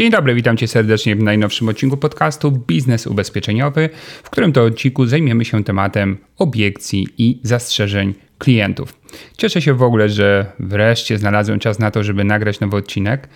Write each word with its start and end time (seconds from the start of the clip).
Dzień 0.00 0.10
dobry, 0.10 0.34
witam 0.34 0.56
Cię 0.56 0.68
serdecznie 0.68 1.16
w 1.16 1.22
najnowszym 1.22 1.68
odcinku 1.68 1.96
podcastu 1.96 2.52
Biznes 2.52 3.06
Ubezpieczeniowy, 3.06 3.88
w 4.22 4.30
którym 4.30 4.52
to 4.52 4.64
odcinku 4.64 5.06
zajmiemy 5.06 5.44
się 5.44 5.64
tematem 5.64 6.18
obiekcji 6.38 7.06
i 7.18 7.40
zastrzeżeń 7.42 8.14
klientów. 8.38 8.94
Cieszę 9.36 9.62
się 9.62 9.74
w 9.74 9.82
ogóle, 9.82 10.08
że 10.08 10.52
wreszcie 10.58 11.18
znalazłem 11.18 11.58
czas 11.58 11.78
na 11.78 11.90
to, 11.90 12.04
żeby 12.04 12.24
nagrać 12.24 12.60
nowy 12.60 12.76
odcinek, 12.76 13.28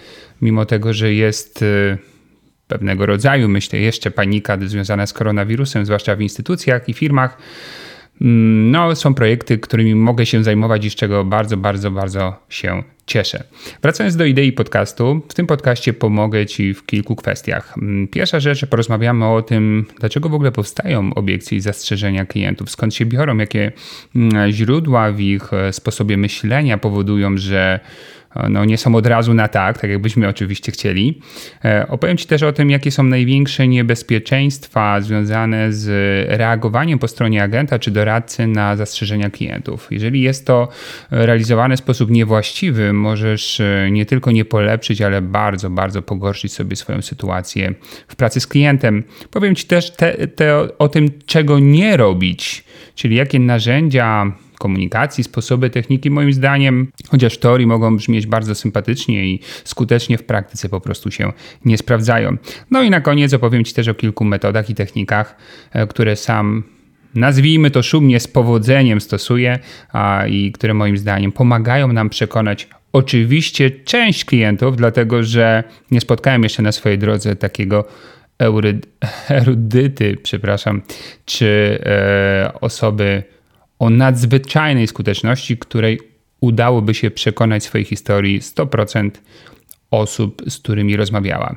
mimo 0.42 0.66
tego, 0.66 0.92
że 0.92 1.14
jest 1.14 1.62
y, 1.62 1.98
pewnego 2.66 3.06
rodzaju, 3.06 3.48
myślę, 3.48 3.78
jeszcze 3.78 4.10
panika 4.10 4.58
związana 4.66 5.06
z 5.06 5.12
koronawirusem, 5.12 5.86
zwłaszcza 5.86 6.16
w 6.16 6.20
instytucjach 6.20 6.88
i 6.88 6.94
firmach. 6.94 7.38
Mm, 8.20 8.70
no, 8.70 8.96
są 8.96 9.14
projekty, 9.14 9.58
którymi 9.58 9.94
mogę 9.94 10.26
się 10.26 10.44
zajmować 10.44 10.84
i 10.84 10.90
z 10.90 10.94
czego 10.94 11.24
bardzo, 11.24 11.56
bardzo, 11.56 11.90
bardzo 11.90 12.36
się 12.48 12.82
cieszę. 13.06 13.44
Wracając 13.82 14.16
do 14.16 14.24
idei 14.24 14.52
podcastu, 14.52 15.20
w 15.28 15.34
tym 15.34 15.46
podcaście 15.46 15.92
pomogę 15.92 16.46
Ci 16.46 16.74
w 16.74 16.86
kilku 16.86 17.16
kwestiach. 17.16 17.74
Mm, 17.78 18.08
pierwsza 18.08 18.40
rzecz, 18.40 18.66
porozmawiamy 18.66 19.26
o 19.26 19.42
tym, 19.42 19.86
dlaczego 20.00 20.28
w 20.28 20.34
ogóle 20.34 20.52
powstają 20.52 21.14
obiekcje 21.14 21.58
i 21.58 21.60
zastrzeżenia 21.60 22.26
klientów, 22.26 22.70
skąd 22.70 22.94
się 22.94 23.06
biorą, 23.06 23.36
jakie 23.36 23.72
mm, 24.16 24.52
źródła 24.52 25.12
w 25.12 25.20
ich 25.20 25.52
e, 25.52 25.72
sposobie 25.72 26.16
myślenia 26.16 26.78
powodują, 26.78 27.36
że 27.36 27.80
no, 28.50 28.64
nie 28.64 28.78
są 28.78 28.94
od 28.94 29.06
razu 29.06 29.34
na 29.34 29.48
tak, 29.48 29.78
tak 29.78 29.90
jakbyśmy 29.90 30.28
oczywiście 30.28 30.72
chcieli. 30.72 31.20
E, 31.64 31.86
opowiem 31.88 32.16
Ci 32.16 32.26
też 32.26 32.42
o 32.42 32.52
tym, 32.52 32.70
jakie 32.70 32.90
są 32.90 33.02
największe 33.02 33.68
niebezpieczeństwa 33.68 35.00
związane 35.00 35.72
z 35.72 35.88
reagowaniem 36.28 36.98
po 36.98 37.08
stronie 37.08 37.42
agenta 37.42 37.78
czy 37.78 37.90
doradcy 37.90 38.46
na 38.46 38.76
zastrzeżenia 38.76 39.30
klientów. 39.30 39.88
Jeżeli 39.90 40.22
jest 40.22 40.46
to 40.46 40.68
realizowane 41.10 41.76
w 41.76 41.78
sposób 41.78 42.10
niewłaściwy, 42.10 42.92
możesz 42.92 43.60
e, 43.60 43.88
nie 43.90 44.06
tylko 44.06 44.30
nie 44.30 44.44
polepszyć, 44.44 45.02
ale 45.02 45.22
bardzo, 45.22 45.70
bardzo 45.70 46.02
pogorszyć 46.02 46.52
sobie 46.52 46.76
swoją 46.76 47.02
sytuację 47.02 47.74
w 48.08 48.16
pracy 48.16 48.40
z 48.40 48.46
klientem. 48.46 49.04
Powiem 49.30 49.54
Ci 49.54 49.66
też 49.66 49.90
te, 49.90 50.28
te, 50.28 50.78
o 50.78 50.88
tym, 50.88 51.10
czego 51.26 51.58
nie 51.58 51.96
robić, 51.96 52.64
czyli 52.94 53.16
jakie 53.16 53.38
narzędzia 53.38 54.32
komunikacji, 54.58 55.24
sposoby, 55.24 55.70
techniki, 55.70 56.10
moim 56.10 56.32
zdaniem, 56.32 56.92
chociaż 57.08 57.34
w 57.34 57.38
teorii 57.38 57.66
mogą 57.66 57.96
brzmieć 57.96 58.26
bardzo 58.26 58.54
sympatycznie 58.54 59.26
i 59.26 59.40
skutecznie 59.64 60.18
w 60.18 60.24
praktyce 60.24 60.68
po 60.68 60.80
prostu 60.80 61.10
się 61.10 61.32
nie 61.64 61.78
sprawdzają. 61.78 62.36
No 62.70 62.82
i 62.82 62.90
na 62.90 63.00
koniec 63.00 63.34
opowiem 63.34 63.64
Ci 63.64 63.74
też 63.74 63.88
o 63.88 63.94
kilku 63.94 64.24
metodach 64.24 64.70
i 64.70 64.74
technikach, 64.74 65.36
e, 65.72 65.86
które 65.86 66.16
sam 66.16 66.62
nazwijmy 67.14 67.70
to 67.70 67.82
szumnie 67.82 68.20
z 68.20 68.28
powodzeniem 68.28 69.00
stosuję 69.00 69.58
a, 69.92 70.26
i 70.26 70.52
które 70.52 70.74
moim 70.74 70.98
zdaniem 70.98 71.32
pomagają 71.32 71.92
nam 71.92 72.10
przekonać 72.10 72.68
oczywiście 72.92 73.70
część 73.70 74.24
klientów, 74.24 74.76
dlatego 74.76 75.22
że 75.22 75.64
nie 75.90 76.00
spotkałem 76.00 76.42
jeszcze 76.42 76.62
na 76.62 76.72
swojej 76.72 76.98
drodze 76.98 77.36
takiego 77.36 77.84
erudyty, 79.28 80.16
przepraszam, 80.22 80.82
czy 81.24 81.78
e, 81.86 82.52
osoby 82.60 83.22
o 83.78 83.90
nadzwyczajnej 83.90 84.86
skuteczności, 84.86 85.58
której 85.58 86.00
udałoby 86.40 86.94
się 86.94 87.10
przekonać 87.10 87.62
w 87.62 87.66
swojej 87.66 87.84
historii 87.84 88.40
100% 88.40 89.10
osób, 89.90 90.42
z 90.48 90.58
którymi 90.58 90.96
rozmawiała. 90.96 91.56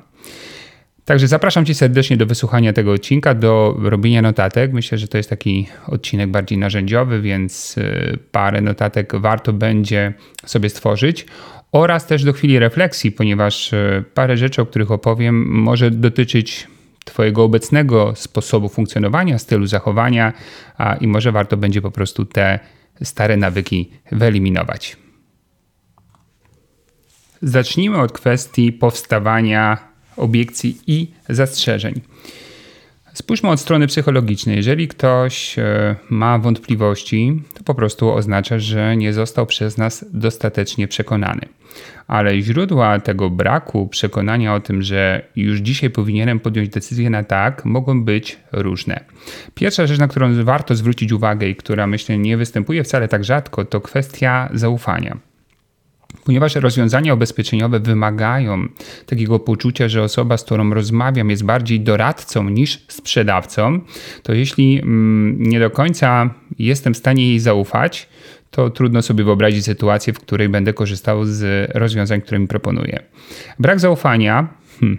Także 1.08 1.28
zapraszam 1.28 1.66
Cię 1.66 1.76
serdecznie 1.76 2.18
do 2.18 2.26
wysłuchania 2.26 2.74
tego 2.74 2.92
odcinka, 2.92 3.34
do 3.34 3.78
robienia 3.80 4.22
notatek. 4.22 4.74
Myślę, 4.74 4.98
że 4.98 5.08
to 5.08 5.18
jest 5.18 5.30
taki 5.30 5.68
odcinek 5.88 6.30
bardziej 6.30 6.58
narzędziowy, 6.58 7.22
więc 7.22 7.78
y, 7.78 8.20
parę 8.32 8.62
notatek 8.62 9.16
warto 9.16 9.54
będzie 9.54 10.14
sobie 10.46 10.70
stworzyć. 10.70 11.26
Oraz 11.72 12.08
też 12.08 12.24
do 12.24 12.34
chwili 12.34 12.60
refleksji, 12.60 13.12
ponieważ 13.12 13.74
y, 13.74 14.04
parę 14.14 14.38
rzeczy, 14.38 14.62
o 14.62 14.66
których 14.66 14.92
opowiem, 14.92 15.46
może 15.50 15.92
dotyczyć 15.92 16.68
Twojego 17.08 17.44
obecnego 17.44 18.14
sposobu 18.16 18.70
funkcjonowania, 18.70 19.40
stylu 19.40 19.66
zachowania, 19.66 20.34
a, 20.78 20.96
i 20.96 21.08
może 21.08 21.32
warto 21.32 21.58
będzie 21.58 21.82
po 21.82 21.92
prostu 21.92 22.26
te 22.26 22.60
stare 23.04 23.38
nawyki 23.38 23.92
wyeliminować. 24.12 24.98
Zacznijmy 27.42 27.98
od 27.98 28.12
kwestii 28.12 28.74
powstawania 28.74 29.78
obiekcji 30.18 30.78
i 30.88 31.12
zastrzeżeń. 31.30 32.02
Spójrzmy 33.14 33.50
od 33.50 33.60
strony 33.60 33.88
psychologicznej. 33.88 34.56
Jeżeli 34.56 34.88
ktoś 34.88 35.60
e, 35.60 35.96
ma 36.10 36.40
wątpliwości, 36.40 37.44
to 37.54 37.64
po 37.64 37.76
prostu 37.76 38.12
oznacza, 38.12 38.60
że 38.60 38.98
nie 38.98 39.14
został 39.14 39.46
przez 39.46 39.78
nas 39.78 40.06
dostatecznie 40.14 40.88
przekonany. 40.88 41.42
Ale 42.08 42.42
źródła 42.42 43.00
tego 43.00 43.30
braku 43.30 43.88
przekonania 43.88 44.56
o 44.56 44.60
tym, 44.60 44.82
że 44.82 45.22
już 45.36 45.60
dzisiaj 45.60 45.90
powinienem 45.90 46.40
podjąć 46.40 46.70
decyzję 46.70 47.10
na 47.10 47.24
tak, 47.24 47.66
mogą 47.66 48.04
być 48.04 48.40
różne. 48.52 49.04
Pierwsza 49.56 49.88
rzecz, 49.88 50.00
na 50.00 50.08
którą 50.08 50.44
warto 50.44 50.76
zwrócić 50.76 51.12
uwagę 51.12 51.48
i 51.48 51.56
która 51.56 51.88
myślę 51.88 52.18
nie 52.18 52.38
występuje 52.38 52.84
wcale 52.84 53.08
tak 53.08 53.24
rzadko, 53.24 53.66
to 53.66 53.82
kwestia 53.82 54.50
zaufania. 54.54 55.18
Ponieważ 56.26 56.56
rozwiązania 56.56 57.14
ubezpieczeniowe 57.14 57.80
wymagają 57.80 58.68
takiego 59.06 59.40
poczucia, 59.40 59.90
że 59.90 60.04
osoba, 60.04 60.38
z 60.38 60.44
którą 60.44 60.74
rozmawiam, 60.74 61.30
jest 61.30 61.46
bardziej 61.46 61.80
doradcą 61.80 62.50
niż 62.50 62.86
sprzedawcą, 62.88 63.80
to 64.24 64.34
jeśli 64.34 64.80
mm, 64.80 65.44
nie 65.44 65.60
do 65.60 65.70
końca 65.70 66.30
jestem 66.60 66.94
w 66.94 66.98
stanie 66.98 67.28
jej 67.28 67.40
zaufać, 67.40 68.10
to 68.58 68.70
trudno 68.70 69.02
sobie 69.02 69.24
wyobrazić 69.24 69.66
sytuację, 69.66 70.14
w 70.14 70.20
której 70.20 70.50
będę 70.50 70.74
korzystał 70.74 71.26
z 71.26 71.72
rozwiązań, 71.76 72.22
które 72.22 72.40
mi 72.40 72.48
proponuje. 72.48 73.00
Brak 73.60 73.80
zaufania. 73.80 74.48
Hmm, 74.80 74.98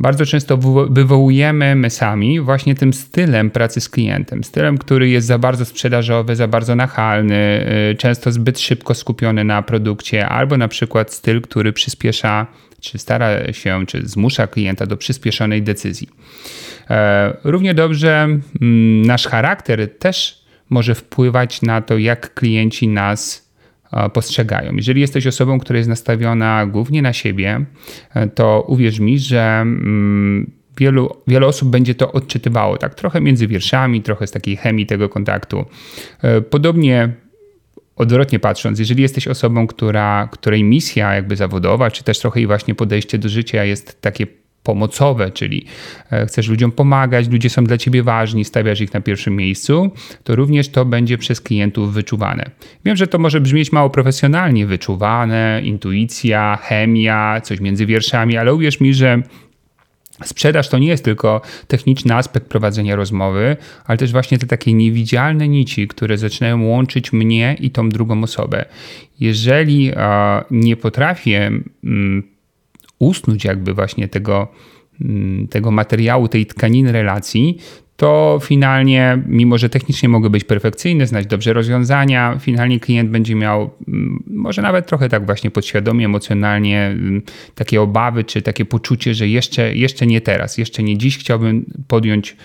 bardzo 0.00 0.26
często 0.26 0.58
wywołujemy 0.90 1.74
my 1.74 1.90
sami 1.90 2.40
właśnie 2.40 2.74
tym 2.74 2.92
stylem 2.92 3.50
pracy 3.50 3.80
z 3.80 3.88
klientem. 3.88 4.44
Stylem, 4.44 4.78
który 4.78 5.08
jest 5.08 5.26
za 5.26 5.38
bardzo 5.38 5.64
sprzedażowy, 5.64 6.36
za 6.36 6.48
bardzo 6.48 6.76
nachalny, 6.76 7.66
y, 7.92 7.96
często 7.96 8.32
zbyt 8.32 8.60
szybko 8.60 8.94
skupiony 8.94 9.44
na 9.44 9.62
produkcie, 9.62 10.28
albo 10.28 10.56
na 10.56 10.68
przykład 10.68 11.12
styl, 11.12 11.40
który 11.40 11.72
przyspiesza, 11.72 12.46
czy 12.80 12.98
stara 12.98 13.52
się, 13.52 13.86
czy 13.86 14.08
zmusza 14.08 14.46
klienta 14.46 14.86
do 14.86 14.96
przyspieszonej 14.96 15.62
decyzji. 15.62 16.08
E, 16.90 17.36
równie 17.44 17.74
dobrze 17.74 18.28
mm, 18.60 19.02
nasz 19.02 19.26
charakter 19.26 19.98
też 19.98 20.47
może 20.70 20.94
wpływać 20.94 21.62
na 21.62 21.82
to, 21.82 21.98
jak 21.98 22.34
klienci 22.34 22.88
nas 22.88 23.48
postrzegają. 24.12 24.72
Jeżeli 24.72 25.00
jesteś 25.00 25.26
osobą, 25.26 25.58
która 25.58 25.76
jest 25.76 25.88
nastawiona 25.88 26.66
głównie 26.66 27.02
na 27.02 27.12
siebie, 27.12 27.64
e, 28.14 28.28
to 28.28 28.64
uwierz 28.68 29.00
mi, 29.00 29.18
że 29.18 29.58
mm, 29.60 30.50
wielu, 30.78 31.16
wiele 31.26 31.46
osób 31.46 31.70
będzie 31.70 31.94
to 31.94 32.12
odczytywało, 32.12 32.76
tak 32.76 32.94
trochę 32.94 33.20
między 33.20 33.46
wierszami, 33.46 34.02
trochę 34.02 34.26
z 34.26 34.30
takiej 34.30 34.56
chemii 34.56 34.86
tego 34.86 35.08
kontaktu. 35.08 35.64
E, 36.22 36.40
podobnie 36.40 37.12
odwrotnie 37.96 38.38
patrząc, 38.38 38.78
jeżeli 38.78 39.02
jesteś 39.02 39.28
osobą, 39.28 39.66
która, 39.66 40.28
której 40.32 40.64
misja 40.64 41.14
jakby 41.14 41.36
zawodowa, 41.36 41.90
czy 41.90 42.04
też 42.04 42.18
trochę 42.18 42.40
i 42.40 42.46
właśnie 42.46 42.74
podejście 42.74 43.18
do 43.18 43.28
życia 43.28 43.64
jest 43.64 44.00
takie 44.00 44.26
pomocowe, 44.68 45.30
czyli 45.30 45.64
e, 46.10 46.26
chcesz 46.26 46.48
ludziom 46.48 46.72
pomagać, 46.72 47.28
ludzie 47.28 47.50
są 47.50 47.64
dla 47.64 47.78
ciebie 47.78 48.02
ważni, 48.02 48.44
stawiasz 48.44 48.80
ich 48.80 48.94
na 48.94 49.00
pierwszym 49.00 49.36
miejscu, 49.36 49.90
to 50.24 50.36
również 50.36 50.68
to 50.68 50.84
będzie 50.84 51.18
przez 51.18 51.40
klientów 51.40 51.92
wyczuwane. 51.92 52.50
Wiem, 52.84 52.96
że 52.96 53.06
to 53.06 53.18
może 53.18 53.40
brzmieć 53.40 53.72
mało 53.72 53.90
profesjonalnie, 53.90 54.66
wyczuwane, 54.66 55.60
intuicja, 55.64 56.58
chemia, 56.62 57.40
coś 57.40 57.60
między 57.60 57.86
wierszami, 57.86 58.36
ale 58.36 58.54
uwierz 58.54 58.80
mi, 58.80 58.94
że 58.94 59.22
Sprzedaż 60.24 60.68
to 60.68 60.78
nie 60.78 60.88
jest 60.88 61.04
tylko 61.04 61.40
techniczny 61.68 62.14
aspekt 62.14 62.46
prowadzenia 62.46 62.96
rozmowy, 62.96 63.56
ale 63.86 63.98
też 63.98 64.12
właśnie 64.12 64.38
te 64.38 64.46
takie 64.46 64.72
niewidzialne 64.72 65.48
nici, 65.48 65.88
które 65.88 66.18
zaczynają 66.18 66.64
łączyć 66.64 67.12
mnie 67.12 67.56
i 67.60 67.70
tą 67.70 67.88
drugą 67.88 68.22
osobę. 68.22 68.64
Jeżeli 69.20 69.92
nie 70.50 70.76
potrafię 70.76 71.50
usnąć 72.98 73.44
jakby 73.44 73.74
właśnie 73.74 74.08
tego, 74.08 74.48
mm, 75.00 75.48
tego 75.48 75.70
materiału, 75.70 76.28
tej 76.28 76.46
tkaniny 76.46 76.92
relacji, 76.92 77.58
to 77.98 78.38
finalnie, 78.42 79.22
mimo 79.26 79.58
że 79.58 79.68
technicznie 79.68 80.08
mogą 80.08 80.28
być 80.28 80.44
perfekcyjne, 80.44 81.06
znać 81.06 81.26
dobrze 81.26 81.52
rozwiązania, 81.52 82.36
finalnie 82.40 82.80
klient 82.80 83.10
będzie 83.10 83.34
miał 83.34 83.70
mm, 83.88 84.22
może 84.26 84.62
nawet 84.62 84.86
trochę 84.86 85.08
tak 85.08 85.26
właśnie 85.26 85.50
podświadomie, 85.50 86.04
emocjonalnie 86.04 86.86
mm, 86.86 87.22
takie 87.54 87.82
obawy, 87.82 88.24
czy 88.24 88.42
takie 88.42 88.64
poczucie, 88.64 89.14
że 89.14 89.28
jeszcze, 89.28 89.74
jeszcze 89.74 90.06
nie 90.06 90.20
teraz, 90.20 90.58
jeszcze 90.58 90.82
nie 90.82 90.98
dziś 90.98 91.18
chciałbym 91.18 91.66
podjąć 91.88 92.36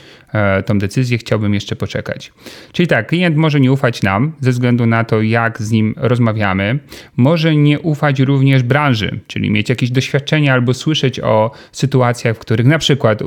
tą 0.66 0.80
decyzję, 0.80 1.18
chciałbym 1.18 1.54
jeszcze 1.54 1.76
poczekać. 1.76 2.34
Czyli 2.72 2.88
tak, 2.88 3.08
klient 3.08 3.38
może 3.38 3.60
nie 3.60 3.72
ufać 3.72 4.02
nam 4.02 4.32
ze 4.40 4.52
względu 4.52 4.86
na 4.86 5.04
to, 5.04 5.22
jak 5.22 5.62
z 5.62 5.72
nim 5.72 5.94
rozmawiamy, 5.98 6.80
może 7.18 7.56
nie 7.56 7.80
ufać 7.80 8.20
również 8.20 8.64
branży, 8.64 9.20
czyli 9.28 9.52
mieć 9.52 9.70
jakieś 9.70 9.92
doświadczenia 9.92 10.54
albo 10.54 10.74
słyszeć 10.74 11.20
o 11.20 11.52
sytuacjach, 11.72 12.36
w 12.36 12.40
których 12.40 12.66
na 12.66 12.78
przykład 12.78 13.22
e, 13.22 13.26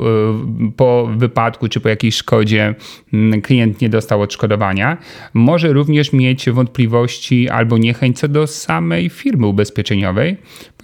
po 0.77 1.11
wypadku 1.17 1.69
czy 1.69 1.81
po 1.81 1.89
jakiejś 1.89 2.15
szkodzie 2.15 2.75
mm, 3.13 3.43
klient 3.43 3.81
nie 3.81 3.89
dostał 3.89 4.23
odszkodowania. 4.23 4.97
Może 5.35 5.73
również 5.73 6.13
mieć 6.13 6.51
wątpliwości 6.51 7.49
albo 7.49 7.79
niechęć 7.79 8.19
co 8.19 8.29
do 8.29 8.47
samej 8.47 9.09
firmy 9.09 9.47
ubezpieczeniowej, 9.47 10.37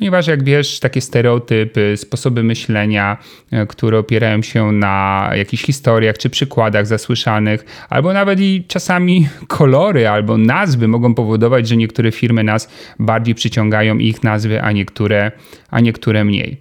ponieważ 0.03 0.27
jak 0.27 0.45
wiesz, 0.45 0.81
takie 0.81 1.01
stereotypy, 1.01 1.97
sposoby 1.97 2.43
myślenia, 2.43 3.17
e, 3.51 3.67
które 3.67 3.99
opierają 3.99 4.43
się 4.43 4.73
na 4.73 5.31
jakichś 5.35 5.65
historiach 5.65 6.19
czy 6.19 6.31
przykładach 6.31 6.87
zasłyszanych, 6.87 7.87
albo 7.91 8.13
nawet 8.13 8.41
i 8.41 8.65
czasami 8.69 9.29
kolory 9.59 10.09
albo 10.09 10.39
nazwy 10.39 10.89
mogą 10.89 11.15
powodować, 11.15 11.69
że 11.69 11.77
niektóre 11.77 12.13
firmy 12.13 12.45
nas 12.45 12.69
bardziej 12.99 13.35
przyciągają 13.35 13.99
ich 13.99 14.23
nazwy, 14.23 14.63
a 14.63 14.73
niektóre, 14.73 15.33
a 15.71 15.81
niektóre 15.81 16.25
mniej. 16.25 16.57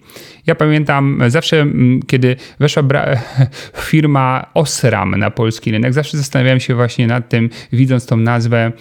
Ja 0.47 0.55
pamiętam 0.55 1.21
zawsze, 1.27 1.65
kiedy 2.07 2.35
weszła 2.59 2.83
firma 3.89 4.45
Osram 4.53 5.15
na 5.15 5.31
polski 5.31 5.71
rynek, 5.71 5.93
zawsze 5.93 6.17
zastanawiałem 6.17 6.59
się 6.59 6.75
właśnie 6.75 7.07
nad 7.07 7.29
tym, 7.29 7.49
widząc 7.73 8.05
tą 8.05 8.17
nazwę, 8.17 8.71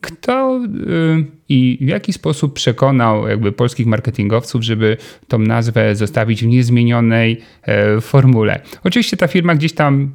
kto 0.00 0.60
y, 0.64 1.41
i 1.52 1.78
w 1.80 1.88
jaki 1.88 2.12
sposób 2.12 2.54
przekonał 2.54 3.28
jakby 3.28 3.52
polskich 3.52 3.86
marketingowców, 3.86 4.62
żeby 4.62 4.96
tą 5.28 5.38
nazwę 5.38 5.96
zostawić 5.96 6.42
w 6.42 6.46
niezmienionej 6.46 7.40
e, 7.62 8.00
formule. 8.00 8.60
Oczywiście 8.84 9.16
ta 9.16 9.28
firma 9.28 9.54
gdzieś 9.54 9.72
tam 9.72 10.12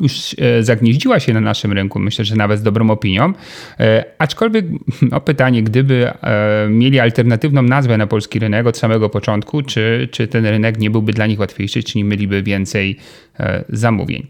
już 0.00 0.36
e, 0.38 0.62
zagnieździła 0.62 1.20
się 1.20 1.34
na 1.34 1.40
naszym 1.40 1.72
rynku, 1.72 1.98
myślę, 1.98 2.24
że 2.24 2.36
nawet 2.36 2.60
z 2.60 2.62
dobrą 2.62 2.90
opinią. 2.90 3.32
E, 3.80 4.04
aczkolwiek 4.18 4.66
no 5.10 5.20
pytanie, 5.20 5.62
gdyby 5.62 6.12
mieli 6.70 7.00
alternatywną 7.00 7.62
nazwę 7.62 7.96
na 7.96 8.06
polski 8.06 8.38
rynek 8.38 8.66
od 8.66 8.78
samego 8.78 9.08
początku, 9.08 9.62
czy, 9.62 10.08
czy 10.10 10.28
ten 10.28 10.46
rynek 10.46 10.78
nie 10.78 10.90
byłby 10.90 11.12
dla 11.12 11.26
nich 11.26 11.40
łatwiejszy, 11.40 11.82
czy 11.82 11.98
nie 11.98 12.04
mieliby 12.04 12.42
więcej 12.42 12.96
zamówień. 13.68 14.26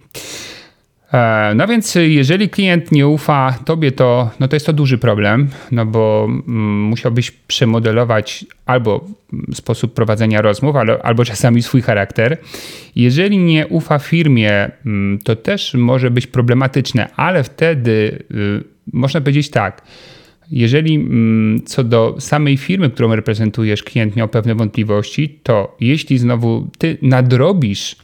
E, 1.12 1.52
no 1.54 1.66
więc 1.66 1.94
jeżeli 1.94 2.48
klient 2.48 2.92
nie 2.92 3.06
ufa 3.06 3.58
tobie, 3.64 3.92
to, 3.92 4.30
no 4.40 4.48
to 4.48 4.56
jest 4.56 4.66
to 4.66 4.72
duży 4.72 4.98
problem, 4.98 5.48
no 5.70 5.86
bo 5.86 6.24
mm, 6.28 6.82
musiałbyś 6.82 7.30
przemodelować 7.30 8.46
albo 8.66 9.04
sposób 9.54 9.94
prowadzenia 9.94 10.42
rozmów, 10.42 10.76
albo 11.02 11.24
czasami 11.24 11.62
swój 11.62 11.82
charakter. 11.82 12.38
Jeżeli 12.96 13.38
nie 13.38 13.66
ufa 13.66 13.98
firmie, 13.98 14.70
mm, 14.86 15.18
to 15.18 15.36
też 15.36 15.74
może 15.74 16.10
być 16.10 16.26
problematyczne, 16.26 17.08
ale 17.16 17.44
wtedy 17.44 18.24
y, 18.30 18.64
można 18.92 19.20
powiedzieć 19.20 19.50
tak. 19.50 19.82
Jeżeli 20.50 20.94
mm, 20.94 21.62
co 21.64 21.84
do 21.84 22.16
samej 22.18 22.56
firmy, 22.56 22.90
którą 22.90 23.14
reprezentujesz, 23.14 23.82
klient 23.82 24.16
miał 24.16 24.28
pewne 24.28 24.54
wątpliwości, 24.54 25.38
to 25.42 25.76
jeśli 25.80 26.18
znowu 26.18 26.68
ty 26.78 26.98
nadrobisz 27.02 27.96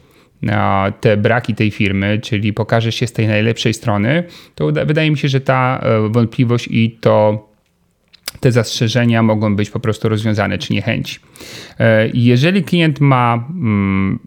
te 1.00 1.16
braki 1.16 1.54
tej 1.54 1.70
firmy, 1.70 2.18
czyli 2.22 2.52
pokaże 2.52 2.92
się 2.92 3.06
z 3.06 3.12
tej 3.12 3.28
najlepszej 3.28 3.74
strony, 3.74 4.24
to 4.54 4.66
wydaje 4.66 5.10
mi 5.10 5.18
się, 5.18 5.28
że 5.28 5.40
ta 5.40 5.80
e, 5.82 6.08
wątpliwość 6.08 6.68
i 6.70 6.98
to 7.00 7.48
te 8.40 8.52
zastrzeżenia 8.52 9.22
mogą 9.22 9.56
być 9.56 9.70
po 9.70 9.80
prostu 9.80 10.08
rozwiązane, 10.08 10.58
czy 10.58 10.72
niechęci. 10.72 11.18
E, 11.78 12.08
jeżeli 12.14 12.62
klient 12.62 13.00
ma 13.00 13.44
mm, 13.50 14.18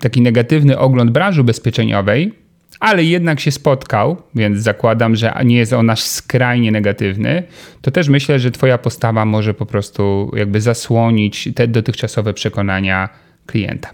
taki 0.00 0.20
negatywny 0.20 0.78
ogląd 0.78 1.10
branży 1.10 1.40
ubezpieczeniowej, 1.40 2.32
ale 2.80 3.04
jednak 3.04 3.40
się 3.40 3.50
spotkał, 3.50 4.16
więc 4.34 4.58
zakładam, 4.58 5.16
że 5.16 5.34
nie 5.44 5.56
jest 5.56 5.72
on 5.72 5.90
aż 5.90 6.00
skrajnie 6.00 6.72
negatywny, 6.72 7.42
to 7.80 7.90
też 7.90 8.08
myślę, 8.08 8.38
że 8.38 8.50
Twoja 8.50 8.78
postawa 8.78 9.24
może 9.24 9.54
po 9.54 9.66
prostu 9.66 10.30
jakby 10.36 10.60
zasłonić 10.60 11.48
te 11.54 11.68
dotychczasowe 11.68 12.34
przekonania 12.34 13.08
klienta. 13.46 13.90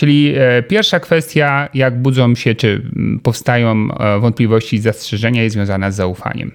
Czyli 0.00 0.34
e, 0.36 0.62
pierwsza 0.62 1.00
kwestia, 1.00 1.68
jak 1.74 2.02
budzą 2.02 2.34
się 2.34 2.54
czy 2.54 2.82
powstają 3.22 3.88
e, 3.92 4.18
wątpliwości 4.20 4.76
i 4.76 4.78
zastrzeżenia, 4.78 5.42
jest 5.42 5.54
związana 5.54 5.90
z 5.90 5.96
zaufaniem. 5.96 6.52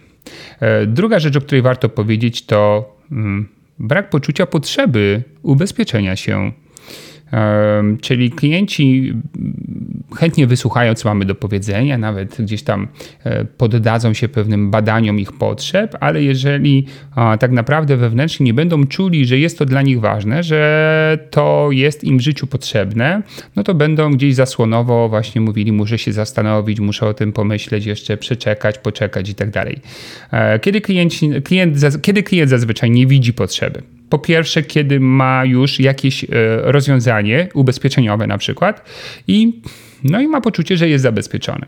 E, 0.59 0.85
druga 0.85 1.19
rzecz, 1.19 1.35
o 1.35 1.41
której 1.41 1.61
warto 1.61 1.89
powiedzieć, 1.89 2.45
to 2.45 2.89
brak 3.79 4.09
poczucia 4.09 4.45
potrzeby 4.45 5.23
ubezpieczenia 5.43 6.15
się 6.15 6.51
Czyli 8.01 8.31
klienci 8.31 9.13
chętnie 10.15 10.47
wysłuchają, 10.47 10.93
co 10.93 11.09
mamy 11.09 11.25
do 11.25 11.35
powiedzenia, 11.35 11.97
nawet 11.97 12.37
gdzieś 12.39 12.63
tam 12.63 12.87
e, 13.23 13.45
poddadzą 13.45 14.13
się 14.13 14.27
pewnym 14.27 14.71
badaniom 14.71 15.19
ich 15.19 15.31
potrzeb, 15.31 15.97
ale 15.99 16.23
jeżeli 16.23 16.85
tak 17.39 17.51
naprawdę 17.51 17.97
wewnętrznie 17.97 18.45
nie 18.45 18.53
będą 18.53 18.87
czuli, 18.87 19.25
że 19.25 19.37
jest 19.37 19.59
to 19.59 19.65
dla 19.65 19.81
nich 19.81 19.99
ważne, 19.99 20.43
że 20.43 21.17
to 21.31 21.67
jest 21.71 22.03
im 22.03 22.17
w 22.17 22.21
życiu 22.21 22.47
potrzebne, 22.47 23.23
no 23.55 23.63
to 23.63 23.73
będą 23.73 24.11
gdzieś 24.11 24.35
zasłonowo 24.35 25.09
właśnie 25.09 25.41
mówili, 25.41 25.71
muszę 25.71 25.97
się 25.97 26.13
zastanowić, 26.13 26.79
muszę 26.79 27.07
o 27.07 27.13
tym 27.13 27.33
pomyśleć, 27.33 27.85
jeszcze 27.85 28.17
przeczekać, 28.17 28.77
poczekać 28.77 29.29
i 29.29 29.35
tak 29.35 29.49
dalej. 29.49 29.79
E, 30.31 30.59
kiedy, 30.59 30.81
klient, 30.81 31.13
klient, 31.43 31.77
kiedy 32.01 32.23
klient 32.23 32.49
zazwyczaj 32.49 32.91
nie 32.91 33.07
widzi 33.07 33.33
potrzeby? 33.33 33.81
Po 34.09 34.19
pierwsze, 34.19 34.63
kiedy 34.63 34.99
ma 34.99 35.45
już 35.45 35.79
jakieś 35.79 36.23
e, 36.23 36.27
rozwiązanie 36.61 37.49
ubezpieczeniowe 37.53 38.27
na 38.27 38.37
przykład 38.37 38.89
i 39.27 39.61
no 40.03 40.21
i 40.21 40.27
ma 40.27 40.41
poczucie, 40.41 40.77
że 40.77 40.89
jest 40.89 41.03
zabezpieczony. 41.03 41.65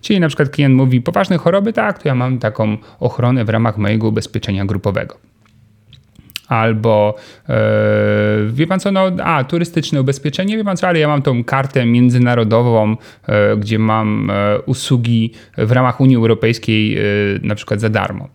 Czyli 0.00 0.20
na 0.20 0.28
przykład 0.28 0.48
klient 0.48 0.74
mówi, 0.74 1.00
poważne 1.00 1.38
choroby, 1.38 1.72
tak, 1.72 2.02
to 2.02 2.08
ja 2.08 2.14
mam 2.14 2.38
taką 2.38 2.76
ochronę 3.00 3.44
w 3.44 3.48
ramach 3.48 3.78
mojego 3.78 4.08
ubezpieczenia 4.08 4.64
grupowego. 4.64 5.18
Albo 6.48 7.14
yy, 7.48 7.54
wie 8.52 8.66
pan 8.66 8.80
co, 8.80 8.92
no, 8.92 9.10
a 9.22 9.44
turystyczne 9.44 10.00
ubezpieczenie, 10.00 10.56
wie 10.56 10.64
pan 10.64 10.76
co, 10.76 10.88
ale 10.88 10.98
ja 10.98 11.08
mam 11.08 11.22
tą 11.22 11.44
kartę 11.44 11.86
międzynarodową, 11.86 12.90
yy, 13.28 13.34
gdzie 13.56 13.78
mam 13.78 14.32
yy, 14.52 14.62
usługi 14.62 15.32
w 15.58 15.72
ramach 15.72 16.00
Unii 16.00 16.16
Europejskiej 16.16 16.98
na 17.42 17.54
przykład 17.54 17.80
za 17.80 17.88
darmo. 17.88 18.28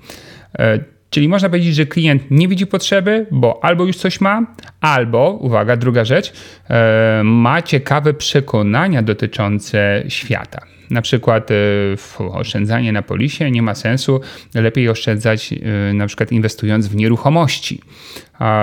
Czyli 1.13 1.29
można 1.29 1.50
powiedzieć, 1.50 1.75
że 1.75 1.86
klient 1.86 2.24
nie 2.32 2.48
widzi 2.48 2.67
potrzeby, 2.67 3.25
bo 3.32 3.63
albo 3.63 3.86
już 3.86 3.98
coś 3.98 4.22
ma, 4.22 4.46
albo, 4.82 5.38
uwaga, 5.41 5.77
druga 5.77 6.05
rzecz, 6.05 6.34
e, 6.70 7.22
ma 7.24 7.62
ciekawe 7.62 8.13
przekonania 8.13 9.01
dotyczące 9.01 10.03
świata. 10.08 10.72
Na 10.89 11.01
przykład 11.01 11.51
e, 11.51 11.55
oszczędzanie 12.33 12.91
na 12.91 13.01
polisie 13.01 13.51
nie 13.51 13.61
ma 13.61 13.75
sensu, 13.75 14.21
lepiej 14.53 14.89
oszczędzać 14.89 15.53
e, 15.53 15.93
na 15.93 16.07
przykład 16.07 16.31
inwestując 16.31 16.87
w 16.87 16.95
nieruchomości. 16.95 17.81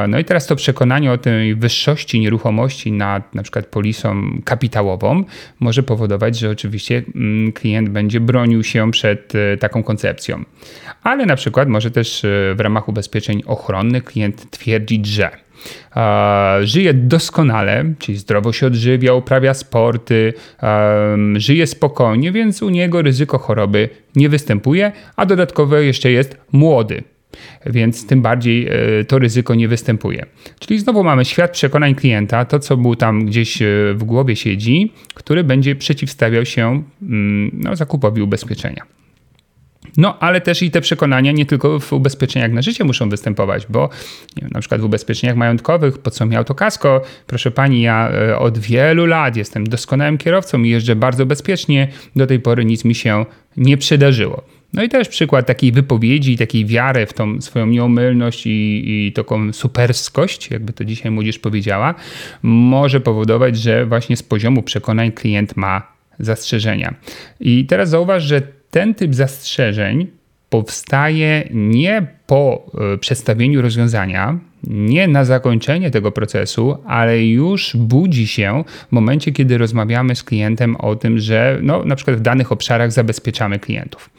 No 0.08 0.18
i 0.18 0.24
teraz 0.24 0.46
to 0.46 0.56
przekonanie 0.56 1.12
o 1.12 1.18
tej 1.18 1.54
wyższości 1.54 2.20
nieruchomości 2.20 2.92
nad 2.92 3.34
na 3.34 3.42
przykład 3.42 3.66
polisą 3.66 4.40
kapitałową 4.44 5.24
może 5.60 5.82
powodować, 5.82 6.38
że 6.38 6.50
oczywiście 6.50 7.02
mm, 7.14 7.52
klient 7.52 7.88
będzie 7.88 8.20
bronił 8.20 8.64
się 8.64 8.90
przed 8.90 9.32
taką 9.60 9.82
koncepcją. 9.82 10.44
Ale 11.02 11.26
na 11.26 11.36
przykład 11.36 11.68
może 11.68 11.90
też 11.90 12.22
w 12.54 12.60
ramach 12.60 12.88
ubezpieczeń 12.88 13.42
ochronnych 13.46 14.04
klient 14.04 14.50
twierdzić, 14.50 15.06
że 15.06 15.30
żyje 16.62 16.94
doskonale, 16.94 17.84
czyli 17.98 18.18
zdrowo 18.18 18.52
się 18.52 18.66
odżywia, 18.66 19.14
uprawia 19.14 19.54
sporty, 19.54 20.32
żyje 21.36 21.66
spokojnie, 21.66 22.32
więc 22.32 22.62
u 22.62 22.68
niego 22.68 23.02
ryzyko 23.02 23.38
choroby 23.38 23.88
nie 24.16 24.28
występuje, 24.28 24.92
a 25.16 25.26
dodatkowo 25.26 25.76
jeszcze 25.76 26.10
jest 26.10 26.36
młody. 26.52 27.02
Więc 27.66 28.06
tym 28.06 28.22
bardziej 28.22 28.68
e, 28.68 29.04
to 29.04 29.18
ryzyko 29.18 29.54
nie 29.54 29.68
występuje. 29.68 30.26
Czyli 30.58 30.80
znowu 30.80 31.04
mamy 31.04 31.24
świat 31.24 31.50
przekonań 31.50 31.94
klienta, 31.94 32.44
to 32.44 32.58
co 32.58 32.76
mu 32.76 32.96
tam 32.96 33.26
gdzieś 33.26 33.62
e, 33.62 33.66
w 33.94 34.04
głowie 34.04 34.36
siedzi, 34.36 34.92
który 35.14 35.44
będzie 35.44 35.74
przeciwstawiał 35.76 36.44
się 36.44 36.82
mm, 37.02 37.50
no, 37.54 37.76
zakupowi 37.76 38.22
ubezpieczenia. 38.22 38.82
No, 39.97 40.18
ale 40.18 40.40
też 40.40 40.62
i 40.62 40.70
te 40.70 40.80
przekonania 40.80 41.32
nie 41.32 41.47
tylko 41.47 41.80
w 41.80 41.92
ubezpieczeniach 41.92 42.52
na 42.52 42.62
życie 42.62 42.85
muszą 42.85 43.09
występować, 43.09 43.66
bo 43.68 43.90
wiem, 44.37 44.50
na 44.52 44.61
przykład 44.61 44.80
w 44.80 44.85
ubezpieczeniach 44.85 45.37
majątkowych, 45.37 45.99
po 45.99 46.11
co 46.11 46.26
mi 46.26 46.37
autokasko? 46.37 47.02
Proszę 47.26 47.50
pani, 47.50 47.82
ja 47.82 48.11
e, 48.11 48.38
od 48.38 48.59
wielu 48.59 49.06
lat 49.06 49.37
jestem 49.37 49.66
doskonałym 49.66 50.18
kierowcą 50.18 50.62
i 50.62 50.68
jeżdżę 50.68 50.97
bardzo 50.97 51.26
bezpiecznie, 51.26 51.88
do 52.16 52.26
tej 52.26 52.40
pory 52.40 52.64
nic 52.64 52.85
mi 52.85 52.94
się 52.94 53.25
nie 53.56 53.76
przydarzyło. 53.76 54.42
No 54.73 54.82
i 54.82 54.88
też 54.88 55.09
przykład 55.09 55.47
takiej 55.47 55.73
wypowiedzi, 55.73 56.37
takiej 56.37 56.66
wiary 56.66 57.06
w 57.06 57.12
tą 57.12 57.40
swoją 57.40 57.66
nieomylność 57.66 58.47
i, 58.47 58.82
i 59.06 59.12
taką 59.12 59.52
superskość, 59.52 60.50
jakby 60.50 60.73
to 60.73 60.85
dzisiaj 60.85 61.12
młodzież 61.12 61.38
powiedziała, 61.38 61.94
może 62.42 63.00
powodować, 63.00 63.59
że 63.59 63.87
właśnie 63.87 64.16
z 64.16 64.23
poziomu 64.23 64.62
przekonań 64.62 65.12
klient 65.12 65.56
ma 65.56 65.92
zastrzeżenia. 66.18 66.94
I 67.40 67.66
teraz 67.66 67.88
zauważ, 67.88 68.23
że 68.23 68.42
ten 68.70 68.94
typ 68.94 69.14
zastrzeżeń 69.14 70.06
powstaje 70.50 71.48
nie 71.50 72.06
po 72.26 72.70
e, 72.94 72.98
przedstawieniu 72.98 73.62
rozwiązania, 73.62 74.38
nie 74.64 75.08
na 75.08 75.24
zakończenie 75.24 75.90
tego 75.90 76.12
procesu, 76.12 76.76
ale 76.86 77.24
już 77.24 77.76
budzi 77.76 78.26
się 78.26 78.64
w 78.88 78.92
momencie, 78.92 79.32
kiedy 79.32 79.58
rozmawiamy 79.58 80.16
z 80.16 80.22
klientem 80.22 80.76
o 80.76 80.96
tym, 80.96 81.18
że 81.18 81.58
no, 81.62 81.84
na 81.84 81.96
przykład 81.96 82.16
w 82.16 82.20
danych 82.20 82.52
obszarach 82.52 82.92
zabezpieczamy 82.92 83.58
klientów. 83.58 84.10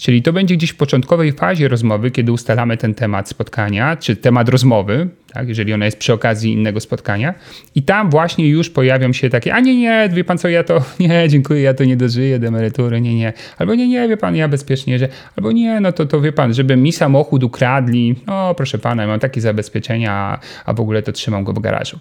Czyli 0.00 0.22
to 0.22 0.32
będzie 0.32 0.56
gdzieś 0.56 0.70
w 0.70 0.76
początkowej 0.76 1.32
fazie 1.32 1.68
rozmowy, 1.68 2.10
kiedy 2.10 2.32
ustalamy 2.32 2.76
ten 2.76 2.94
temat 2.94 3.28
spotkania, 3.28 3.96
czy 3.96 4.16
temat 4.16 4.48
rozmowy, 4.48 5.08
tak, 5.32 5.48
jeżeli 5.48 5.72
ona 5.72 5.84
jest 5.84 5.98
przy 5.98 6.12
okazji 6.12 6.52
innego 6.52 6.80
spotkania. 6.80 7.34
I 7.74 7.82
tam 7.82 8.10
właśnie 8.10 8.48
już 8.48 8.70
pojawią 8.70 9.12
się 9.12 9.30
takie, 9.30 9.54
a 9.54 9.60
nie, 9.60 9.76
nie, 9.76 10.08
wie 10.12 10.24
pan 10.24 10.38
co, 10.38 10.48
ja 10.48 10.64
to, 10.64 10.84
nie, 11.00 11.28
dziękuję, 11.28 11.62
ja 11.62 11.74
to 11.74 11.84
nie 11.84 11.96
dożyję 11.96 12.38
do 12.38 12.46
emerytury, 12.46 13.00
nie, 13.00 13.14
nie. 13.14 13.32
Albo 13.58 13.74
nie, 13.74 13.88
nie, 13.88 14.08
wie 14.08 14.16
pan, 14.16 14.36
ja 14.36 14.48
bezpiecznie, 14.48 14.98
że, 14.98 15.08
albo 15.36 15.52
nie, 15.52 15.80
no 15.80 15.92
to, 15.92 16.06
to 16.06 16.20
wie 16.20 16.32
pan, 16.32 16.54
żeby 16.54 16.76
mi 16.76 16.92
samochód 16.92 17.44
ukradli, 17.44 18.16
no 18.26 18.54
proszę 18.54 18.78
pana, 18.78 19.02
ja 19.02 19.08
mam 19.08 19.20
takie 19.20 19.40
zabezpieczenia, 19.40 20.40
a 20.64 20.72
w 20.72 20.80
ogóle 20.80 21.02
to 21.02 21.12
trzymam 21.12 21.44
go 21.44 21.52
w 21.52 21.58
garażu. 21.58 21.98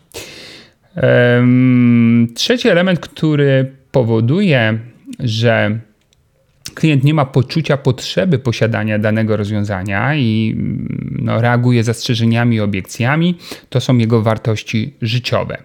Um, 1.35 2.27
trzeci 2.35 2.69
element, 2.69 2.99
który 2.99 3.71
powoduje, 3.91 4.79
że 5.19 5.79
klient 6.73 7.03
nie 7.03 7.13
ma 7.13 7.25
poczucia 7.25 7.77
potrzeby 7.77 8.39
posiadania 8.39 8.99
danego 8.99 9.37
rozwiązania 9.37 10.15
i 10.15 10.55
mm, 10.57 11.19
no, 11.21 11.41
reaguje 11.41 11.83
zastrzeżeniami 11.83 12.55
i 12.55 12.59
obiekcjami, 12.59 13.37
to 13.69 13.81
są 13.81 13.97
jego 13.97 14.21
wartości 14.21 14.93
życiowe. 15.01 15.57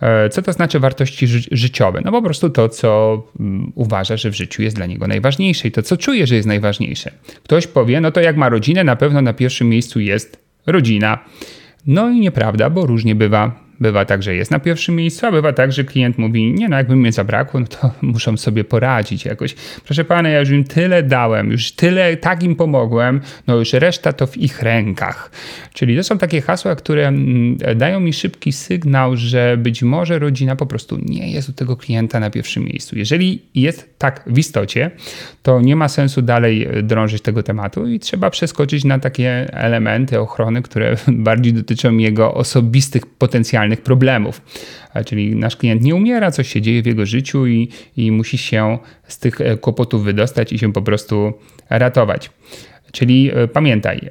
E, 0.00 0.28
co 0.28 0.42
to 0.42 0.52
znaczy 0.52 0.80
wartości 0.80 1.26
ży 1.26 1.40
życiowe? 1.52 2.00
No 2.04 2.10
po 2.10 2.22
prostu 2.22 2.50
to, 2.50 2.68
co 2.68 3.22
mm, 3.40 3.72
uważa, 3.74 4.16
że 4.16 4.30
w 4.30 4.34
życiu 4.34 4.62
jest 4.62 4.76
dla 4.76 4.86
niego 4.86 5.06
najważniejsze 5.06 5.68
i 5.68 5.72
to, 5.72 5.82
co 5.82 5.96
czuje, 5.96 6.26
że 6.26 6.34
jest 6.34 6.48
najważniejsze. 6.48 7.10
Ktoś 7.44 7.66
powie, 7.66 8.00
no 8.00 8.10
to 8.10 8.20
jak 8.20 8.36
ma 8.36 8.48
rodzinę, 8.48 8.84
na 8.84 8.96
pewno 8.96 9.22
na 9.22 9.32
pierwszym 9.32 9.68
miejscu 9.68 10.00
jest 10.00 10.38
rodzina. 10.66 11.18
No 11.86 12.10
i 12.10 12.20
nieprawda, 12.20 12.70
bo 12.70 12.86
różnie 12.86 13.14
bywa. 13.14 13.67
Bywa 13.80 14.04
tak, 14.04 14.22
że 14.22 14.34
jest 14.34 14.50
na 14.50 14.58
pierwszym 14.58 14.96
miejscu, 14.96 15.26
a 15.26 15.32
bywa 15.32 15.52
tak, 15.52 15.72
że 15.72 15.84
klient 15.84 16.18
mówi, 16.18 16.52
nie 16.52 16.68
no, 16.68 16.76
jakby 16.76 16.96
mnie 16.96 17.12
zabrakło, 17.12 17.60
no 17.60 17.66
to 17.66 17.90
muszą 18.02 18.36
sobie 18.36 18.64
poradzić 18.64 19.24
jakoś. 19.24 19.54
Proszę 19.84 20.04
pana, 20.04 20.28
ja 20.28 20.40
już 20.40 20.50
im 20.50 20.64
tyle 20.64 21.02
dałem, 21.02 21.50
już 21.50 21.72
tyle, 21.72 22.16
tak 22.16 22.42
im 22.42 22.56
pomogłem, 22.56 23.20
no 23.46 23.56
już 23.56 23.72
reszta 23.72 24.12
to 24.12 24.26
w 24.26 24.36
ich 24.36 24.62
rękach. 24.62 25.30
Czyli 25.72 25.96
to 25.96 26.04
są 26.04 26.18
takie 26.18 26.40
hasła, 26.40 26.76
które 26.76 27.08
mm, 27.08 27.56
dają 27.76 28.00
mi 28.00 28.12
szybki 28.12 28.52
sygnał, 28.52 29.16
że 29.16 29.56
być 29.56 29.82
może 29.82 30.18
rodzina 30.18 30.56
po 30.56 30.66
prostu 30.66 30.98
nie 31.02 31.32
jest 31.32 31.48
u 31.48 31.52
tego 31.52 31.76
klienta 31.76 32.20
na 32.20 32.30
pierwszym 32.30 32.64
miejscu. 32.64 32.98
Jeżeli 32.98 33.42
jest 33.54 33.98
tak 33.98 34.24
w 34.26 34.38
istocie, 34.38 34.90
to 35.42 35.60
nie 35.60 35.76
ma 35.76 35.88
sensu 35.88 36.22
dalej 36.22 36.68
drążyć 36.82 37.22
tego 37.22 37.42
tematu 37.42 37.86
i 37.86 37.98
trzeba 37.98 38.30
przeskoczyć 38.30 38.84
na 38.84 38.98
takie 38.98 39.54
elementy 39.54 40.20
ochrony, 40.20 40.62
które 40.62 40.96
bardziej 41.28 41.52
dotyczą 41.52 41.96
jego 41.96 42.34
osobistych 42.34 43.06
potencjalnych 43.06 43.67
realnych 43.68 43.82
problemów. 43.82 44.42
Czyli 45.06 45.36
nasz 45.36 45.56
klient 45.56 45.82
nie 45.82 45.94
umiera, 45.94 46.30
coś 46.30 46.48
się 46.48 46.60
dzieje 46.60 46.82
w 46.82 46.86
jego 46.86 47.06
życiu 47.06 47.46
i, 47.46 47.68
i 47.96 48.12
musi 48.12 48.38
się 48.38 48.78
z 49.08 49.18
tych 49.18 49.40
e, 49.40 49.56
kłopotów 49.56 50.04
wydostać 50.04 50.52
i 50.52 50.58
się 50.58 50.72
po 50.72 50.82
prostu 50.82 51.32
ratować. 51.70 52.30
Czyli 52.92 53.30
e, 53.34 53.48
pamiętaj, 53.48 54.10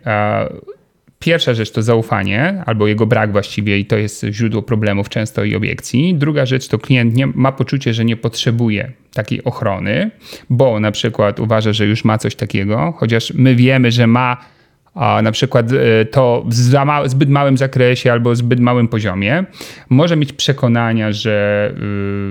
Pierwsza 1.20 1.54
rzecz 1.54 1.72
to 1.72 1.82
zaufanie, 1.82 2.64
albo 2.66 2.88
jego 2.88 3.06
brak 3.06 3.32
właściwie, 3.32 3.80
i 3.80 3.86
to 3.86 3.98
jest 3.98 4.26
źródło 4.32 4.62
problemów 4.62 5.10
często 5.10 5.44
i 5.44 5.56
obiekcji. 5.56 6.16
Druga 6.16 6.46
rzecz 6.46 6.68
to 6.68 6.78
klient 6.78 7.16
nie, 7.16 7.28
ma 7.28 7.52
poczucie, 7.52 7.94
że 7.94 8.06
nie 8.06 8.18
potrzebuje 8.18 8.92
takiej 9.14 9.44
ochrony, 9.44 10.12
bo 10.50 10.80
na 10.80 10.92
przykład 10.92 11.40
uważa, 11.40 11.74
że 11.74 11.86
już 11.86 12.06
ma 12.06 12.18
coś 12.18 12.36
takiego, 12.36 12.94
chociaż 12.98 13.34
my 13.34 13.56
wiemy, 13.56 13.92
że 13.92 14.08
ma 14.08 14.38
a 14.98 15.22
na 15.22 15.32
przykład 15.32 15.72
e, 15.72 16.06
to 16.06 16.44
w 16.46 16.54
zbyt 17.10 17.30
małym 17.30 17.58
zakresie 17.58 18.12
albo 18.12 18.36
zbyt 18.36 18.60
małym 18.60 18.88
poziomie, 18.88 19.46
może 19.90 20.16
mieć 20.16 20.34
przekonania, 20.34 21.12
że 21.12 21.72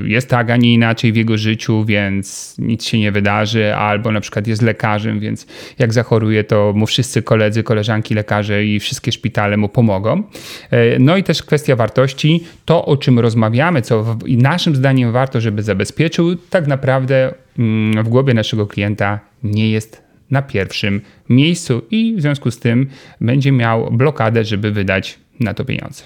y, 0.05 0.09
jest 0.09 0.31
tak, 0.31 0.51
a 0.51 0.57
nie 0.57 0.75
inaczej 0.75 1.13
w 1.13 1.17
jego 1.17 1.37
życiu, 1.39 1.85
więc 1.85 2.57
nic 2.59 2.85
się 2.85 2.99
nie 2.99 3.13
wydarzy, 3.13 3.75
albo 3.75 4.13
na 4.13 4.21
przykład 4.21 4.47
jest 4.47 4.63
lekarzem, 4.63 5.21
więc 5.21 5.47
jak 5.79 5.93
zachoruje, 5.93 6.45
to 6.45 6.73
mu 6.77 6.87
wszyscy 6.87 7.23
koledzy, 7.23 7.63
koleżanki 7.63 8.15
lekarze 8.15 8.65
i 8.65 8.81
wszystkie 8.81 9.13
szpitale 9.13 9.57
mu 9.57 9.69
pomogą. 9.69 10.23
E, 10.71 10.99
no 10.99 11.17
i 11.17 11.23
też 11.23 11.43
kwestia 11.43 11.77
wartości, 11.77 12.45
to 12.65 12.85
o 12.85 12.97
czym 12.97 13.19
rozmawiamy, 13.19 13.83
co 13.83 14.17
naszym 14.27 14.77
zdaniem 14.77 15.13
warto, 15.13 15.41
żeby 15.41 15.63
zabezpieczył, 15.63 16.37
tak 16.37 16.67
naprawdę 16.67 17.35
mm, 17.59 18.05
w 18.05 18.09
głowie 18.09 18.35
naszego 18.35 18.67
klienta 18.67 19.21
nie 19.43 19.71
jest 19.71 20.06
na 20.31 20.43
pierwszym 20.43 21.01
miejscu 21.29 21.83
i 21.91 22.15
w 22.17 22.21
związku 22.21 22.51
z 22.51 22.59
tym 22.59 22.87
będzie 23.21 23.53
miał 23.53 23.91
blokadę, 23.91 24.45
żeby 24.45 24.73
wydać 24.73 25.19
na 25.41 25.55
to 25.55 25.65
pieniądze. 25.65 26.05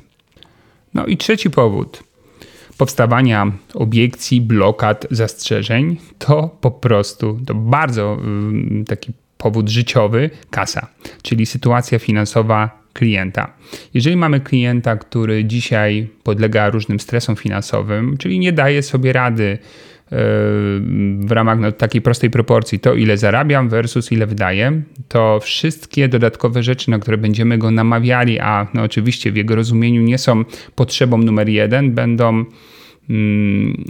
No 0.95 1.07
i 1.07 1.17
trzeci 1.17 1.51
powód 1.51 2.03
powstawania 2.81 3.53
obiekcji, 3.75 4.41
blokad, 4.41 5.07
zastrzeżeń 5.11 5.97
to 6.19 6.57
po 6.61 6.71
prostu 6.71 7.41
to 7.47 7.55
bardzo 7.55 8.15
mm, 8.21 8.85
taki 8.85 9.13
powód 9.39 9.69
życiowy 9.69 10.31
kasa, 10.51 10.89
czyli 11.23 11.47
sytuacja 11.47 11.99
finansowa 11.99 12.81
klienta. 12.93 13.53
Jeżeli 13.95 14.17
mamy 14.17 14.41
klienta, 14.41 14.97
który 14.97 15.45
dzisiaj 15.45 16.09
podlega 16.23 16.71
różnym 16.71 17.01
stresom 17.01 17.37
finansowym, 17.37 18.17
czyli 18.17 18.39
nie 18.39 18.53
daje 18.53 18.83
sobie 18.83 19.13
rady 19.13 19.59
w 21.21 21.31
ramach 21.31 21.61
no, 21.61 21.73
takiej 21.73 22.03
prostej 22.03 22.31
proporcji 22.31 22.81
to, 22.81 22.95
ile 22.95 23.17
zarabiam 23.17 23.69
versus 23.69 24.13
ile 24.13 24.27
wydaję, 24.27 24.83
to 25.09 25.41
wszystkie 25.43 26.09
dodatkowe 26.09 26.63
rzeczy, 26.63 26.91
na 26.91 26.99
które 26.99 27.19
będziemy 27.19 27.59
go 27.59 27.71
namawiali, 27.71 28.41
a 28.41 28.67
no, 28.75 28.83
oczywiście 28.83 29.33
w 29.33 29.37
jego 29.37 29.55
rozumieniu 29.55 30.03
nie 30.03 30.19
są 30.19 30.45
potrzebą 30.75 31.19
numer 31.19 31.49
jeden, 31.49 31.93
będą 31.93 32.45
mm, 33.11 33.85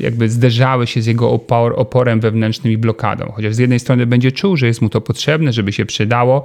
jakby 0.00 0.28
zderzały 0.28 0.86
się 0.86 1.02
z 1.02 1.06
jego 1.06 1.30
opor, 1.30 1.74
oporem 1.76 2.20
wewnętrznym 2.20 2.72
i 2.72 2.76
blokadą. 2.76 3.32
Chociaż 3.34 3.54
z 3.54 3.58
jednej 3.58 3.78
strony 3.78 4.06
będzie 4.06 4.32
czuł, 4.32 4.56
że 4.56 4.66
jest 4.66 4.82
mu 4.82 4.88
to 4.88 5.00
potrzebne, 5.00 5.52
żeby 5.52 5.72
się 5.72 5.86
przydało, 5.86 6.44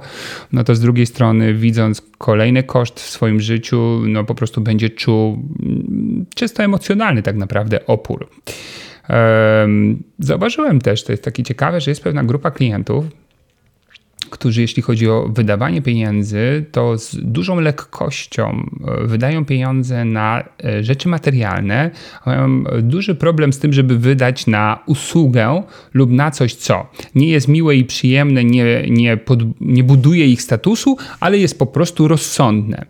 no 0.52 0.64
to 0.64 0.74
z 0.74 0.80
drugiej 0.80 1.06
strony 1.06 1.54
widząc 1.54 2.02
kolejny 2.18 2.62
koszt 2.62 3.00
w 3.00 3.10
swoim 3.10 3.40
życiu, 3.40 4.02
no 4.06 4.24
po 4.24 4.34
prostu 4.34 4.60
będzie 4.60 4.90
czuł 4.90 5.44
mm, 5.62 6.26
czysto 6.34 6.62
emocjonalny 6.62 7.22
tak 7.22 7.36
naprawdę 7.36 7.86
opór. 7.86 8.28
Zauważyłem 10.18 10.80
też, 10.80 11.04
to 11.04 11.12
jest 11.12 11.24
takie 11.24 11.42
ciekawe, 11.42 11.80
że 11.80 11.90
jest 11.90 12.02
pewna 12.02 12.24
grupa 12.24 12.50
klientów, 12.50 13.04
którzy 14.30 14.60
jeśli 14.60 14.82
chodzi 14.82 15.08
o 15.08 15.28
wydawanie 15.28 15.82
pieniędzy, 15.82 16.64
to 16.72 16.98
z 16.98 17.16
dużą 17.22 17.60
lekkością 17.60 18.70
e, 18.86 19.06
wydają 19.06 19.44
pieniądze 19.44 20.04
na 20.04 20.44
e, 20.64 20.84
rzeczy 20.84 21.08
materialne, 21.08 21.90
a 22.24 22.30
mają 22.30 22.64
duży 22.82 23.14
problem 23.14 23.52
z 23.52 23.58
tym, 23.58 23.72
żeby 23.72 23.98
wydać 23.98 24.46
na 24.46 24.78
usługę 24.86 25.62
lub 25.94 26.10
na 26.10 26.30
coś, 26.30 26.54
co 26.54 26.86
nie 27.14 27.28
jest 27.28 27.48
miłe 27.48 27.76
i 27.76 27.84
przyjemne, 27.84 28.44
nie, 28.44 28.86
nie, 28.90 29.16
pod, 29.16 29.40
nie 29.60 29.84
buduje 29.84 30.26
ich 30.26 30.42
statusu, 30.42 30.96
ale 31.20 31.38
jest 31.38 31.58
po 31.58 31.66
prostu 31.66 32.08
rozsądne. 32.08 32.86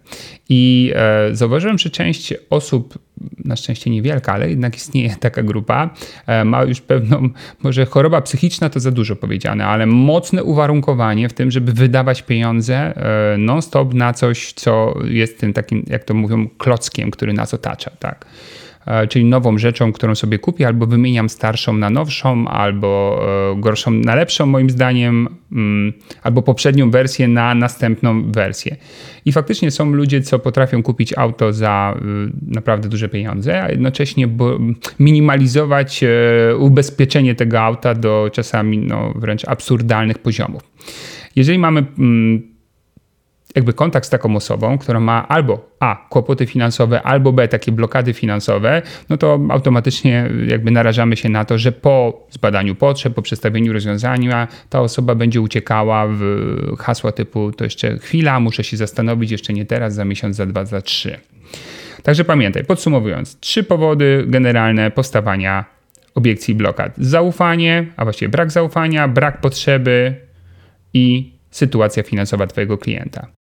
I 0.49 0.93
e, 0.95 1.37
zauważyłem, 1.37 1.79
że 1.79 1.91
część 1.91 2.35
osób, 2.51 2.99
na 3.45 3.57
szczęście 3.57 3.91
niewielka, 3.91 4.33
ale 4.33 4.51
jednak 4.51 4.77
istnieje 4.77 5.17
taka 5.21 5.43
grupa, 5.43 5.91
e, 6.27 6.45
ma 6.45 6.63
już 6.63 6.81
pewną, 6.81 7.29
może 7.63 7.87
choroba 7.87 8.21
psychiczna 8.21 8.71
to 8.71 8.81
za 8.81 8.91
dużo 8.91 9.17
powiedziane, 9.17 9.67
ale 9.67 9.87
mocne 9.87 10.45
uwarunkowanie 10.45 11.29
w 11.29 11.33
tym, 11.33 11.51
żeby 11.51 11.73
wydawać 11.73 12.23
pieniądze 12.23 12.77
e, 12.77 13.39
non-stop 13.39 13.95
na 13.95 14.13
coś, 14.13 14.53
co 14.53 14.95
jest 15.05 15.41
tym 15.41 15.53
takim, 15.53 15.85
jak 15.87 16.05
to 16.05 16.15
mówią, 16.15 16.49
klockiem, 16.59 17.11
który 17.11 17.33
nas 17.33 17.55
otacza. 17.55 17.91
Tak? 17.99 18.27
E, 18.89 19.07
czyli 19.07 19.25
nową 19.25 19.59
rzeczą, 19.59 19.93
którą 19.93 20.15
sobie 20.15 20.39
kupię, 20.39 20.67
albo 20.67 20.87
wymieniam 20.87 21.29
starszą 21.29 21.73
na 21.73 21.91
nowszą, 21.91 22.49
albo 22.49 23.21
e, 23.53 23.61
gorszą 23.61 23.91
na 23.91 24.15
lepszą, 24.15 24.47
moim 24.47 24.71
zdaniem, 24.71 25.29
mm, 25.53 25.93
albo 26.23 26.43
poprzednią 26.43 26.91
wersję 26.91 27.29
na 27.29 27.55
następną 27.55 28.33
wersję. 28.33 28.77
I 29.25 29.33
faktycznie 29.33 29.71
są 29.71 29.91
ludzie, 29.91 30.23
co 30.23 30.39
potrafią 30.39 30.83
kupić 30.83 31.19
auto 31.19 31.53
za 31.53 31.95
y, 31.97 32.53
naprawdę 32.55 32.89
duże 32.89 33.09
pieniądze, 33.09 33.63
a 33.63 33.71
jednocześnie 33.71 34.29
minimalizować 34.99 36.03
e, 36.03 36.57
ubezpieczenie 36.57 37.35
tego 37.35 37.61
auta 37.61 37.95
do 37.95 38.31
czasami 38.33 38.79
no, 38.79 39.13
wręcz 39.17 39.45
absurdalnych 39.49 40.19
poziomów. 40.19 40.63
Jeżeli 41.37 41.59
mamy 41.59 41.87
mm, 41.99 42.58
jakby 43.59 43.73
kontakt 43.73 44.07
z 44.07 44.11
taką 44.11 44.37
osobą, 44.37 44.79
która 44.79 45.01
ma 45.01 45.29
albo 45.29 45.71
A, 45.81 46.07
kłopoty 46.09 46.47
finansowe, 46.47 47.03
albo 47.03 47.33
B, 47.33 47.49
takie 47.49 47.73
blokady 47.73 48.15
finansowe, 48.15 48.83
no 49.09 49.17
to 49.17 49.41
automatycznie 49.49 50.31
jakby 50.47 50.71
narażamy 50.71 51.17
się 51.17 51.29
na 51.29 51.45
to, 51.45 51.59
że 51.59 51.73
po 51.73 52.27
zbadaniu 52.31 52.75
potrzeb, 52.75 53.15
po 53.15 53.23
przedstawieniu 53.23 53.73
rozwiązania, 53.73 54.49
ta 54.71 54.81
osoba 54.81 55.15
będzie 55.15 55.41
uciekała 55.41 56.07
w 56.09 56.21
hasła 56.79 57.13
typu 57.13 57.53
to 57.53 57.65
jeszcze 57.65 57.99
chwila, 57.99 58.41
muszę 58.41 58.65
się 58.65 58.77
zastanowić, 58.77 59.31
jeszcze 59.31 59.53
nie 59.53 59.65
teraz, 59.65 59.95
za 59.95 60.05
miesiąc, 60.05 60.37
za 60.37 60.47
dwa, 60.47 60.65
za 60.65 60.83
trzy. 60.83 61.19
Także 62.03 62.25
pamiętaj, 62.25 62.65
podsumowując, 62.65 63.41
trzy 63.41 63.65
powody 63.65 64.25
generalne 64.27 64.91
powstawania 64.91 65.65
obiekcji 66.15 66.55
blokad. 66.55 66.93
Zaufanie, 66.99 67.87
a 67.97 68.05
właściwie 68.05 68.29
brak 68.29 68.51
zaufania, 68.51 69.09
brak 69.09 69.41
potrzeby 69.41 70.15
i 70.95 71.33
sytuacja 71.51 72.03
finansowa 72.03 72.47
Twojego 72.47 72.79
klienta. 72.79 73.38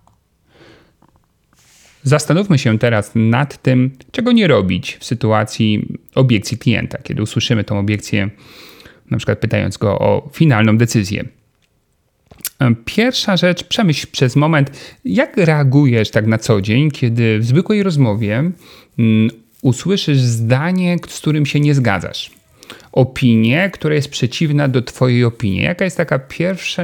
Zastanówmy 2.04 2.58
się 2.58 2.80
teraz 2.80 3.12
nad 3.16 3.62
tym, 3.62 3.92
czego 4.12 4.32
nie 4.32 4.48
robić 4.48 4.98
w 5.00 5.06
sytuacji 5.06 5.88
obiekcji 6.16 6.58
klienta, 6.58 6.98
kiedy 6.98 7.22
usłyszymy 7.22 7.64
tą 7.64 7.80
obiekcję, 7.80 8.30
na 9.12 9.18
przykład 9.18 9.40
pytając 9.40 9.78
go 9.78 10.00
o 10.00 10.30
finalną 10.34 10.78
decyzję. 10.78 11.24
Pierwsza 12.86 13.38
rzecz, 13.38 13.64
przemyśl 13.64 14.08
przez 14.12 14.36
moment, 14.36 14.72
jak 15.06 15.38
reagujesz 15.38 16.12
tak 16.12 16.28
na 16.28 16.38
co 16.38 16.62
dzień, 16.62 16.92
kiedy 16.92 17.40
w 17.40 17.46
zwykłej 17.46 17.84
rozmowie 17.84 18.52
mm, 19.00 19.32
usłyszysz 19.62 20.20
zdanie, 20.20 20.98
z 21.08 21.20
którym 21.20 21.46
się 21.46 21.60
nie 21.60 21.76
zgadzasz. 21.76 22.32
Opinię, 22.92 23.70
która 23.74 23.96
jest 23.96 24.10
przeciwna 24.10 24.68
do 24.68 24.82
Twojej 24.82 25.24
opinii. 25.24 25.62
Jaka 25.62 25.86
jest 25.86 25.98
taka 25.98 26.20
pierwsza, 26.20 26.84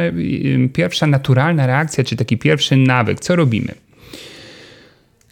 pierwsza 0.74 1.08
naturalna 1.08 1.68
reakcja, 1.68 2.04
czy 2.04 2.16
taki 2.16 2.38
pierwszy 2.38 2.78
nawyk? 2.78 3.20
Co 3.20 3.36
robimy? 3.36 3.87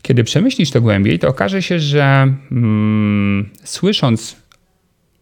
Kiedy 0.06 0.24
przemyślisz 0.24 0.72
to 0.72 0.82
głębiej, 0.82 1.20
to 1.20 1.28
okaże 1.28 1.62
się, 1.62 1.80
że 1.80 2.34
mm, 2.52 3.50
słysząc 3.64 4.36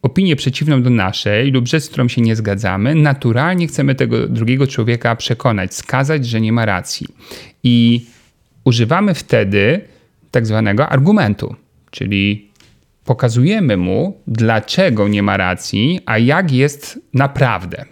opinię 0.02 0.36
przeciwną 0.36 0.84
do 0.84 0.90
naszej 0.90 1.52
lub 1.52 1.68
rzecz, 1.68 1.84
z 1.84 1.90
którą 1.90 2.08
się 2.08 2.22
nie 2.22 2.36
zgadzamy, 2.36 2.96
naturalnie 2.96 3.68
chcemy 3.68 3.96
tego 3.96 4.28
drugiego 4.28 4.68
człowieka 4.68 5.16
przekonać, 5.16 5.74
skazać, 5.74 6.26
że 6.26 6.42
nie 6.42 6.52
ma 6.52 6.66
racji. 6.66 7.08
I 7.64 8.06
używamy 8.64 9.14
wtedy 9.14 9.82
tak 10.32 10.46
zwanego 10.46 10.90
argumentu, 10.90 11.56
czyli 11.92 12.50
pokazujemy 13.06 13.78
mu, 13.78 14.18
dlaczego 14.28 15.08
nie 15.08 15.24
ma 15.24 15.38
racji, 15.38 16.00
a 16.06 16.18
jak 16.18 16.52
jest 16.52 17.00
naprawdę. 17.14 17.86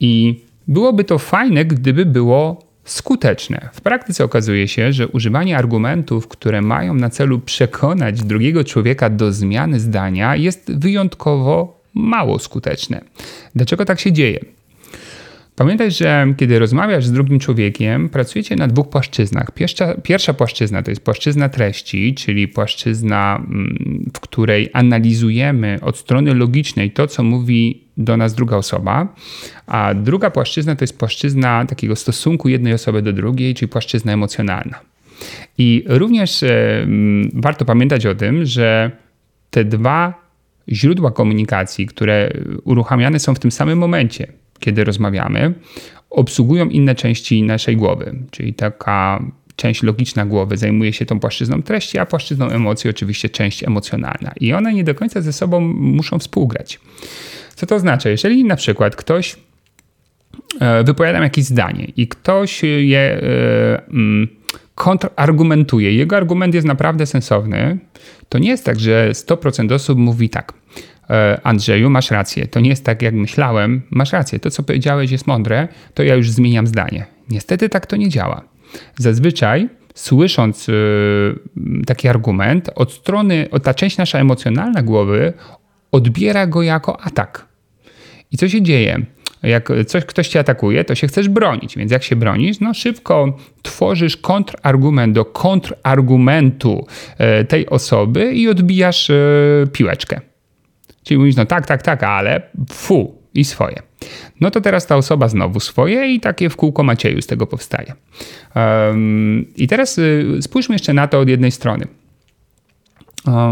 I 0.00 0.40
byłoby 0.68 1.04
to 1.04 1.18
fajne, 1.18 1.64
gdyby 1.64 2.06
było 2.06 2.69
skuteczne. 2.84 3.68
W 3.72 3.80
praktyce 3.80 4.24
okazuje 4.24 4.68
się, 4.68 4.92
że 4.92 5.08
używanie 5.08 5.58
argumentów, 5.58 6.28
które 6.28 6.62
mają 6.62 6.94
na 6.94 7.10
celu 7.10 7.38
przekonać 7.38 8.22
drugiego 8.22 8.64
człowieka 8.64 9.10
do 9.10 9.32
zmiany 9.32 9.80
zdania, 9.80 10.36
jest 10.36 10.78
wyjątkowo 10.78 11.80
mało 11.94 12.38
skuteczne. 12.38 13.00
Dlaczego 13.54 13.84
tak 13.84 14.00
się 14.00 14.12
dzieje? 14.12 14.40
Pamiętaj, 15.60 15.90
że 15.90 16.34
kiedy 16.36 16.58
rozmawiasz 16.58 17.06
z 17.06 17.12
drugim 17.12 17.38
człowiekiem, 17.38 18.08
pracujecie 18.08 18.56
na 18.56 18.66
dwóch 18.66 18.88
płaszczyznach. 18.88 19.50
Pierwsza, 19.50 19.94
pierwsza 20.02 20.34
płaszczyzna 20.34 20.82
to 20.82 20.90
jest 20.90 21.04
płaszczyzna 21.04 21.48
treści, 21.48 22.14
czyli 22.14 22.48
płaszczyzna, 22.48 23.36
mm, 23.36 24.10
w 24.14 24.20
której 24.20 24.70
analizujemy 24.72 25.78
od 25.82 25.98
strony 25.98 26.34
logicznej 26.34 26.90
to, 26.90 27.06
co 27.06 27.22
mówi 27.22 27.84
do 27.96 28.16
nas 28.16 28.34
druga 28.34 28.56
osoba, 28.56 29.14
a 29.66 29.94
druga 29.94 30.30
płaszczyzna 30.30 30.76
to 30.76 30.82
jest 30.82 30.98
płaszczyzna 30.98 31.66
takiego 31.66 31.96
stosunku 31.96 32.48
jednej 32.48 32.72
osoby 32.72 33.02
do 33.02 33.12
drugiej, 33.12 33.54
czyli 33.54 33.68
płaszczyzna 33.68 34.12
emocjonalna. 34.12 34.80
I 35.58 35.84
również 35.86 36.42
e, 36.42 36.86
warto 37.34 37.64
pamiętać 37.64 38.06
o 38.06 38.14
tym, 38.14 38.44
że 38.44 38.90
te 39.50 39.64
dwa 39.64 40.14
źródła 40.68 41.10
komunikacji, 41.10 41.86
które 41.86 42.32
uruchamiane 42.64 43.18
są 43.18 43.34
w 43.34 43.38
tym 43.38 43.50
samym 43.50 43.78
momencie, 43.78 44.39
kiedy 44.60 44.84
rozmawiamy, 44.84 45.54
obsługują 46.10 46.68
inne 46.68 46.94
części 46.94 47.42
naszej 47.42 47.76
głowy, 47.76 48.14
czyli 48.30 48.54
taka 48.54 49.24
część 49.56 49.82
logiczna 49.82 50.26
głowy 50.26 50.56
zajmuje 50.56 50.92
się 50.92 51.06
tą 51.06 51.20
płaszczyzną 51.20 51.62
treści, 51.62 51.98
a 51.98 52.06
płaszczyzną 52.06 52.48
emocji 52.48 52.90
oczywiście 52.90 53.28
część 53.28 53.64
emocjonalna. 53.64 54.32
I 54.40 54.52
one 54.52 54.74
nie 54.74 54.84
do 54.84 54.94
końca 54.94 55.20
ze 55.20 55.32
sobą 55.32 55.60
muszą 55.74 56.18
współgrać. 56.18 56.80
Co 57.54 57.66
to 57.66 57.74
oznacza? 57.74 58.10
Jeżeli 58.10 58.44
na 58.44 58.56
przykład 58.56 58.96
ktoś 58.96 59.36
e, 60.60 60.84
wypowiada 60.84 61.18
jakieś 61.18 61.44
zdanie 61.44 61.84
i 61.96 62.08
ktoś 62.08 62.62
je 62.62 63.00
e, 63.00 63.82
mm, 63.88 64.28
kontrargumentuje, 64.74 65.94
jego 65.94 66.16
argument 66.16 66.54
jest 66.54 66.66
naprawdę 66.66 67.06
sensowny, 67.06 67.78
to 68.28 68.38
nie 68.38 68.48
jest 68.48 68.64
tak, 68.64 68.80
że 68.80 69.10
100% 69.12 69.72
osób 69.72 69.98
mówi 69.98 70.30
tak. 70.30 70.52
E, 71.10 71.40
Andrzeju, 71.42 71.90
masz 71.90 72.10
rację. 72.10 72.46
To 72.46 72.60
nie 72.60 72.70
jest 72.70 72.84
tak, 72.84 73.02
jak 73.02 73.14
myślałem. 73.14 73.82
Masz 73.90 74.12
rację. 74.12 74.38
To, 74.38 74.50
co 74.50 74.62
powiedziałeś, 74.62 75.10
jest 75.10 75.26
mądre, 75.26 75.68
to 75.94 76.02
ja 76.02 76.14
już 76.14 76.30
zmieniam 76.30 76.66
zdanie. 76.66 77.06
Niestety 77.30 77.68
tak 77.68 77.86
to 77.86 77.96
nie 77.96 78.08
działa. 78.08 78.42
Zazwyczaj 78.98 79.68
słysząc 79.94 80.66
taki 81.86 82.08
argument, 82.08 82.70
od 82.74 82.92
strony, 82.92 83.48
ta 83.62 83.74
część 83.74 83.98
nasza 83.98 84.18
emocjonalna 84.18 84.82
głowy 84.82 85.32
odbiera 85.92 86.46
go 86.46 86.62
jako 86.62 87.00
atak. 87.00 87.46
I 88.32 88.36
co 88.36 88.48
się 88.48 88.62
dzieje? 88.62 89.06
Jak 89.42 89.68
coś, 89.86 90.04
ktoś 90.04 90.28
cię 90.28 90.40
atakuje, 90.40 90.84
to 90.84 90.94
się 90.94 91.06
chcesz 91.06 91.28
bronić, 91.28 91.76
więc 91.76 91.92
jak 91.92 92.02
się 92.02 92.16
bronisz, 92.16 92.60
no 92.60 92.74
szybko 92.74 93.36
tworzysz 93.62 94.16
kontrargument 94.16 95.14
do 95.14 95.24
kontrargumentu 95.24 96.86
e, 97.18 97.44
tej 97.44 97.68
osoby 97.68 98.32
i 98.34 98.48
odbijasz 98.48 99.10
e, 99.10 99.14
piłeczkę. 99.72 100.20
Czyli 101.10 101.18
mówisz, 101.18 101.36
no 101.36 101.46
tak, 101.46 101.66
tak, 101.66 101.82
tak, 101.82 102.02
ale 102.02 102.42
fu 102.72 103.14
i 103.34 103.44
swoje. 103.44 103.82
No 104.40 104.50
to 104.50 104.60
teraz 104.60 104.86
ta 104.86 104.96
osoba 104.96 105.28
znowu 105.28 105.60
swoje 105.60 106.14
i 106.14 106.20
takie 106.20 106.50
w 106.50 106.56
kółko 106.56 106.82
Macieju 106.82 107.22
z 107.22 107.26
tego 107.26 107.46
powstaje. 107.46 107.94
Um, 108.54 109.46
I 109.56 109.66
teraz 109.66 109.98
y, 109.98 110.38
spójrzmy 110.40 110.74
jeszcze 110.74 110.92
na 110.92 111.08
to 111.08 111.20
od 111.20 111.28
jednej 111.28 111.50
strony 111.50 111.86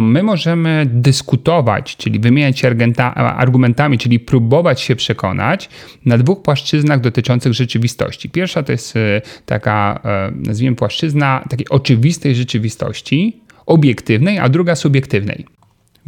my 0.01 0.23
możemy 0.23 0.87
dyskutować, 0.87 1.97
czyli 1.97 2.18
wymieniać 2.18 2.59
się 2.59 2.75
argumentami, 3.14 3.99
czyli 3.99 4.21
próbować 4.21 4.81
się 4.81 4.97
przekonać 4.97 5.68
na 6.05 6.18
dwóch 6.18 6.42
płaszczyznach 6.42 7.01
dotyczących 7.01 7.53
rzeczywistości. 7.53 8.31
Pierwsza 8.31 8.62
to 8.62 8.73
jest 8.73 8.97
e, 8.97 9.23
taka, 9.47 10.01
e, 10.05 10.33
nazwijmy, 10.35 10.77
płaszczyzna 10.77 11.44
takiej 11.51 11.68
oczywistej 11.68 12.35
rzeczywistości, 12.35 13.40
obiektywnej, 13.66 14.38
a 14.38 14.49
druga 14.49 14.75
subiektywnej. 14.75 15.58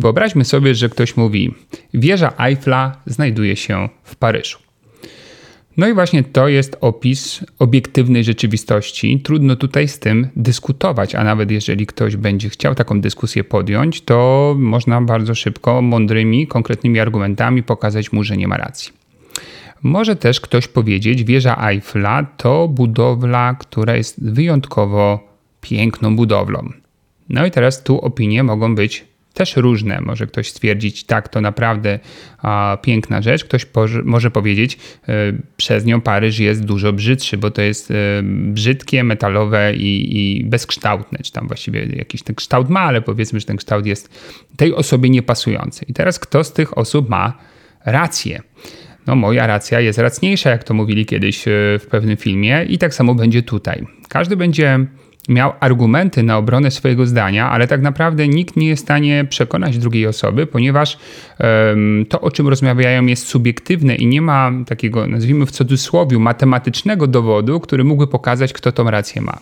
Wyobraźmy 0.00 0.44
sobie, 0.44 0.74
że 0.74 0.88
ktoś 0.88 1.16
mówi: 1.16 1.54
Wieża 1.94 2.32
Eiffla 2.38 2.96
znajduje 3.06 3.56
się 3.56 3.88
w 4.02 4.16
Paryżu. 4.16 4.58
No 5.76 5.88
i 5.88 5.94
właśnie 5.94 6.22
to 6.24 6.48
jest 6.48 6.76
opis 6.80 7.44
obiektywnej 7.58 8.24
rzeczywistości. 8.24 9.20
Trudno 9.20 9.56
tutaj 9.56 9.88
z 9.88 9.98
tym 9.98 10.28
dyskutować, 10.36 11.14
a 11.14 11.24
nawet 11.24 11.50
jeżeli 11.50 11.86
ktoś 11.86 12.16
będzie 12.16 12.48
chciał 12.48 12.74
taką 12.74 13.00
dyskusję 13.00 13.44
podjąć, 13.44 14.00
to 14.00 14.54
można 14.58 15.02
bardzo 15.02 15.34
szybko, 15.34 15.82
mądrymi, 15.82 16.46
konkretnymi 16.46 17.00
argumentami 17.00 17.62
pokazać 17.62 18.12
mu, 18.12 18.24
że 18.24 18.36
nie 18.36 18.48
ma 18.48 18.56
racji. 18.56 18.92
Może 19.82 20.16
też 20.16 20.40
ktoś 20.40 20.68
powiedzieć, 20.68 21.24
wieża 21.24 21.68
Eiffla 21.68 22.26
to 22.36 22.68
budowla, 22.68 23.54
która 23.54 23.96
jest 23.96 24.24
wyjątkowo 24.24 25.28
piękną 25.60 26.16
budowlą. 26.16 26.72
No 27.28 27.46
i 27.46 27.50
teraz 27.50 27.82
tu 27.82 28.00
opinie 28.00 28.42
mogą 28.42 28.74
być 28.74 29.09
też 29.34 29.56
różne. 29.56 30.00
Może 30.00 30.26
ktoś 30.26 30.48
stwierdzić, 30.48 31.04
tak, 31.04 31.28
to 31.28 31.40
naprawdę 31.40 31.98
a, 32.38 32.78
piękna 32.82 33.22
rzecz. 33.22 33.44
Ktoś 33.44 33.66
może 34.04 34.30
powiedzieć, 34.30 34.78
y, 35.08 35.12
przez 35.56 35.84
nią 35.84 36.00
Paryż 36.00 36.38
jest 36.38 36.64
dużo 36.64 36.92
brzydszy, 36.92 37.36
bo 37.36 37.50
to 37.50 37.62
jest 37.62 37.90
y, 37.90 37.94
brzydkie, 38.24 39.04
metalowe 39.04 39.74
i, 39.74 40.18
i 40.18 40.44
bezkształtne, 40.44 41.18
czy 41.18 41.32
tam 41.32 41.48
właściwie 41.48 41.86
jakiś 41.86 42.22
ten 42.22 42.36
kształt 42.36 42.68
ma, 42.68 42.80
ale 42.80 43.02
powiedzmy, 43.02 43.40
że 43.40 43.46
ten 43.46 43.56
kształt 43.56 43.86
jest 43.86 44.20
tej 44.56 44.74
osobie 44.74 45.10
niepasujący. 45.10 45.84
I 45.88 45.94
teraz 45.94 46.18
kto 46.18 46.44
z 46.44 46.52
tych 46.52 46.78
osób 46.78 47.08
ma 47.08 47.38
rację? 47.84 48.42
No, 49.06 49.16
moja 49.16 49.46
racja 49.46 49.80
jest 49.80 49.98
racniejsza, 49.98 50.50
jak 50.50 50.64
to 50.64 50.74
mówili 50.74 51.06
kiedyś 51.06 51.42
w 51.46 51.86
pewnym 51.90 52.16
filmie, 52.16 52.64
i 52.68 52.78
tak 52.78 52.94
samo 52.94 53.14
będzie 53.14 53.42
tutaj. 53.42 53.86
Każdy 54.08 54.36
będzie 54.36 54.86
miał 55.28 55.52
argumenty 55.60 56.22
na 56.22 56.38
obronę 56.38 56.70
swojego 56.70 57.06
zdania, 57.06 57.50
ale 57.50 57.68
tak 57.68 57.82
naprawdę 57.82 58.28
nikt 58.28 58.56
nie 58.56 58.68
jest 58.68 58.82
w 58.82 58.84
stanie 58.84 59.24
przekonać 59.28 59.78
drugiej 59.78 60.06
osoby, 60.06 60.46
ponieważ 60.46 60.98
um, 61.38 62.06
to, 62.08 62.20
o 62.20 62.30
czym 62.30 62.48
rozmawiają, 62.48 63.06
jest 63.06 63.26
subiektywne 63.26 63.94
i 63.94 64.06
nie 64.06 64.22
ma 64.22 64.52
takiego, 64.66 65.06
nazwijmy 65.06 65.46
w 65.46 65.50
cudzysłowie, 65.50 66.18
matematycznego 66.18 67.06
dowodu, 67.06 67.60
który 67.60 67.84
mógłby 67.84 68.06
pokazać, 68.06 68.52
kto 68.52 68.72
tą 68.72 68.90
rację 68.90 69.22
ma. 69.22 69.38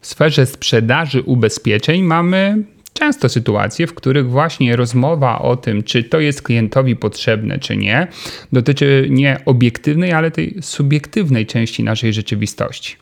W 0.00 0.06
sferze 0.06 0.46
sprzedaży 0.46 1.22
ubezpieczeń 1.22 2.02
mamy 2.02 2.64
często 2.92 3.28
sytuacje, 3.28 3.86
w 3.86 3.94
których 3.94 4.30
właśnie 4.30 4.76
rozmowa 4.76 5.38
o 5.38 5.56
tym, 5.56 5.82
czy 5.82 6.04
to 6.04 6.20
jest 6.20 6.42
klientowi 6.42 6.96
potrzebne, 6.96 7.58
czy 7.58 7.76
nie, 7.76 8.06
dotyczy 8.52 9.06
nie 9.10 9.40
obiektywnej, 9.46 10.12
ale 10.12 10.30
tej 10.30 10.54
subiektywnej 10.60 11.46
części 11.46 11.84
naszej 11.84 12.12
rzeczywistości. 12.12 12.96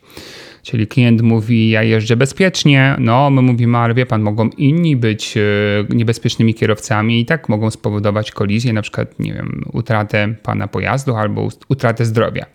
Czyli 0.63 0.87
klient 0.87 1.23
mówi, 1.23 1.71
ja 1.71 1.83
jeżdżę 1.83 2.17
bezpiecznie, 2.17 2.97
no 2.99 3.31
my 3.31 3.43
mówimy, 3.43 3.79
ale 3.79 3.95
wie 3.95 4.07
pan, 4.07 4.23
mogą 4.23 4.49
inni 4.49 4.97
być 4.97 5.37
e, 5.37 5.41
niebezpiecznymi 5.95 6.55
kierowcami 6.55 7.21
i 7.21 7.27
tak 7.27 7.49
mogą 7.49 7.71
spowodować 7.71 8.31
kolizję, 8.31 8.73
na 8.73 8.83
przykład, 8.83 9.19
nie 9.19 9.33
wiem, 9.33 9.65
utratę 9.73 10.35
pana 10.43 10.69
pojazdu 10.69 11.17
albo 11.17 11.49
utratę 11.69 12.05
zdrowia. 12.05 12.47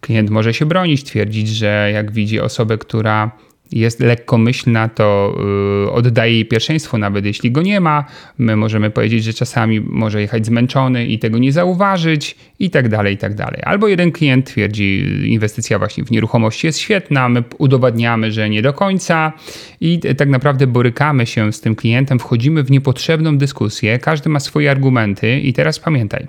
Klient 0.00 0.30
może 0.30 0.54
się 0.54 0.66
bronić, 0.66 1.04
twierdzić, 1.04 1.48
że 1.48 1.90
jak 1.94 2.12
widzi 2.12 2.40
osobę, 2.40 2.78
która 2.78 3.30
jest 3.72 4.00
lekkomyślna, 4.00 4.88
to 4.88 5.36
y, 5.86 5.90
oddaje 5.90 6.32
jej 6.32 6.46
pierwszeństwo, 6.46 6.98
nawet 6.98 7.24
jeśli 7.24 7.50
go 7.52 7.62
nie 7.62 7.80
ma. 7.80 8.04
My 8.38 8.56
możemy 8.56 8.90
powiedzieć, 8.90 9.24
że 9.24 9.32
czasami 9.32 9.80
może 9.80 10.20
jechać 10.20 10.46
zmęczony 10.46 11.06
i 11.06 11.18
tego 11.18 11.38
nie 11.38 11.52
zauważyć, 11.52 12.36
i 12.58 12.70
tak 12.70 12.88
dalej, 12.88 13.14
i 13.14 13.18
tak 13.18 13.34
dalej. 13.34 13.60
Albo 13.64 13.88
jeden 13.88 14.12
klient 14.12 14.46
twierdzi, 14.46 15.04
inwestycja 15.24 15.78
właśnie 15.78 16.04
w 16.04 16.10
nieruchomości 16.10 16.66
jest 16.66 16.78
świetna, 16.78 17.28
my 17.28 17.44
udowadniamy, 17.58 18.32
że 18.32 18.50
nie 18.50 18.62
do 18.62 18.72
końca, 18.72 19.32
i 19.80 19.98
tak 19.98 20.28
naprawdę 20.28 20.66
borykamy 20.66 21.26
się 21.26 21.52
z 21.52 21.60
tym 21.60 21.74
klientem, 21.74 22.18
wchodzimy 22.18 22.62
w 22.62 22.70
niepotrzebną 22.70 23.38
dyskusję, 23.38 23.98
każdy 23.98 24.30
ma 24.30 24.40
swoje 24.40 24.70
argumenty, 24.70 25.40
i 25.40 25.52
teraz 25.52 25.78
pamiętaj. 25.78 26.26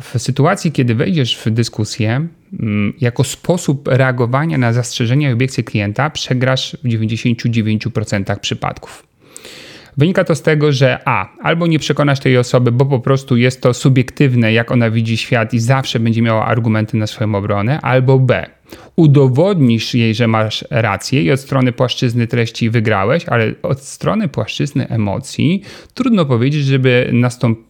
W 0.00 0.18
sytuacji, 0.18 0.72
kiedy 0.72 0.94
wejdziesz 0.94 1.38
w 1.38 1.50
dyskusję, 1.50 2.28
mm, 2.60 2.92
jako 3.00 3.24
sposób 3.24 3.88
reagowania 3.88 4.58
na 4.58 4.72
zastrzeżenia 4.72 5.30
i 5.30 5.32
obiekcje 5.32 5.64
klienta 5.64 6.10
przegrasz 6.10 6.76
w 6.84 6.88
99% 6.88 8.40
przypadków. 8.40 9.08
Wynika 9.96 10.24
to 10.24 10.34
z 10.34 10.42
tego, 10.42 10.72
że 10.72 10.98
A, 11.04 11.32
albo 11.42 11.66
nie 11.66 11.78
przekonasz 11.78 12.20
tej 12.20 12.38
osoby, 12.38 12.72
bo 12.72 12.86
po 12.86 13.00
prostu 13.00 13.36
jest 13.36 13.60
to 13.60 13.74
subiektywne, 13.74 14.52
jak 14.52 14.72
ona 14.72 14.90
widzi 14.90 15.16
świat 15.16 15.54
i 15.54 15.58
zawsze 15.58 16.00
będzie 16.00 16.22
miała 16.22 16.46
argumenty 16.46 16.96
na 16.96 17.06
swoją 17.06 17.34
obronę, 17.34 17.80
albo 17.80 18.18
B, 18.18 18.46
udowodnisz 18.96 19.94
jej, 19.94 20.14
że 20.14 20.28
masz 20.28 20.64
rację 20.70 21.22
i 21.22 21.30
od 21.30 21.40
strony 21.40 21.72
płaszczyzny 21.72 22.26
treści 22.26 22.70
wygrałeś, 22.70 23.24
ale 23.26 23.52
od 23.62 23.80
strony 23.80 24.28
płaszczyzny 24.28 24.88
emocji 24.88 25.62
trudno 25.94 26.24
powiedzieć, 26.26 26.64
żeby 26.64 27.12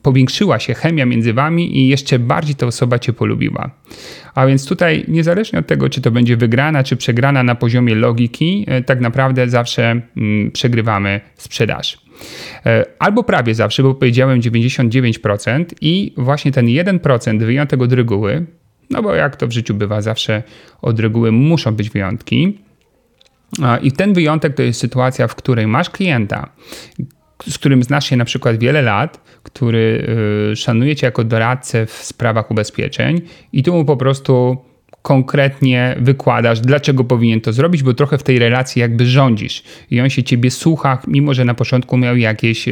powiększyła 0.02 0.58
się 0.58 0.74
chemia 0.74 1.06
między 1.06 1.32
wami 1.32 1.78
i 1.78 1.88
jeszcze 1.88 2.18
bardziej 2.18 2.54
ta 2.54 2.66
osoba 2.66 2.98
cię 2.98 3.12
polubiła. 3.12 3.70
A 4.34 4.46
więc 4.46 4.66
tutaj, 4.66 5.04
niezależnie 5.08 5.58
od 5.58 5.66
tego, 5.66 5.88
czy 5.88 6.00
to 6.00 6.11
będzie 6.11 6.37
wygrana, 6.37 6.84
czy 6.84 6.96
przegrana 6.96 7.42
na 7.42 7.54
poziomie 7.54 7.94
logiki, 7.94 8.64
e, 8.68 8.82
tak 8.82 9.00
naprawdę 9.00 9.48
zawsze 9.48 10.00
mm, 10.16 10.50
przegrywamy 10.50 11.20
sprzedaż. 11.37 11.98
E, 12.66 12.84
albo 12.98 13.24
prawie 13.24 13.54
zawsze, 13.54 13.82
bo 13.82 13.94
powiedziałem 13.94 14.40
99% 14.40 15.64
i 15.80 16.12
właśnie 16.16 16.52
ten 16.52 16.66
1% 16.66 17.38
wyjątek 17.38 17.82
od 17.82 17.92
reguły, 17.92 18.46
no 18.90 19.03
bo 19.03 19.14
jak 19.14 19.37
to 19.37 19.46
w 19.46 19.53
życiu 19.53 19.74
bywa, 19.74 20.03
zawsze 20.03 20.42
od 20.83 21.01
reguły 21.01 21.33
muszą 21.33 21.74
być 21.74 21.90
wyjątki. 21.90 22.59
I 23.83 23.92
ten 23.92 24.12
wyjątek 24.12 24.55
to 24.55 24.62
jest 24.62 24.81
sytuacja, 24.81 25.29
w 25.29 25.35
której 25.35 25.66
masz 25.66 25.90
klienta, 25.90 26.53
z 27.46 27.59
którym 27.59 27.83
znasz 27.83 28.07
się 28.11 28.16
na 28.16 28.24
przykład 28.24 28.59
wiele 28.59 28.83
lat, 28.83 29.20
który 29.42 30.07
y, 30.53 30.57
szanuje 30.57 30.96
cię 30.96 31.07
jako 31.07 31.24
doradcę 31.24 31.87
w 31.87 31.92
sprawach 31.92 32.51
ubezpieczeń 32.51 33.20
i 33.53 33.62
tu 33.62 33.74
mu 33.74 33.85
po 33.85 33.96
prostu 33.96 34.57
konkretnie 35.02 35.96
wykładasz, 36.00 36.61
dlaczego 36.61 37.04
powinien 37.04 37.40
to 37.40 37.52
zrobić, 37.52 37.82
bo 37.82 37.94
trochę 37.94 38.18
w 38.18 38.22
tej 38.22 38.38
relacji 38.38 38.80
jakby 38.80 39.06
rządzisz 39.06 39.62
i 39.90 40.00
on 40.00 40.11
się 40.11 40.22
ciebie 40.22 40.50
słucha, 40.50 41.02
mimo 41.06 41.34
że 41.34 41.44
na 41.44 41.54
początku 41.54 41.96
miał 41.96 42.16
jakieś 42.16 42.68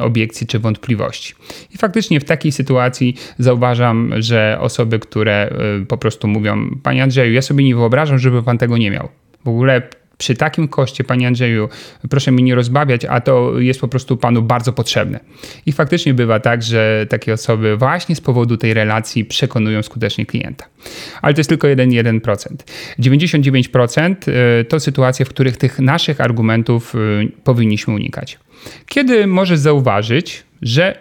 obiekcje 0.00 0.46
czy 0.46 0.58
wątpliwości. 0.58 1.34
I 1.74 1.78
faktycznie 1.78 2.20
w 2.20 2.24
takiej 2.24 2.52
sytuacji 2.52 3.16
zauważam, 3.38 4.12
że 4.18 4.58
osoby, 4.60 4.98
które 4.98 5.52
y, 5.82 5.86
po 5.86 5.98
prostu 5.98 6.28
mówią, 6.28 6.78
panie 6.82 7.02
Andrzeju, 7.02 7.32
ja 7.32 7.42
sobie 7.42 7.64
nie 7.64 7.74
wyobrażam, 7.74 8.18
żeby 8.18 8.42
pan 8.42 8.58
tego 8.58 8.78
nie 8.78 8.90
miał. 8.90 9.08
W 9.44 9.48
ogóle 9.48 9.82
przy 10.18 10.34
takim 10.34 10.68
koszcie, 10.68 11.04
panie 11.04 11.26
Andrzeju, 11.26 11.68
proszę 12.10 12.32
mi 12.32 12.42
nie 12.42 12.54
rozbawiać, 12.54 13.04
a 13.04 13.20
to 13.20 13.58
jest 13.58 13.80
po 13.80 13.88
prostu 13.88 14.16
panu 14.16 14.42
bardzo 14.42 14.72
potrzebne. 14.72 15.20
I 15.66 15.72
faktycznie 15.72 16.14
bywa 16.14 16.40
tak, 16.40 16.62
że 16.62 17.06
takie 17.08 17.32
osoby 17.32 17.76
właśnie 17.76 18.16
z 18.16 18.20
powodu 18.20 18.56
tej 18.56 18.74
relacji 18.74 19.24
przekonują 19.24 19.82
skutecznie 19.82 20.26
klienta. 20.26 20.64
Ale 21.22 21.34
to 21.34 21.40
jest 21.40 21.48
tylko 21.48 21.68
1,1%. 21.68 22.56
99% 22.98 24.14
to 24.68 24.80
sytuacje, 24.80 25.26
w 25.26 25.28
których 25.28 25.56
tych 25.56 25.78
naszych 25.78 26.20
argumentów 26.20 26.94
y, 26.94 27.32
powinniśmy 27.44 27.94
unikać. 27.94 28.38
Kiedy 28.86 29.26
możesz 29.26 29.58
zauważyć, 29.58 30.42
że 30.62 30.98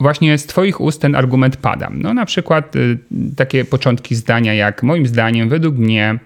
właśnie 0.00 0.38
z 0.38 0.46
Twoich 0.46 0.80
ust 0.80 1.00
ten 1.00 1.14
argument 1.14 1.56
pada. 1.56 1.90
No 1.94 2.14
na 2.14 2.26
przykład 2.26 2.76
y, 2.76 2.98
takie 3.36 3.64
początki 3.64 4.14
zdania 4.14 4.54
jak 4.54 4.82
moim 4.82 5.06
zdaniem, 5.06 5.48
według 5.48 5.76
mnie, 5.76 6.18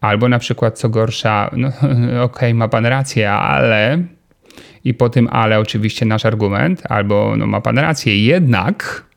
Albo 0.00 0.28
na 0.28 0.38
przykład, 0.38 0.78
co 0.78 0.88
gorsza, 0.88 1.50
no 1.56 1.68
okej, 1.78 2.20
okay, 2.22 2.54
ma 2.54 2.68
pan 2.68 2.86
rację, 2.86 3.30
ale. 3.30 4.04
I 4.84 4.94
po 4.94 5.08
tym 5.08 5.28
ale 5.32 5.58
oczywiście 5.58 6.06
nasz 6.06 6.26
argument, 6.26 6.82
albo 6.88 7.34
no 7.36 7.46
ma 7.46 7.60
pan 7.60 7.78
rację, 7.78 8.24
jednak. 8.24 9.08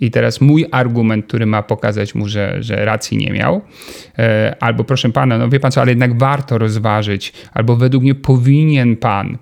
I 0.00 0.10
teraz 0.10 0.40
mój 0.40 0.66
argument, 0.72 1.26
który 1.26 1.46
ma 1.46 1.62
pokazać 1.62 2.14
mu, 2.14 2.28
że, 2.28 2.62
że 2.62 2.84
racji 2.84 3.18
nie 3.18 3.30
miał, 3.30 3.62
e, 4.18 4.56
albo 4.60 4.84
proszę 4.84 5.12
pana, 5.12 5.38
no 5.38 5.48
wie 5.48 5.60
pan 5.60 5.72
co, 5.72 5.80
ale 5.80 5.90
jednak 5.90 6.18
warto 6.18 6.58
rozważyć, 6.58 7.32
albo 7.54 7.76
według 7.76 8.02
mnie 8.02 8.14
powinien 8.14 8.96
pan. 8.96 9.38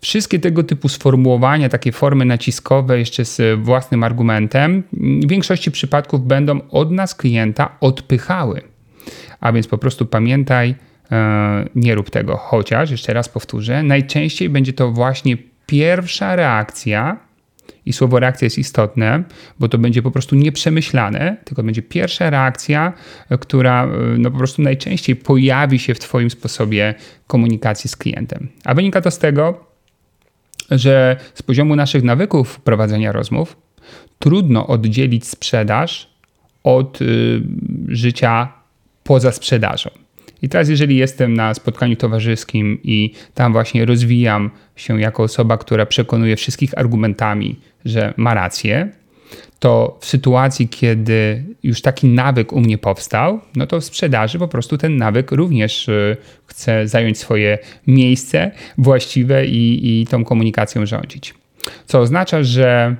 Wszystkie 0.00 0.38
tego 0.38 0.62
typu 0.62 0.88
sformułowania, 0.88 1.68
takie 1.68 1.92
formy 1.92 2.24
naciskowe, 2.24 2.98
jeszcze 2.98 3.24
z 3.24 3.60
własnym 3.60 4.04
argumentem, 4.04 4.82
w 4.92 5.28
większości 5.28 5.70
przypadków 5.70 6.26
będą 6.26 6.60
od 6.70 6.90
nas 6.90 7.14
klienta 7.14 7.76
odpychały. 7.80 8.73
A 9.44 9.52
więc 9.52 9.68
po 9.68 9.78
prostu 9.78 10.06
pamiętaj, 10.06 10.74
e, 11.12 11.68
nie 11.74 11.94
rób 11.94 12.10
tego. 12.10 12.36
Chociaż, 12.36 12.90
jeszcze 12.90 13.12
raz 13.12 13.28
powtórzę, 13.28 13.82
najczęściej 13.82 14.48
będzie 14.48 14.72
to 14.72 14.90
właśnie 14.90 15.36
pierwsza 15.66 16.36
reakcja, 16.36 17.16
i 17.86 17.92
słowo 17.92 18.20
reakcja 18.20 18.46
jest 18.46 18.58
istotne, 18.58 19.24
bo 19.60 19.68
to 19.68 19.78
będzie 19.78 20.02
po 20.02 20.10
prostu 20.10 20.36
nieprzemyślane, 20.36 21.36
tylko 21.44 21.62
będzie 21.62 21.82
pierwsza 21.82 22.30
reakcja, 22.30 22.92
e, 23.30 23.38
która 23.38 23.84
e, 23.84 23.88
no 24.18 24.30
po 24.30 24.38
prostu 24.38 24.62
najczęściej 24.62 25.16
pojawi 25.16 25.78
się 25.78 25.94
w 25.94 25.98
Twoim 25.98 26.30
sposobie 26.30 26.94
komunikacji 27.26 27.90
z 27.90 27.96
klientem. 27.96 28.48
A 28.64 28.74
wynika 28.74 29.00
to 29.00 29.10
z 29.10 29.18
tego, 29.18 29.64
że 30.70 31.16
z 31.34 31.42
poziomu 31.42 31.76
naszych 31.76 32.02
nawyków 32.02 32.60
prowadzenia 32.60 33.12
rozmów 33.12 33.56
trudno 34.18 34.66
oddzielić 34.66 35.26
sprzedaż 35.26 36.14
od 36.62 37.02
y, 37.02 37.42
życia 37.88 38.63
poza 39.04 39.32
sprzedażą. 39.32 39.90
I 40.42 40.48
teraz, 40.48 40.68
jeżeli 40.68 40.96
jestem 40.96 41.34
na 41.34 41.54
spotkaniu 41.54 41.96
towarzyskim 41.96 42.78
i 42.82 43.12
tam 43.34 43.52
właśnie 43.52 43.84
rozwijam 43.84 44.50
się 44.76 45.00
jako 45.00 45.22
osoba, 45.22 45.58
która 45.58 45.86
przekonuje 45.86 46.36
wszystkich 46.36 46.78
argumentami, 46.78 47.56
że 47.84 48.14
ma 48.16 48.34
rację, 48.34 48.88
to 49.58 49.98
w 50.00 50.06
sytuacji, 50.06 50.68
kiedy 50.68 51.44
już 51.62 51.82
taki 51.82 52.06
nawyk 52.06 52.52
u 52.52 52.60
mnie 52.60 52.78
powstał, 52.78 53.40
no 53.56 53.66
to 53.66 53.80
w 53.80 53.84
sprzedaży 53.84 54.38
po 54.38 54.48
prostu 54.48 54.78
ten 54.78 54.96
nawyk 54.96 55.32
również 55.32 55.88
y, 55.88 56.16
chce 56.46 56.88
zająć 56.88 57.18
swoje 57.18 57.58
miejsce 57.86 58.50
właściwe 58.78 59.46
i, 59.46 60.00
i 60.00 60.06
tą 60.06 60.24
komunikacją 60.24 60.86
rządzić. 60.86 61.34
Co 61.86 62.00
oznacza, 62.00 62.42
że 62.42 62.96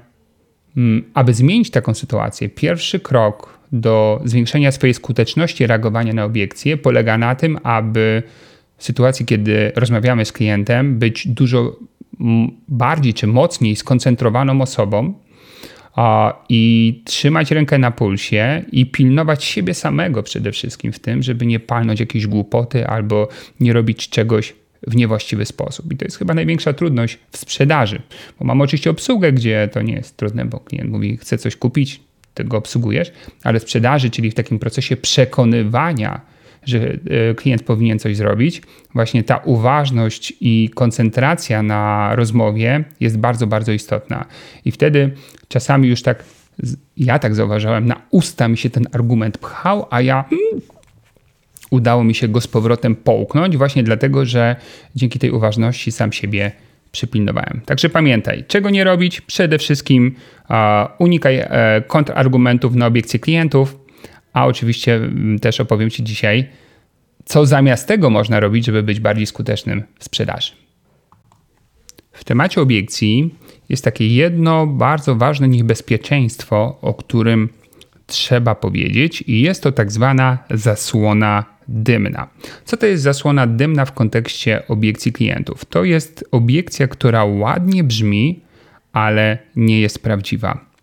mm, 0.77 1.05
aby 1.14 1.35
zmienić 1.35 1.71
taką 1.71 1.95
sytuację, 1.95 2.49
pierwszy 2.49 3.01
krok 3.01 3.59
do 3.72 4.20
zwiększenia 4.24 4.72
swojej 4.72 4.94
skuteczności 4.94 5.66
reagowania 5.66 6.12
na 6.12 6.24
obiekcje 6.24 6.77
polega 6.77 7.18
na 7.18 7.35
tym, 7.35 7.59
aby 7.62 8.22
w 8.77 8.85
sytuacji, 8.85 9.27
kiedy 9.27 9.72
rozmawiamy 9.77 10.24
z 10.24 10.33
klientem, 10.33 10.98
być 10.98 11.29
dużo 11.29 11.77
bardziej 12.68 13.14
czy 13.14 13.27
mocniej 13.27 13.77
skoncentrowaną 13.77 14.61
osobą 14.61 15.14
i 16.48 17.03
trzymać 17.05 17.50
rękę 17.50 17.79
na 17.79 17.90
pulsie 17.90 18.62
i 18.72 18.87
pilnować 18.87 19.44
siebie 19.44 19.74
samego 19.74 20.22
przede 20.22 20.53
wszystkim 20.53 20.92
w 20.92 20.98
tym, 20.98 21.22
żeby 21.22 21.46
nie 21.46 21.61
palnąć 21.61 22.00
jakiejś 22.00 22.27
głupoty 22.27 22.87
albo 22.87 23.29
nie 23.61 23.72
robić 23.72 24.09
czegoś 24.09 24.55
w 24.87 24.96
niewłaściwy 24.96 25.44
sposób. 25.44 25.92
I 25.92 25.96
to 25.96 26.05
jest 26.05 26.18
chyba 26.18 26.35
największa 26.35 26.72
trudność 26.72 27.18
w 27.31 27.37
sprzedaży, 27.37 28.03
bo 28.38 28.44
mamy 28.44 28.64
oczywiście 28.64 28.90
obsługę, 28.90 29.33
gdzie 29.33 29.68
to 29.72 29.83
nie 29.83 29.94
jest 29.94 30.16
trudne, 30.16 30.44
bo 30.44 30.61
klient 30.61 30.90
mówi, 30.90 31.16
chce 31.16 31.38
coś 31.38 31.57
kupić, 31.57 32.00
tego 32.35 32.57
obsługujesz, 32.57 33.12
ale 33.44 33.61
sprzedaży, 33.61 34.11
czyli 34.11 34.31
w 34.31 34.35
takim 34.35 34.59
procesie 34.59 34.97
przekonywania, 34.97 36.20
że 36.66 36.79
e, 36.79 37.35
klient 37.35 37.62
powinien 37.62 37.99
coś 37.99 38.16
zrobić, 38.16 38.62
właśnie 38.94 39.25
ta 39.25 39.37
uważność 39.37 40.33
i 40.40 40.70
koncentracja 40.75 41.62
na 41.62 42.11
rozmowie 42.16 42.85
jest 43.01 43.18
bardzo, 43.18 43.47
bardzo 43.47 43.73
istotna. 43.73 44.25
I 44.64 44.70
wtedy 44.70 45.11
czasami 45.49 45.88
już 45.88 46.03
tak, 46.03 46.25
ja 46.97 47.18
tak 47.18 47.35
zauważałem, 47.35 47.87
na 47.87 48.01
usta 48.11 48.49
mi 48.49 48.57
się 48.57 48.70
ten 48.70 48.87
argument 48.92 49.38
pchał, 49.38 49.87
a 49.90 50.01
ja 50.01 50.25
mm, 50.33 50.61
udało 51.70 52.05
mi 52.05 52.14
się 52.14 52.29
go 52.29 52.40
z 52.40 52.47
powrotem 52.47 52.97
połknąć, 52.97 53.57
właśnie 53.57 53.83
dlatego, 53.83 54.25
że 54.25 54.57
dzięki 54.97 55.18
tej 55.18 55.31
uważności 55.31 55.92
sam 55.92 56.12
siebie 56.12 56.53
przypilnowałem. 56.94 57.61
Także 57.66 57.88
pamiętaj, 57.88 58.44
czego 58.48 58.70
nie 58.70 58.85
robić. 58.85 59.20
Przede 59.20 59.59
wszystkim 59.59 60.14
unikaj 60.98 61.38
e, 61.38 61.83
kontrargumentów 61.87 62.74
na 62.74 62.87
obiekcje 62.87 63.20
klientów, 63.20 63.78
a 64.33 64.46
oczywiście 64.46 64.94
mm, 64.94 65.38
też 65.38 65.61
opowiem 65.61 65.90
Ci 65.90 66.04
dzisiaj, 66.04 66.48
co 67.24 67.46
zamiast 67.46 67.88
tego 67.88 68.11
można 68.11 68.40
robić, 68.40 68.66
żeby 68.66 68.83
być 68.83 69.00
bardziej 69.00 69.26
skutecznym 69.26 69.83
w 69.98 70.04
sprzedaży. 70.04 70.52
W 72.12 72.24
temacie 72.24 72.61
obiekcji 72.61 73.35
jest 73.68 73.85
takie 73.85 74.07
jedno 74.07 74.66
bardzo 74.66 75.16
ważne 75.16 75.48
niebezpieczeństwo, 75.48 76.78
o 76.83 76.94
którym 76.94 77.48
trzeba 78.14 78.55
powiedzieć, 78.55 79.24
i 79.27 79.40
jest 79.40 79.62
to 79.62 79.72
tak 79.72 79.92
zwana 79.92 80.38
zasłona 80.50 81.44
dymna. 81.68 82.29
Co 82.64 82.77
to 82.77 82.87
jest 82.87 83.03
zasłona 83.03 83.46
dymna 83.46 83.85
w 83.85 83.92
kontekście 83.92 84.62
obiekcji 84.68 85.12
klientów? 85.12 85.64
To 85.64 85.85
jest 85.85 86.24
obiekcja, 86.31 86.88
która 86.88 87.24
ładnie 87.24 87.85
brzmi, 87.85 88.40
ale 88.92 89.38
nie 89.57 89.81
jest 89.81 90.03
prawdziwa. 90.03 90.74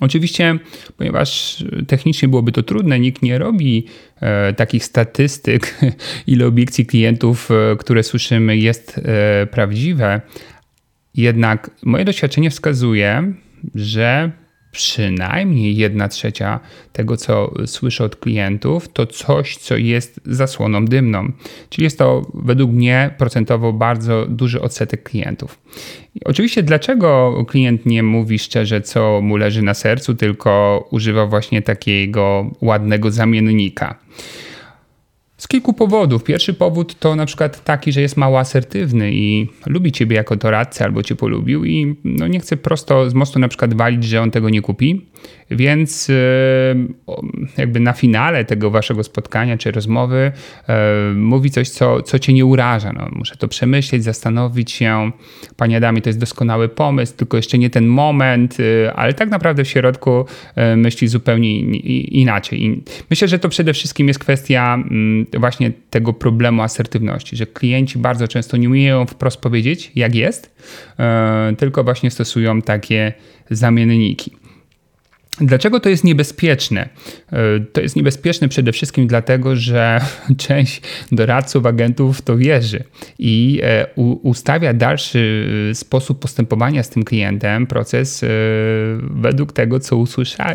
Oczywiście, 0.00 0.58
ponieważ 0.96 1.64
technicznie 1.86 2.28
byłoby 2.28 2.52
to 2.52 2.62
trudne, 2.62 3.00
nikt 3.00 3.22
nie 3.22 3.38
robi 3.38 3.86
e, 4.20 4.52
takich 4.52 4.84
statystyk, 4.84 5.74
ile 6.26 6.46
obiekcji 6.46 6.86
klientów, 6.86 7.50
e, 7.50 7.76
które 7.76 8.02
słyszymy, 8.02 8.56
jest 8.56 8.98
e, 8.98 9.46
prawdziwe. 9.46 10.20
Jednak 11.14 11.70
moje 11.82 12.04
doświadczenie 12.04 12.50
wskazuje, 12.50 13.32
że 13.74 14.30
przynajmniej 14.74 15.76
jedna 15.76 16.08
trzecia 16.08 16.60
tego, 16.92 17.16
co 17.16 17.54
słyszę 17.66 18.04
od 18.04 18.16
klientów, 18.16 18.88
to 18.88 19.06
coś, 19.06 19.56
co 19.56 19.76
jest 19.76 20.20
zasłoną 20.24 20.84
dymną. 20.84 21.32
Czyli 21.68 21.84
jest 21.84 21.98
to 21.98 22.26
według 22.34 22.70
mnie 22.70 23.14
procentowo 23.18 23.72
bardzo 23.72 24.26
duży 24.26 24.60
odsetek 24.60 25.02
klientów. 25.02 25.58
I 26.14 26.24
oczywiście, 26.24 26.62
dlaczego 26.62 27.44
klient 27.48 27.86
nie 27.86 28.02
mówi 28.02 28.38
szczerze, 28.38 28.80
co 28.80 29.20
mu 29.22 29.36
leży 29.36 29.62
na 29.62 29.74
sercu, 29.74 30.14
tylko 30.14 30.84
używa 30.90 31.26
właśnie 31.26 31.62
takiego 31.62 32.50
ładnego 32.60 33.10
zamiennika? 33.10 33.98
Z 35.44 35.48
kilku 35.48 35.72
powodów. 35.72 36.24
Pierwszy 36.24 36.54
powód 36.54 36.98
to 36.98 37.16
na 37.16 37.26
przykład 37.26 37.64
taki, 37.64 37.92
że 37.92 38.00
jest 38.00 38.16
mało 38.16 38.38
asertywny 38.38 39.10
i 39.12 39.48
lubi 39.66 39.92
ciebie 39.92 40.16
jako 40.16 40.36
doradcę 40.36 40.84
albo 40.84 41.02
cię 41.02 41.16
polubił 41.16 41.64
i 41.64 41.96
no 42.04 42.26
nie 42.26 42.40
chce 42.40 42.56
prosto 42.56 43.10
z 43.10 43.14
mostu 43.14 43.38
na 43.38 43.48
przykład 43.48 43.74
walić, 43.74 44.04
że 44.04 44.22
on 44.22 44.30
tego 44.30 44.50
nie 44.50 44.62
kupi. 44.62 45.06
Więc 45.50 46.10
e, 46.10 46.14
jakby 47.56 47.80
na 47.80 47.92
finale 47.92 48.44
tego 48.44 48.70
waszego 48.70 49.02
spotkania 49.02 49.58
czy 49.58 49.70
rozmowy 49.70 50.32
e, 50.68 51.12
mówi 51.14 51.50
coś, 51.50 51.68
co, 51.68 52.02
co 52.02 52.18
cię 52.18 52.32
nie 52.32 52.44
uraża. 52.44 52.92
No, 52.92 53.08
muszę 53.12 53.36
to 53.36 53.48
przemyśleć, 53.48 54.04
zastanowić 54.04 54.72
się. 54.72 55.10
Panie 55.56 55.76
Adamie, 55.76 56.02
to 56.02 56.08
jest 56.08 56.18
doskonały 56.18 56.68
pomysł, 56.68 57.16
tylko 57.16 57.36
jeszcze 57.36 57.58
nie 57.58 57.70
ten 57.70 57.86
moment, 57.86 58.56
e, 58.60 58.92
ale 58.94 59.14
tak 59.14 59.30
naprawdę 59.30 59.64
w 59.64 59.68
środku 59.68 60.24
myśli 60.76 61.08
zupełnie 61.08 61.60
inaczej. 62.00 62.82
Myślę, 63.10 63.28
że 63.28 63.38
to 63.38 63.48
przede 63.48 63.72
wszystkim 63.72 64.08
jest 64.08 64.20
kwestia 64.20 64.74
mm, 64.74 65.26
właśnie 65.38 65.72
tego 65.90 66.12
problemu 66.12 66.62
asertywności, 66.62 67.36
że 67.36 67.46
klienci 67.46 67.98
bardzo 67.98 68.28
często 68.28 68.56
nie 68.56 68.68
umieją 68.68 69.06
wprost 69.06 69.40
powiedzieć, 69.40 69.92
jak 69.94 70.14
jest, 70.14 70.56
tylko 71.58 71.84
właśnie 71.84 72.10
stosują 72.10 72.62
takie 72.62 73.12
zamienniki. 73.50 74.43
Dlaczego 75.40 75.80
to 75.80 75.88
jest 75.88 76.04
niebezpieczne? 76.04 76.88
E, 77.32 77.60
to 77.72 77.80
jest 77.80 77.96
niebezpieczne 77.96 78.48
przede 78.48 78.72
wszystkim 78.72 79.06
dlatego, 79.06 79.56
że 79.56 80.00
część 80.46 80.82
doradców, 81.12 81.66
agentów 81.66 82.22
to 82.22 82.36
wierzy 82.36 82.84
i 83.18 83.60
e, 83.62 83.86
ustawia 84.22 84.74
dalszy 84.74 85.48
e, 85.70 85.74
sposób 85.74 86.18
postępowania 86.18 86.82
z 86.82 86.88
tym 86.88 87.04
klientem, 87.04 87.66
proces 87.66 88.24
według 89.00 89.52
tego, 89.52 89.80
co 89.80 89.96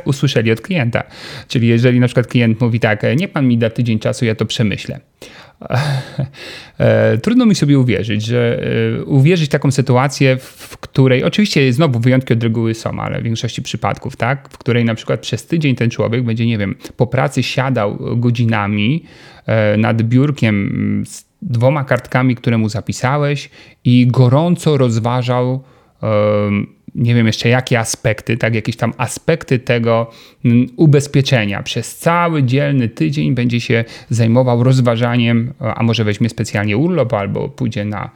usłyszeli 0.06 0.52
od 0.52 0.62
klienta. 0.62 1.04
Czyli 1.48 1.68
jeżeli 1.68 2.00
na 2.00 2.08
przykład 2.08 2.28
klient 2.28 2.62
mówi 2.62 2.80
tak, 2.80 3.04
nie 3.18 3.28
pan 3.28 3.48
mi 3.48 3.58
da 3.58 3.70
tydzień 3.70 4.00
czasu, 4.00 4.26
ja 4.26 4.36
to 4.36 4.46
przemyślę. 4.46 5.00
E, 6.80 7.18
trudno 7.18 7.46
mi 7.46 7.56
sobie 7.56 7.80
uwierzyć, 7.80 8.26
że 8.26 8.62
e, 9.00 9.04
uwierzyć 9.04 9.50
taką 9.50 9.72
sytuację, 9.72 10.38
w 10.38 10.78
której 10.78 11.24
oczywiście 11.24 11.74
znowu 11.74 12.00
wyjątki 12.00 12.34
od 12.34 12.44
reguły 12.44 12.74
są, 12.74 13.00
ale 13.02 13.22
w 13.22 13.24
większości 13.24 13.62
przypadków, 13.62 14.16
tak, 14.16 14.50
w 14.52 14.58
której 14.58 14.86
na 14.86 14.96
przykład 14.96 15.20
przez 15.20 15.48
tydzień 15.48 15.76
ten 15.76 15.90
człowiek 15.90 16.24
będzie, 16.24 16.46
nie 16.46 16.58
wiem, 16.58 16.76
po 16.98 17.08
pracy 17.08 17.44
siadał 17.44 17.98
godzinami 18.18 19.04
e, 19.46 19.78
nad 19.78 20.02
biurkiem 20.02 21.04
z 21.06 21.26
dwoma 21.42 21.84
kartkami, 21.84 22.36
które 22.36 22.58
mu 22.58 22.70
zapisałeś 22.70 23.50
i 23.86 24.08
gorąco 24.08 24.78
rozważał 24.78 25.64
nie 27.00 27.16
wiem 27.16 27.28
jeszcze 27.28 27.50
jakie 27.50 27.80
aspekty, 27.80 28.38
tak, 28.38 28.56
jakieś 28.56 28.76
tam 28.76 28.94
aspekty 28.98 29.60
tego 29.60 30.12
ubezpieczenia. 30.78 31.64
Przez 31.64 31.98
cały 31.98 32.44
dzielny 32.44 32.90
tydzień 32.90 33.36
będzie 33.36 33.62
się 33.62 33.86
zajmował 34.10 34.64
rozważaniem, 34.64 35.54
a 35.60 35.84
może 35.84 36.04
weźmie 36.04 36.30
specjalnie 36.30 36.78
urlop 36.78 37.14
albo 37.14 37.50
pójdzie 37.50 37.86
na, 37.86 38.10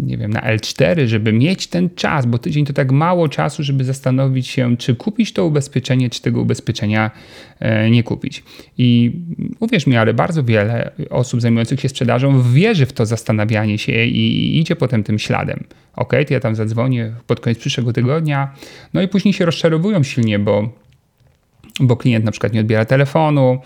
nie 0.00 0.16
wiem, 0.16 0.30
na 0.30 0.40
L4, 0.40 1.06
żeby 1.06 1.32
mieć 1.32 1.66
ten 1.66 1.90
czas, 1.90 2.26
bo 2.26 2.38
tydzień 2.38 2.64
to 2.64 2.72
tak 2.72 2.92
mało 2.92 3.28
czasu, 3.28 3.62
żeby 3.62 3.84
zastanowić 3.84 4.46
się, 4.46 4.76
czy 4.76 4.94
kupić 4.94 5.32
to 5.32 5.44
ubezpieczenie, 5.44 6.10
czy 6.10 6.22
tego 6.22 6.40
ubezpieczenia 6.40 7.10
e, 7.60 7.90
nie 7.90 8.02
kupić. 8.02 8.44
I 8.78 9.12
uwierz 9.60 9.86
mi, 9.86 9.96
ale 9.96 10.14
bardzo 10.14 10.44
wiele 10.44 10.90
osób 11.10 11.40
zajmujących 11.40 11.80
się 11.80 11.88
sprzedażą 11.88 12.42
wierzy 12.42 12.86
w 12.86 12.92
to 12.92 13.06
zastanawianie 13.06 13.78
się 13.78 14.04
i 14.04 14.58
idzie 14.58 14.76
potem 14.76 15.04
tym 15.04 15.18
śladem 15.18 15.64
ok, 15.98 16.12
to 16.28 16.34
ja 16.34 16.40
tam 16.40 16.54
zadzwonię 16.54 17.12
pod 17.26 17.40
koniec 17.40 17.58
przyszłego 17.58 17.92
tygodnia. 17.92 18.54
No 18.94 19.02
i 19.02 19.08
później 19.08 19.34
się 19.34 19.44
rozczarowują 19.44 20.02
silnie, 20.02 20.38
bo, 20.38 20.68
bo 21.80 21.96
klient 21.96 22.24
na 22.24 22.30
przykład 22.30 22.52
nie 22.52 22.60
odbiera 22.60 22.84
telefonu, 22.84 23.58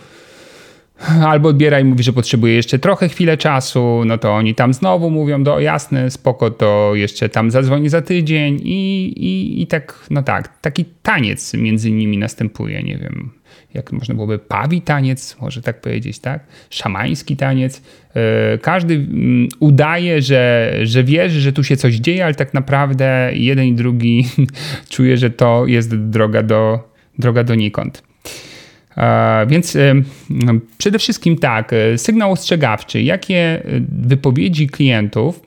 albo 1.27 1.49
odbiera 1.49 1.81
i 1.81 1.85
mówi, 1.85 2.03
że 2.03 2.13
potrzebuje 2.13 2.55
jeszcze 2.55 2.79
trochę 2.79 3.09
chwilę 3.09 3.37
czasu, 3.37 4.03
no 4.07 4.19
to 4.19 4.33
oni 4.35 4.55
tam 4.55 4.75
znowu 4.75 5.11
mówią, 5.11 5.43
do 5.43 5.61
jasne, 5.61 6.11
spoko, 6.11 6.51
to 6.51 6.91
jeszcze 6.95 7.29
tam 7.29 7.51
zadzwoni 7.51 7.89
za 7.89 8.03
tydzień 8.03 8.61
i, 8.63 9.07
i, 9.17 9.63
i 9.63 9.67
tak, 9.67 10.07
no 10.11 10.23
tak, 10.23 10.61
taki 10.61 10.85
taniec 11.03 11.55
między 11.55 11.91
nimi 11.91 12.19
następuje, 12.19 12.83
nie 12.83 12.99
wiem, 12.99 13.31
jak 13.75 13.93
można 13.93 14.15
byłoby 14.15 14.39
pawi 14.39 14.83
taniec, 14.83 15.37
może 15.41 15.63
tak 15.63 15.81
powiedzieć, 15.81 16.19
tak? 16.19 16.47
Szamański 16.71 17.37
taniec. 17.37 17.83
E, 18.15 18.59
każdy 18.59 18.95
mm, 18.95 19.49
udaje, 19.61 20.23
że, 20.23 20.73
że 20.83 21.05
wierzy, 21.05 21.41
że 21.41 21.53
tu 21.53 21.65
się 21.65 21.77
coś 21.77 21.95
dzieje, 21.95 22.25
ale 22.25 22.35
tak 22.35 22.55
naprawdę 22.55 23.31
jeden 23.35 23.67
i 23.67 23.73
drugi 23.73 24.27
czuje, 24.91 25.17
że 25.17 25.31
to 25.31 25.67
jest 25.67 25.97
droga 25.97 26.43
do, 26.43 26.89
droga 27.19 27.45
donikąd. 27.45 28.12
Więc 29.47 29.77
przede 30.79 30.99
wszystkim 30.99 31.37
tak, 31.37 31.73
e, 31.73 31.99
sygnał 31.99 32.33
ostrzegawczy. 32.33 33.03
Jakie 33.03 33.37
e, 33.37 33.63
wypowiedzi 33.89 34.69
klientów, 34.69 35.41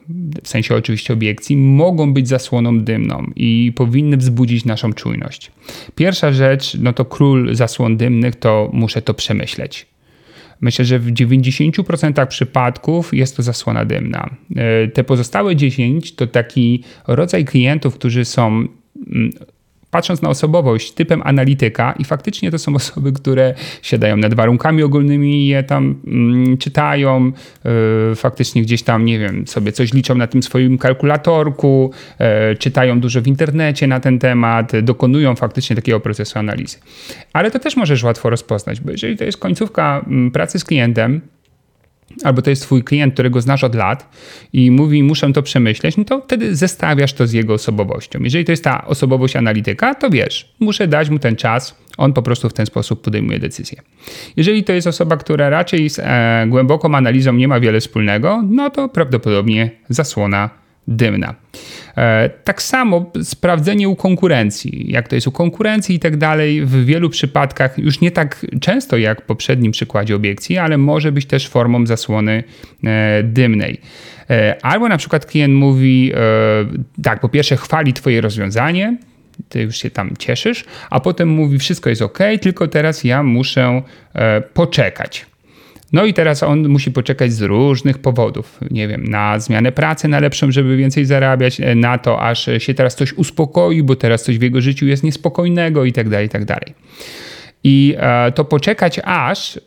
w 0.43 0.47
sensie 0.47 0.75
oczywiście 0.75 1.13
obiekcji, 1.13 1.57
mogą 1.57 2.13
być 2.13 2.27
zasłoną 2.27 2.79
dymną 2.79 3.31
i 3.35 3.73
powinny 3.75 4.17
wzbudzić 4.17 4.65
naszą 4.65 4.93
czujność? 4.93 5.51
Pierwsza 5.95 6.31
rzecz, 6.31 6.77
no 6.79 6.93
to 6.93 7.05
król 7.05 7.55
zasłon 7.55 7.97
dymnych, 7.97 8.35
to 8.35 8.69
muszę 8.73 9.01
to 9.01 9.13
przemyśleć. 9.13 9.85
Myślę, 10.61 10.85
że 10.85 10.99
w 10.99 11.11
90% 11.11 12.27
przypadków 12.27 13.13
jest 13.13 13.37
to 13.37 13.43
zasłona 13.43 13.85
dymna. 13.85 14.29
E, 14.55 14.87
te 14.87 15.03
pozostałe 15.03 15.55
10 15.55 16.15
to 16.15 16.27
taki 16.27 16.83
rodzaj 17.07 17.45
klientów, 17.45 17.95
którzy 17.95 18.25
są 18.25 18.67
patrząc 19.95 20.21
na 20.21 20.29
osobowość 20.29 20.91
typem 20.91 21.21
analityka 21.25 21.93
i 21.99 22.03
faktycznie 22.03 22.51
to 22.51 22.59
są 22.59 22.75
osoby, 22.81 23.11
które 23.11 23.53
siadają 23.81 24.17
nad 24.17 24.33
warunkami 24.33 24.83
ogólnymi 24.83 25.47
je 25.47 25.63
tam 25.63 25.95
mm, 26.07 26.57
czytają, 26.57 27.31
yy, 28.09 28.15
faktycznie 28.15 28.61
gdzieś 28.61 28.83
tam, 28.83 29.05
nie 29.05 29.19
wiem, 29.19 29.47
sobie 29.47 29.71
coś 29.71 29.93
liczą 29.93 30.15
na 30.15 30.27
tym 30.27 30.43
swoim 30.43 30.77
kalkulatorku, 30.77 31.91
yy, 32.19 32.55
czytają 32.55 32.99
dużo 32.99 33.21
w 33.21 33.27
internecie 33.27 33.87
na 33.87 33.99
ten 33.99 34.19
temat, 34.19 34.71
dokonują 34.81 35.35
faktycznie 35.35 35.75
takiego 35.75 35.99
procesu 35.99 36.39
analizy. 36.39 36.77
Ale 37.33 37.51
to 37.51 37.59
też 37.59 37.75
możesz 37.75 38.03
łatwo 38.03 38.29
rozpoznać, 38.29 38.81
bo 38.81 38.91
jeżeli 38.91 39.17
to 39.17 39.23
jest 39.23 39.37
końcówka 39.37 40.05
mm, 40.07 40.31
pracy 40.31 40.59
z 40.59 40.63
klientem, 40.63 41.21
albo 42.23 42.41
to 42.41 42.49
jest 42.49 42.61
twój 42.61 42.83
klient, 42.83 43.13
którego 43.13 43.41
znasz 43.41 43.63
od 43.63 43.75
lat 43.75 44.09
i 44.53 44.71
mówi, 44.71 45.03
muszę 45.03 45.33
to 45.33 45.43
przemyśleć, 45.43 45.97
no 45.97 46.03
to 46.03 46.21
wtedy 46.21 46.55
zestawiasz 46.55 47.13
to 47.13 47.27
z 47.27 47.33
jego 47.33 47.53
osobowością. 47.53 48.19
Jeżeli 48.23 48.45
to 48.45 48.51
jest 48.51 48.63
ta 48.63 48.87
osobowość 48.87 49.35
analityka, 49.35 49.95
to 49.95 50.09
wiesz, 50.09 50.55
muszę 50.59 50.87
dać 50.87 51.09
mu 51.09 51.19
ten 51.19 51.35
czas, 51.35 51.75
on 51.97 52.13
po 52.13 52.21
prostu 52.21 52.49
w 52.49 52.53
ten 52.53 52.65
sposób 52.65 53.01
podejmuje 53.01 53.39
decyzję. 53.39 53.81
Jeżeli 54.35 54.63
to 54.63 54.73
jest 54.73 54.87
osoba, 54.87 55.17
która 55.17 55.49
raczej 55.49 55.89
z 55.89 55.99
e, 55.99 56.45
głęboką 56.47 56.95
analizą 56.95 57.33
nie 57.33 57.47
ma 57.47 57.59
wiele 57.59 57.79
wspólnego, 57.79 58.43
no 58.49 58.69
to 58.69 58.89
prawdopodobnie 58.89 59.71
zasłona 59.89 60.64
dymna. 60.87 61.35
E, 61.97 62.29
tak 62.43 62.61
samo 62.61 63.11
sprawdzenie 63.23 63.89
u 63.89 63.95
konkurencji, 63.95 64.91
jak 64.91 65.07
to 65.07 65.15
jest 65.15 65.27
u 65.27 65.31
konkurencji 65.31 65.95
i 65.95 65.99
tak 65.99 66.17
dalej, 66.17 66.65
w 66.65 66.85
wielu 66.85 67.09
przypadkach 67.09 67.77
już 67.77 68.01
nie 68.01 68.11
tak 68.11 68.45
często 68.61 68.97
jak 68.97 69.21
w 69.21 69.25
poprzednim 69.25 69.71
przykładzie 69.71 70.15
obiekcji, 70.15 70.57
ale 70.57 70.77
może 70.77 71.11
być 71.11 71.25
też 71.25 71.47
formą 71.47 71.85
zasłony 71.85 72.43
e, 72.83 73.23
dymnej. 73.23 73.81
E, 74.29 74.55
albo 74.61 74.89
na 74.89 74.97
przykład 74.97 75.25
klient 75.25 75.53
mówi, 75.53 76.11
tak, 77.03 77.19
po 77.19 77.29
pierwsze 77.29 77.57
chwali 77.57 77.93
Twoje 77.93 78.21
rozwiązanie, 78.21 78.97
ty 79.49 79.61
już 79.61 79.77
się 79.77 79.89
tam 79.89 80.17
cieszysz, 80.19 80.65
a 80.89 80.99
potem 80.99 81.29
mówi, 81.29 81.59
wszystko 81.59 81.89
jest 81.89 82.01
ok, 82.01 82.19
tylko 82.41 82.67
teraz 82.67 83.03
ja 83.03 83.23
muszę 83.23 83.81
poczekać. 84.53 85.25
No 85.93 86.05
i 86.05 86.13
teraz 86.13 86.43
on 86.43 86.69
musi 86.69 86.91
poczekać 86.91 87.33
z 87.33 87.41
różnych 87.41 87.97
powodów. 87.97 88.59
Nie 88.71 88.87
wiem, 88.87 89.03
na 89.03 89.39
zmianę 89.39 89.71
pracy 89.71 90.07
na 90.07 90.19
lepszą, 90.19 90.51
żeby 90.51 90.77
więcej 90.77 91.05
zarabiać, 91.05 91.61
e, 91.61 91.75
na 91.75 91.97
to, 91.97 92.21
aż 92.21 92.49
się 92.57 92.73
teraz 92.73 92.95
coś 92.95 93.13
uspokoi, 93.13 93.83
bo 93.83 93.95
teraz 93.95 94.23
coś 94.23 94.37
w 94.37 94.41
jego 94.41 94.61
życiu 94.61 94.85
jest 94.85 95.03
niespokojnego 95.03 95.85
i 95.85 95.93
tak 95.93 96.09
dalej, 96.09 96.25
i 96.25 96.29
tak 96.29 96.45
dalej. 96.45 96.73
I 97.63 97.95
e, 97.97 98.31
to 98.31 98.45
poczekać 98.45 98.99
aż, 99.03 99.57
e, 99.57 99.59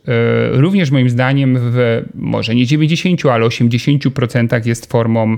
również 0.51 0.91
moim 0.91 1.09
zdaniem, 1.09 1.57
w 1.59 2.03
może 2.15 2.55
nie 2.55 2.65
90, 2.65 3.25
ale 3.25 3.45
80% 3.45 4.67
jest 4.67 4.91
formą 4.91 5.37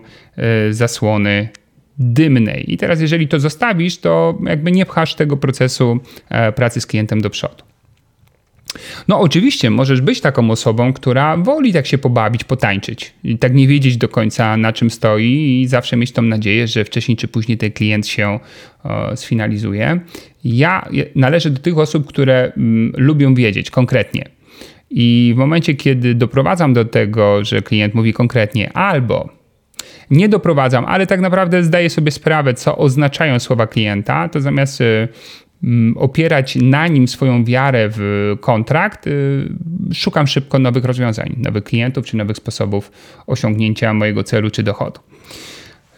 zasłony 0.70 1.50
dymnej. 2.00 2.74
I 2.74 2.78
teraz, 2.78 3.02
jeżeli 3.02 3.28
to 3.28 3.40
zostawisz, 3.40 3.98
to 3.98 4.40
jakby 4.46 4.72
nie 4.72 4.86
pchasz 4.86 5.16
tego 5.16 5.38
procesu 5.38 6.00
pracy 6.56 6.82
z 6.82 6.86
klientem 6.86 7.22
do 7.22 7.30
przodu. 7.30 7.71
No 9.08 9.20
oczywiście, 9.20 9.70
możesz 9.70 10.02
być 10.02 10.22
taką 10.22 10.52
osobą, 10.52 10.94
która 10.94 11.38
woli 11.38 11.74
tak 11.74 11.88
się 11.88 11.98
pobawić, 11.98 12.44
potańczyć 12.44 13.14
i 13.24 13.38
tak 13.38 13.54
nie 13.54 13.68
wiedzieć 13.68 13.98
do 13.98 14.10
końca 14.10 14.58
na 14.58 14.74
czym 14.74 14.90
stoi 14.90 15.62
i 15.62 15.68
zawsze 15.68 15.98
mieć 15.98 16.12
tą 16.12 16.22
nadzieję, 16.22 16.68
że 16.68 16.86
wcześniej 16.86 17.18
czy 17.18 17.28
później 17.28 17.58
ten 17.58 17.72
klient 17.72 18.08
się 18.08 18.40
e, 18.86 19.18
sfinalizuje. 19.18 20.00
Ja 20.44 20.90
należę 21.16 21.50
do 21.50 21.60
tych 21.60 21.78
osób, 21.78 22.08
które 22.08 22.52
mm, 22.58 22.94
lubią 22.98 23.34
wiedzieć 23.34 23.72
konkretnie. 23.72 24.26
I 24.90 25.34
w 25.36 25.38
momencie, 25.38 25.74
kiedy 25.74 26.16
doprowadzam 26.16 26.74
do 26.74 26.86
tego, 26.86 27.46
że 27.46 27.62
klient 27.62 27.94
mówi 27.94 28.14
konkretnie 28.14 28.74
albo 28.74 29.30
nie 30.10 30.30
doprowadzam, 30.30 30.86
ale 30.86 31.08
tak 31.08 31.20
naprawdę 31.20 31.64
zdaję 31.64 31.90
sobie 31.90 32.12
sprawę, 32.12 32.54
co 32.54 32.78
oznaczają 32.78 33.40
słowa 33.40 33.68
klienta, 33.68 34.30
to 34.30 34.42
zamiast 34.42 34.80
Mm, 34.80 35.08
opierać 35.96 36.56
na 36.56 36.88
nim 36.88 37.08
swoją 37.08 37.46
wiarę 37.46 37.90
w 37.92 38.36
kontrakt, 38.40 39.08
y, 39.08 39.50
szukam 39.94 40.28
szybko 40.28 40.60
nowych 40.60 40.86
rozwiązań, 40.86 41.36
nowych 41.38 41.64
klientów 41.64 42.06
czy 42.06 42.18
nowych 42.18 42.38
sposobów 42.38 42.92
osiągnięcia 43.28 43.94
mojego 43.94 44.24
celu 44.24 44.52
czy 44.52 44.64
dochodu. 44.64 45.00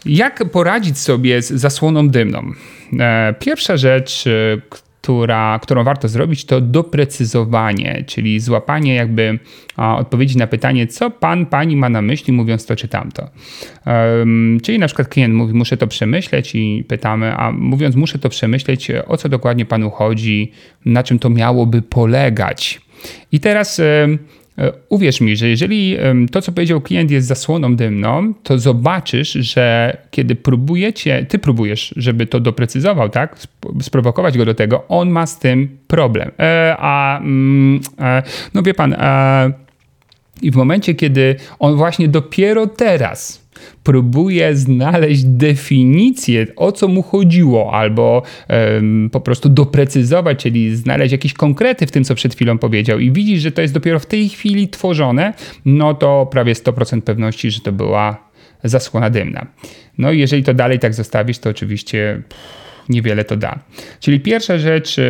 Jak 0.06 0.44
poradzić 0.50 0.98
sobie 0.98 1.42
z 1.42 1.52
zasłoną 1.52 2.08
dymną? 2.08 2.52
E, 2.98 3.34
pierwsza 3.40 3.76
rzecz, 3.76 4.26
y, 4.26 4.62
która, 5.04 5.58
którą 5.62 5.84
warto 5.84 6.08
zrobić, 6.08 6.44
to 6.44 6.60
doprecyzowanie, 6.60 8.04
czyli 8.06 8.40
złapanie 8.40 8.94
jakby 8.94 9.38
odpowiedzi 9.76 10.38
na 10.38 10.46
pytanie, 10.46 10.86
co 10.86 11.10
pan, 11.10 11.46
pani 11.46 11.76
ma 11.76 11.88
na 11.88 12.02
myśli, 12.02 12.32
mówiąc 12.32 12.66
to 12.66 12.76
czy 12.76 12.88
tamto. 12.88 13.28
Um, 13.86 14.58
czyli 14.62 14.78
na 14.78 14.86
przykład 14.86 15.08
klient 15.08 15.34
mówi, 15.34 15.54
muszę 15.54 15.76
to 15.76 15.86
przemyśleć 15.86 16.54
i 16.54 16.84
pytamy, 16.88 17.36
a 17.36 17.52
mówiąc 17.52 17.96
muszę 17.96 18.18
to 18.18 18.28
przemyśleć, 18.28 18.90
o 19.06 19.16
co 19.16 19.28
dokładnie 19.28 19.64
panu 19.64 19.90
chodzi, 19.90 20.52
na 20.84 21.02
czym 21.02 21.18
to 21.18 21.30
miałoby 21.30 21.82
polegać. 21.82 22.80
I 23.32 23.40
teraz 23.40 23.80
uwierz 24.88 25.20
mi, 25.20 25.36
że 25.36 25.48
jeżeli 25.48 25.96
to, 26.30 26.42
co 26.42 26.52
powiedział 26.52 26.80
klient, 26.80 27.10
jest 27.10 27.26
zasłoną 27.26 27.76
dymną, 27.76 28.34
to 28.42 28.58
zobaczysz, 28.58 29.32
że 29.32 29.96
kiedy 30.10 30.34
próbujecie, 30.36 31.26
ty 31.28 31.38
próbujesz, 31.38 31.94
żeby 31.96 32.26
to 32.26 32.40
doprecyzował, 32.40 33.08
tak, 33.08 33.38
sprowokować 33.82 34.38
go 34.38 34.44
do 34.44 34.54
tego, 34.54 34.84
on 34.88 35.10
ma 35.10 35.26
z 35.26 35.38
tym 35.38 35.78
problem. 35.86 36.30
E, 36.38 36.76
a 36.78 37.18
mm, 37.18 37.80
e, 38.00 38.22
no 38.54 38.62
wie 38.62 38.74
pan, 38.74 38.92
e, 38.92 39.52
i 40.42 40.50
w 40.50 40.56
momencie, 40.56 40.94
kiedy 40.94 41.36
on 41.58 41.76
właśnie 41.76 42.08
dopiero 42.08 42.66
teraz 42.66 43.43
próbuje 43.82 44.56
znaleźć 44.56 45.24
definicję, 45.24 46.46
o 46.56 46.72
co 46.72 46.88
mu 46.88 47.02
chodziło, 47.02 47.72
albo 47.72 48.22
um, 48.48 49.10
po 49.12 49.20
prostu 49.20 49.48
doprecyzować, 49.48 50.42
czyli 50.42 50.76
znaleźć 50.76 51.12
jakieś 51.12 51.32
konkrety 51.32 51.86
w 51.86 51.90
tym, 51.90 52.04
co 52.04 52.14
przed 52.14 52.34
chwilą 52.34 52.58
powiedział, 52.58 52.98
i 52.98 53.12
widzisz, 53.12 53.40
że 53.40 53.52
to 53.52 53.62
jest 53.62 53.74
dopiero 53.74 53.98
w 53.98 54.06
tej 54.06 54.28
chwili 54.28 54.68
tworzone, 54.68 55.34
no 55.64 55.94
to 55.94 56.26
prawie 56.30 56.52
100% 56.52 57.00
pewności, 57.00 57.50
że 57.50 57.60
to 57.60 57.72
była 57.72 58.30
zasłona 58.64 59.10
dymna. 59.10 59.46
No 59.98 60.12
i 60.12 60.18
jeżeli 60.18 60.42
to 60.42 60.54
dalej 60.54 60.78
tak 60.78 60.94
zostawisz, 60.94 61.38
to 61.38 61.50
oczywiście. 61.50 62.22
Pff, 62.28 62.63
niewiele 62.88 63.24
to 63.24 63.36
da. 63.36 63.58
Czyli 64.00 64.20
pierwsza 64.20 64.58
rzecz, 64.58 64.98
e, 64.98 65.02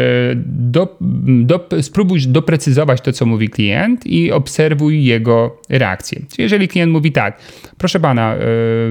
do, 0.46 0.98
do, 1.26 1.68
spróbuj 1.82 2.20
doprecyzować 2.26 3.00
to, 3.00 3.12
co 3.12 3.26
mówi 3.26 3.48
klient 3.48 4.06
i 4.06 4.32
obserwuj 4.32 5.04
jego 5.04 5.62
reakcję. 5.68 6.20
Czyli 6.30 6.42
jeżeli 6.42 6.68
klient 6.68 6.92
mówi 6.92 7.12
tak, 7.12 7.38
proszę 7.78 8.00
pana, 8.00 8.34
e, 8.34 8.38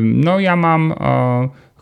no 0.01 0.39
ja 0.39 0.55
mam 0.55 0.93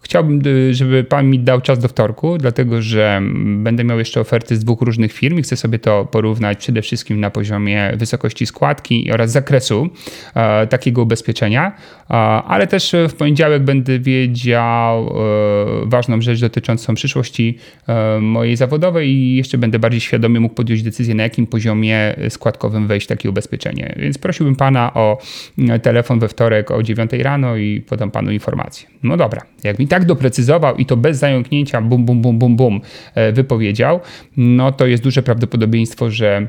Chciałbym, 0.03 0.41
y, 0.47 0.73
żeby 0.73 1.03
pan 1.03 1.29
mi 1.29 1.39
dał 1.39 1.61
czas 1.61 1.79
do 1.79 1.87
wtorku, 1.87 2.37
dlatego 2.37 2.81
że 2.81 3.21
będę 3.45 3.83
miał 3.83 3.99
jeszcze 3.99 4.21
oferty 4.21 4.55
z 4.55 4.59
dwóch 4.59 4.81
różnych 4.81 5.13
firm 5.13 5.39
i 5.39 5.41
chcę 5.41 5.57
sobie 5.57 5.79
to 5.79 6.05
porównać 6.05 6.57
przede 6.57 6.81
wszystkim 6.81 7.19
na 7.19 7.29
poziomie 7.29 7.93
wysokości 7.95 8.45
składki 8.45 9.11
oraz 9.11 9.31
zakresu 9.31 9.89
e, 10.35 10.67
takiego 10.67 11.01
ubezpieczenia, 11.01 11.71
e, 11.71 12.00
ale 12.47 12.67
też 12.67 12.95
w 13.09 13.13
poniedziałek 13.13 13.63
będę 13.63 13.99
wiedział 13.99 15.07
e, 15.07 15.09
ważną 15.85 16.21
rzecz 16.21 16.41
dotyczącą 16.41 16.95
przyszłości 16.95 17.57
e, 17.87 18.19
mojej 18.19 18.55
zawodowej 18.55 19.09
i 19.09 19.35
jeszcze 19.35 19.57
będę 19.57 19.79
bardziej 19.79 20.01
świadomie 20.01 20.39
mógł 20.39 20.55
podjąć 20.55 20.83
decyzję, 20.83 21.15
na 21.15 21.23
jakim 21.23 21.47
poziomie 21.47 22.15
składkowym 22.29 22.87
wejść 22.87 23.07
takie 23.07 23.29
ubezpieczenie. 23.29 23.95
Więc 23.97 24.17
prosiłbym 24.17 24.55
pana 24.55 24.93
o 24.93 25.17
e, 25.69 25.79
telefon 25.79 26.19
we 26.19 26.27
wtorek 26.27 26.71
o 26.71 26.83
9 26.83 27.11
rano 27.13 27.55
i 27.55 27.81
podam 27.81 28.11
panu 28.11 28.31
informację. 28.31 28.87
No 29.03 29.17
dobra, 29.17 29.41
jak 29.63 29.79
mi 29.79 29.87
tak 29.87 30.05
doprecyzował 30.05 30.75
i 30.75 30.85
to 30.85 30.97
bez 30.97 31.17
zająknięcia 31.17 31.81
bum, 31.81 32.05
bum, 32.05 32.21
bum, 32.21 32.39
bum, 32.39 32.55
bum 32.55 32.81
e, 33.15 33.31
wypowiedział, 33.31 33.99
no 34.37 34.71
to 34.71 34.87
jest 34.87 35.03
duże 35.03 35.23
prawdopodobieństwo, 35.23 36.11
że 36.11 36.47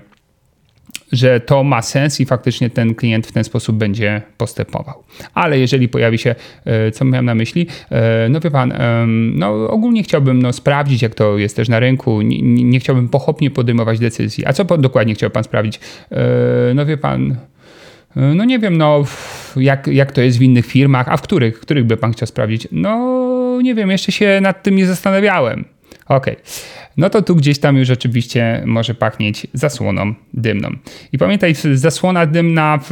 że 1.13 1.41
to 1.41 1.65
ma 1.65 1.83
sens 1.83 2.21
i 2.21 2.27
faktycznie 2.27 2.71
ten 2.71 2.95
klient 2.95 3.27
w 3.27 3.33
ten 3.33 3.45
sposób 3.45 3.77
będzie 3.77 4.23
postępował. 4.37 5.03
Ale 5.35 5.59
jeżeli 5.59 5.89
pojawi 5.89 6.19
się, 6.19 6.35
e, 6.65 6.91
co 6.91 7.05
miałem 7.05 7.25
na 7.25 7.35
myśli, 7.35 7.67
e, 7.91 8.29
no 8.31 8.41
wie 8.41 8.51
pan, 8.51 8.73
no 9.35 9.69
ogólnie 9.69 10.03
chciałbym 10.03 10.43
no, 10.43 10.53
sprawdzić, 10.53 11.03
jak 11.03 11.15
to 11.15 11.39
jest 11.39 11.57
też 11.57 11.69
na 11.69 11.81
rynku, 11.81 12.23
nie, 12.23 12.65
nie 12.65 12.81
chciałbym 12.81 13.09
pochopnie 13.09 13.51
podejmować 13.51 13.99
decyzji. 13.99 14.47
A 14.47 14.53
co 14.53 14.65
dokładnie 14.65 15.15
chciał 15.15 15.31
pan 15.31 15.45
sprawdzić? 15.45 15.81
No 16.75 16.87
wie 16.87 16.97
pan, 16.97 17.37
no 18.17 18.45
nie 18.45 18.59
wiem, 18.59 18.77
no 18.77 19.05
jak, 19.57 19.87
jak 19.87 20.13
to 20.13 20.21
jest 20.21 20.39
w 20.39 20.43
innych 20.43 20.67
firmach, 20.67 21.09
a 21.09 21.17
w 21.17 21.23
których, 21.23 21.61
których 21.61 21.85
by 21.85 21.97
pan 21.97 22.13
chciał 22.13 22.27
sprawdzić? 22.27 22.69
No 22.73 23.59
nie 23.63 23.75
wiem, 23.75 23.91
jeszcze 23.91 24.13
się 24.13 24.39
nad 24.43 24.63
tym 24.63 24.77
nie 24.77 24.87
zastanawiałem. 24.87 25.65
Okay. 26.17 26.37
no 26.97 27.11
to 27.11 27.23
tu 27.23 27.37
gdzieś 27.37 27.59
tam 27.59 27.77
już 27.77 27.91
oczywiście 27.91 28.63
może 28.67 28.95
pachnieć 28.95 29.47
zasłoną 29.53 30.15
dymną. 30.35 30.71
I 31.13 31.19
pamiętaj, 31.19 31.55
zasłona 31.75 32.27
dymna 32.27 32.79
w, 32.83 32.91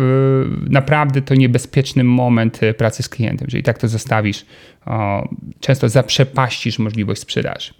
naprawdę 0.71 1.23
to 1.23 1.35
niebezpieczny 1.35 2.05
moment 2.05 2.63
e, 2.63 2.75
pracy 2.75 3.03
z 3.03 3.09
klientem. 3.09 3.47
Jeżeli 3.47 3.63
tak 3.63 3.79
to 3.79 3.89
zostawisz, 3.89 4.47
o, 4.87 5.29
często 5.61 5.89
zaprzepaścisz 5.89 6.79
możliwość 6.79 7.21
sprzedaży. 7.21 7.75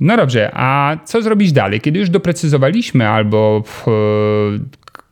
No 0.00 0.16
dobrze, 0.16 0.50
a 0.54 0.96
co 1.04 1.22
zrobić 1.22 1.52
dalej? 1.52 1.80
Kiedy 1.80 1.98
już 1.98 2.10
doprecyzowaliśmy 2.10 3.08
albo 3.08 3.62
w, 3.66 3.86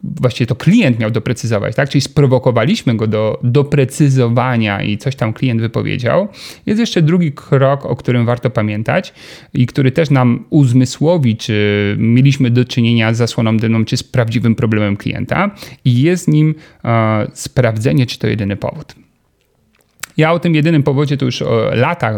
właściwie 0.05 0.47
to 0.47 0.55
klient 0.55 0.99
miał 0.99 1.11
doprecyzować, 1.11 1.77
tak? 1.77 1.89
Czyli 1.89 2.03
sprowokowaliśmy 2.03 2.97
go 2.97 3.07
do 3.07 3.41
doprecyzowania 3.43 4.83
i 4.83 4.99
coś 4.99 5.17
tam 5.17 5.33
klient 5.33 5.61
wypowiedział. 5.61 6.29
Jest 6.67 6.81
jeszcze 6.81 7.03
drugi 7.03 7.33
krok, 7.33 7.87
o 7.87 7.97
którym 7.97 8.27
warto 8.27 8.51
pamiętać 8.51 9.15
i 9.55 9.67
który 9.67 9.93
też 9.93 10.11
nam 10.11 10.45
uzmysłowi, 10.51 11.37
czy 11.37 11.97
mieliśmy 11.99 12.51
do 12.51 12.65
czynienia 12.65 13.15
z 13.15 13.17
zasłoną 13.17 13.57
dymną, 13.57 13.85
czy 13.85 13.97
z 13.97 14.03
prawdziwym 14.03 14.55
problemem 14.55 14.97
klienta 14.97 15.51
i 15.85 16.03
jest 16.03 16.29
nim 16.29 16.55
e, 16.85 17.27
sprawdzenie, 17.35 18.07
czy 18.07 18.19
to 18.19 18.27
jedyny 18.27 18.57
powód. 18.57 19.02
Ja 20.17 20.33
o 20.33 20.39
tym 20.39 20.55
jedynym 20.55 20.83
powodzie 20.83 21.17
to 21.17 21.25
już 21.25 21.43
o 21.43 21.71
latach 21.75 22.17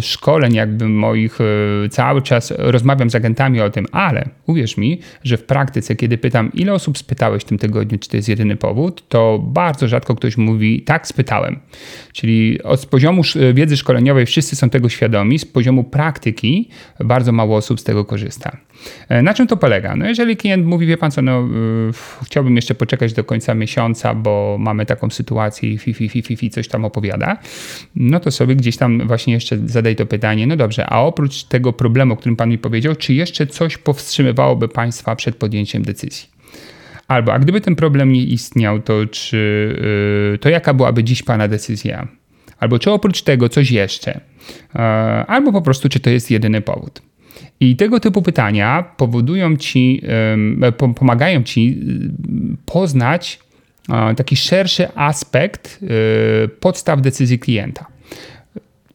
szkoleń 0.00 0.54
jakby 0.54 0.88
moich 0.88 1.38
e, 1.40 1.88
cały 1.88 2.22
czas 2.22 2.54
rozmawiam 2.58 3.10
z 3.10 3.14
agentami 3.14 3.60
o 3.60 3.70
tym, 3.70 3.86
ale 3.92 4.28
uwierz 4.46 4.76
mi, 4.76 5.00
że 5.24 5.36
w 5.36 5.44
praktyce, 5.44 5.96
kiedy 5.96 6.18
pytam, 6.18 6.50
ile 6.54 6.72
osób 6.72 6.98
spytałeś 6.98 7.42
w 7.42 7.46
tym 7.46 7.58
tygodniu, 7.58 7.98
czy 7.98 8.08
to 8.08 8.16
jest 8.16 8.28
jedyny 8.28 8.56
powód, 8.56 9.08
to 9.08 9.38
bardzo 9.38 9.88
rzadko 9.88 10.14
ktoś 10.14 10.36
mówi, 10.36 10.82
tak, 10.82 11.06
spytałem. 11.06 11.58
Czyli 12.12 12.62
od 12.62 12.86
poziomu 12.86 13.22
wiedzy 13.54 13.76
szkoleniowej 13.76 14.26
wszyscy 14.26 14.56
są 14.56 14.70
tego 14.70 14.88
świadomi, 14.88 15.38
z 15.38 15.44
poziomu 15.44 15.84
praktyki 15.84 16.68
bardzo 17.00 17.32
mało 17.32 17.56
osób 17.56 17.80
z 17.80 17.84
tego 17.84 18.04
korzysta. 18.04 18.56
E, 19.08 19.22
na 19.22 19.34
czym 19.34 19.46
to 19.46 19.56
polega? 19.56 19.96
No 19.96 20.08
jeżeli 20.08 20.36
klient 20.36 20.66
mówi, 20.66 20.86
wie 20.86 20.96
pan 20.96 21.10
co, 21.10 21.22
no, 21.22 21.48
chciałbym 22.24 22.56
jeszcze 22.56 22.74
poczekać 22.74 23.12
do 23.12 23.24
końca 23.24 23.54
miesiąca, 23.54 24.14
bo 24.14 24.56
mamy 24.60 24.86
taką 24.86 25.10
sytuację 25.10 25.72
i 25.72 25.78
fi, 25.78 25.94
fi, 25.94 26.08
fi, 26.08 26.22
fi, 26.22 26.36
fi 26.36 26.50
coś 26.50 26.68
tam 26.68 26.84
opowiada, 26.84 27.36
no 27.96 28.20
to 28.20 28.30
sobie 28.30 28.56
gdzieś 28.56 28.76
tam 28.76 29.06
właśnie 29.06 29.34
jeszcze 29.34 29.58
zadaj 29.64 29.96
to 29.96 30.06
pytanie, 30.06 30.46
no 30.46 30.56
dobrze, 30.56 30.86
a 30.86 31.00
oprócz 31.00 31.44
tego 31.44 31.72
problemu, 31.72 32.14
o 32.14 32.16
którym 32.16 32.36
pan 32.36 32.48
mi 32.48 32.58
powiedział, 32.58 32.96
czy 32.96 33.14
jeszcze 33.14 33.46
coś 33.46 33.78
powstrzymywałoby 33.78 34.68
państwa 34.68 35.16
przed 35.16 35.36
podjęciem 35.36 35.82
decyzji? 35.82 36.28
Albo, 37.08 37.32
a 37.32 37.38
gdyby 37.38 37.60
ten 37.60 37.76
problem 37.76 38.12
nie 38.12 38.24
istniał, 38.24 38.80
to 38.80 39.06
czy, 39.06 39.36
yy, 40.32 40.38
to 40.38 40.48
jaka 40.48 40.74
byłaby 40.74 41.04
dziś 41.04 41.22
pana 41.22 41.48
decyzja? 41.48 42.08
Albo 42.58 42.78
czy 42.78 42.90
oprócz 42.90 43.22
tego 43.22 43.48
coś 43.48 43.70
jeszcze? 43.70 44.20
Yy, 44.74 44.80
albo 45.26 45.52
po 45.52 45.62
prostu, 45.62 45.88
czy 45.88 46.00
to 46.00 46.10
jest 46.10 46.30
jedyny 46.30 46.60
powód? 46.60 47.02
I 47.60 47.76
tego 47.76 48.00
typu 48.00 48.22
pytania 48.22 48.84
powodują 48.96 49.56
ci, 49.56 50.02
pomagają 50.96 51.42
ci 51.42 51.80
poznać 52.66 53.38
taki 54.16 54.36
szerszy 54.36 54.88
aspekt 54.94 55.80
podstaw 56.60 57.00
decyzji 57.00 57.38
klienta. 57.38 57.86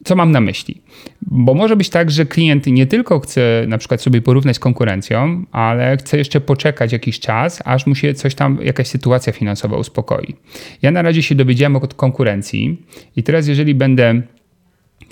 Co 0.04 0.16
mam 0.16 0.32
na 0.32 0.42
myśli? 0.42 0.82
Bo 1.22 1.54
może 1.54 1.76
być 1.76 1.90
tak, 1.90 2.12
że 2.12 2.26
klient 2.26 2.68
nie 2.68 2.88
tylko 2.88 3.20
chce 3.20 3.66
na 3.68 3.78
przykład 3.78 4.02
sobie 4.02 4.22
porównać 4.22 4.56
z 4.56 4.60
konkurencją, 4.60 5.46
ale 5.52 5.98
chce 5.98 6.18
jeszcze 6.18 6.42
poczekać 6.42 6.92
jakiś 6.92 7.20
czas, 7.20 7.62
aż 7.66 7.88
mu 7.88 7.96
się 7.96 8.14
coś 8.14 8.36
tam, 8.36 8.60
jakaś 8.64 8.88
sytuacja 8.88 9.34
finansowa 9.34 9.78
uspokoi. 9.78 10.36
Ja 10.82 10.92
na 10.92 11.02
razie 11.02 11.24
się 11.24 11.36
dowiedziałem 11.36 11.76
od 11.76 11.94
konkurencji 11.94 12.82
i 13.16 13.24
teraz 13.24 13.48
jeżeli 13.48 13.76
będę 13.76 14.22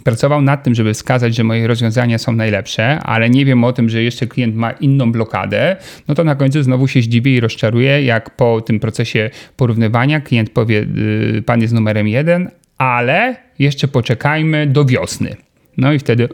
pracował 0.04 0.42
nad 0.42 0.64
tym, 0.64 0.76
żeby 0.76 0.94
wskazać, 0.94 1.36
że 1.36 1.44
moje 1.44 1.68
rozwiązania 1.68 2.18
są 2.18 2.32
najlepsze, 2.32 3.00
ale 3.00 3.30
nie 3.30 3.46
wiem 3.46 3.64
o 3.64 3.74
tym, 3.74 3.90
że 3.90 4.04
jeszcze 4.04 4.28
klient 4.28 4.56
ma 4.56 4.72
inną 4.72 5.12
blokadę, 5.12 5.76
no 6.08 6.16
to 6.16 6.24
na 6.24 6.36
końcu 6.36 6.64
znowu 6.64 6.88
się 6.88 7.02
zdziwię 7.02 7.36
i 7.36 7.40
rozczaruję, 7.40 8.04
jak 8.04 8.36
po 8.36 8.62
tym 8.62 8.80
procesie 8.80 9.30
porównywania 9.58 10.22
klient 10.22 10.50
powie, 10.50 10.86
yy, 11.34 11.42
pan 11.42 11.62
jest 11.62 11.74
numerem 11.74 12.08
jeden, 12.08 12.50
ale 12.78 13.36
jeszcze 13.60 13.88
poczekajmy 13.88 14.68
do 14.68 14.86
wiosny. 14.86 15.36
No 15.78 15.94
i 15.94 16.00
wtedy 16.00 16.30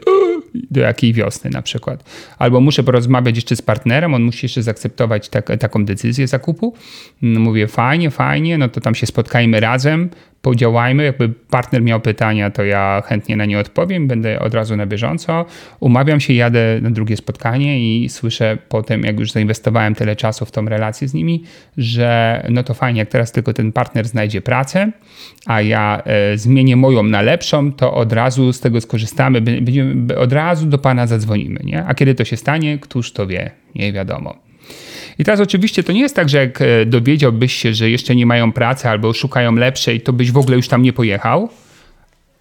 do 0.70 0.80
jakiej 0.80 1.12
wiosny 1.12 1.50
na 1.50 1.62
przykład. 1.62 2.10
Albo 2.38 2.60
muszę 2.60 2.82
porozmawiać 2.82 3.36
jeszcze 3.36 3.56
z 3.56 3.62
partnerem, 3.62 4.14
on 4.14 4.22
musi 4.22 4.44
jeszcze 4.44 4.62
zaakceptować 4.62 5.28
tak, 5.28 5.46
taką 5.58 5.84
decyzję 5.84 6.26
zakupu. 6.26 6.74
No 7.22 7.40
mówię, 7.40 7.66
fajnie, 7.66 8.10
fajnie, 8.10 8.58
no 8.58 8.68
to 8.68 8.80
tam 8.80 8.94
się 8.94 9.06
spotkajmy 9.06 9.60
razem, 9.60 10.10
podziałajmy. 10.42 11.04
Jakby 11.04 11.28
partner 11.28 11.82
miał 11.82 12.00
pytania, 12.00 12.50
to 12.50 12.64
ja 12.64 13.02
chętnie 13.06 13.36
na 13.36 13.44
nie 13.44 13.58
odpowiem, 13.58 14.08
będę 14.08 14.40
od 14.40 14.54
razu 14.54 14.76
na 14.76 14.86
bieżąco. 14.86 15.44
Umawiam 15.80 16.20
się, 16.20 16.32
jadę 16.32 16.78
na 16.82 16.90
drugie 16.90 17.16
spotkanie 17.16 17.80
i 17.80 18.08
słyszę 18.08 18.58
potem, 18.68 19.02
jak 19.02 19.20
już 19.20 19.32
zainwestowałem 19.32 19.94
tyle 19.94 20.16
czasu 20.16 20.44
w 20.44 20.50
tą 20.50 20.66
relację 20.66 21.08
z 21.08 21.14
nimi, 21.14 21.44
że 21.76 22.42
no 22.50 22.62
to 22.62 22.74
fajnie, 22.74 23.00
jak 23.00 23.08
teraz 23.08 23.32
tylko 23.32 23.52
ten 23.52 23.72
partner 23.72 24.08
znajdzie 24.08 24.40
pracę, 24.40 24.92
a 25.46 25.60
ja 25.60 26.02
e, 26.04 26.38
zmienię 26.38 26.76
moją 26.76 27.02
na 27.02 27.22
lepszą, 27.22 27.72
to 27.72 27.94
od 27.94 28.12
razu 28.12 28.52
z 28.52 28.60
tego 28.60 28.80
skorzystamy, 28.80 29.40
będziemy, 29.40 30.18
od 30.18 30.32
razu 30.32 30.66
do 30.66 30.78
pana 30.78 31.06
zadzwonimy. 31.06 31.60
Nie? 31.64 31.84
A 31.84 31.94
kiedy 31.94 32.14
to 32.14 32.24
się 32.24 32.36
stanie, 32.36 32.78
któż 32.78 33.12
to 33.12 33.26
wie? 33.26 33.50
Nie 33.74 33.92
wiadomo. 33.92 34.51
I 35.18 35.24
teraz 35.24 35.40
oczywiście 35.40 35.82
to 35.82 35.92
nie 35.92 36.00
jest 36.00 36.16
tak, 36.16 36.28
że 36.28 36.38
jak 36.38 36.62
e, 36.62 36.86
dowiedziałbyś 36.86 37.52
się, 37.52 37.74
że 37.74 37.90
jeszcze 37.90 38.16
nie 38.16 38.26
mają 38.26 38.52
pracy 38.52 38.88
albo 38.88 39.12
szukają 39.12 39.54
lepszej, 39.54 40.00
to 40.00 40.12
byś 40.12 40.30
w 40.30 40.38
ogóle 40.38 40.56
już 40.56 40.68
tam 40.68 40.82
nie 40.82 40.92
pojechał. 40.92 41.48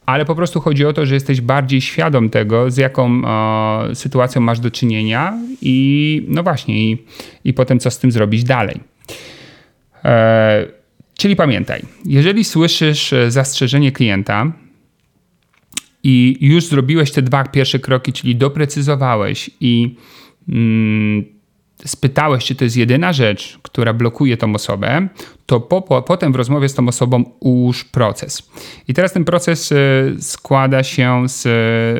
Ale 0.05 0.25
po 0.25 0.35
prostu 0.35 0.61
chodzi 0.61 0.85
o 0.85 0.93
to, 0.93 1.05
że 1.05 1.13
jesteś 1.13 1.41
bardziej 1.41 1.81
świadom 1.81 2.29
tego, 2.29 2.71
z 2.71 2.77
jaką 2.77 3.21
e, 3.25 3.95
sytuacją 3.95 4.41
masz 4.41 4.59
do 4.59 4.71
czynienia 4.71 5.37
i 5.61 6.25
no 6.27 6.43
właśnie, 6.43 6.91
i, 6.91 7.05
i 7.43 7.53
potem 7.53 7.79
co 7.79 7.91
z 7.91 7.99
tym 7.99 8.11
zrobić 8.11 8.43
dalej. 8.43 8.79
E, 10.05 10.65
czyli 11.17 11.35
pamiętaj, 11.35 11.81
jeżeli 12.05 12.43
słyszysz 12.43 13.13
e, 13.13 13.31
zastrzeżenie 13.31 13.91
klienta, 13.91 14.51
i 16.03 16.37
już 16.41 16.65
zrobiłeś 16.65 17.11
te 17.11 17.21
dwa 17.21 17.43
pierwsze 17.43 17.79
kroki, 17.79 18.13
czyli 18.13 18.35
doprecyzowałeś 18.35 19.49
i 19.59 19.95
mm, 20.49 21.25
spytałeś, 21.85 22.45
czy 22.45 22.55
to 22.55 22.63
jest 22.63 22.77
jedyna 22.77 23.13
rzecz, 23.13 23.59
która 23.61 23.93
blokuje 23.93 24.37
tą 24.37 24.55
osobę, 24.55 25.07
to 25.45 25.59
po, 25.59 25.81
po, 25.81 26.01
potem 26.01 26.33
w 26.33 26.35
rozmowie 26.35 26.69
z 26.69 26.73
tą 26.73 26.87
osobą 26.87 27.23
ułóż 27.39 27.83
proces. 27.83 28.51
I 28.87 28.93
teraz 28.93 29.13
ten 29.13 29.25
proces 29.25 29.71
y, 29.71 30.15
składa 30.19 30.83
się 30.83 31.23
z 31.29 31.47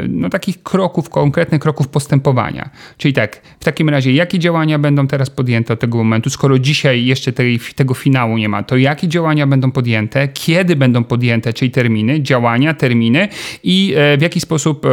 no, 0.09 0.29
takich 0.29 0.63
kroków, 0.63 1.09
konkretnych 1.09 1.61
kroków 1.61 1.88
postępowania. 1.88 2.69
Czyli 2.97 3.13
tak, 3.13 3.41
w 3.59 3.63
takim 3.63 3.89
razie, 3.89 4.11
jakie 4.13 4.39
działania 4.39 4.79
będą 4.79 5.07
teraz 5.07 5.29
podjęte 5.29 5.73
od 5.73 5.79
tego 5.79 5.97
momentu, 5.97 6.29
skoro 6.29 6.59
dzisiaj 6.59 7.05
jeszcze 7.05 7.34
tej, 7.34 7.59
tego 7.75 7.93
finału 7.93 8.38
nie 8.38 8.49
ma, 8.49 8.63
to 8.63 8.77
jakie 8.77 9.07
działania 9.07 9.47
będą 9.47 9.71
podjęte, 9.71 10.27
kiedy 10.27 10.75
będą 10.75 11.03
podjęte, 11.03 11.53
czyli 11.53 11.71
terminy, 11.71 12.21
działania, 12.21 12.73
terminy 12.73 13.27
i 13.63 13.93
e, 13.97 14.17
w 14.17 14.21
jaki 14.21 14.39
sposób 14.39 14.86
e, 14.86 14.89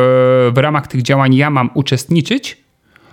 w 0.51 0.57
ramach 0.57 0.87
tych 0.87 1.03
działań 1.03 1.35
ja 1.35 1.51
mam 1.51 1.71
uczestniczyć, 1.75 2.68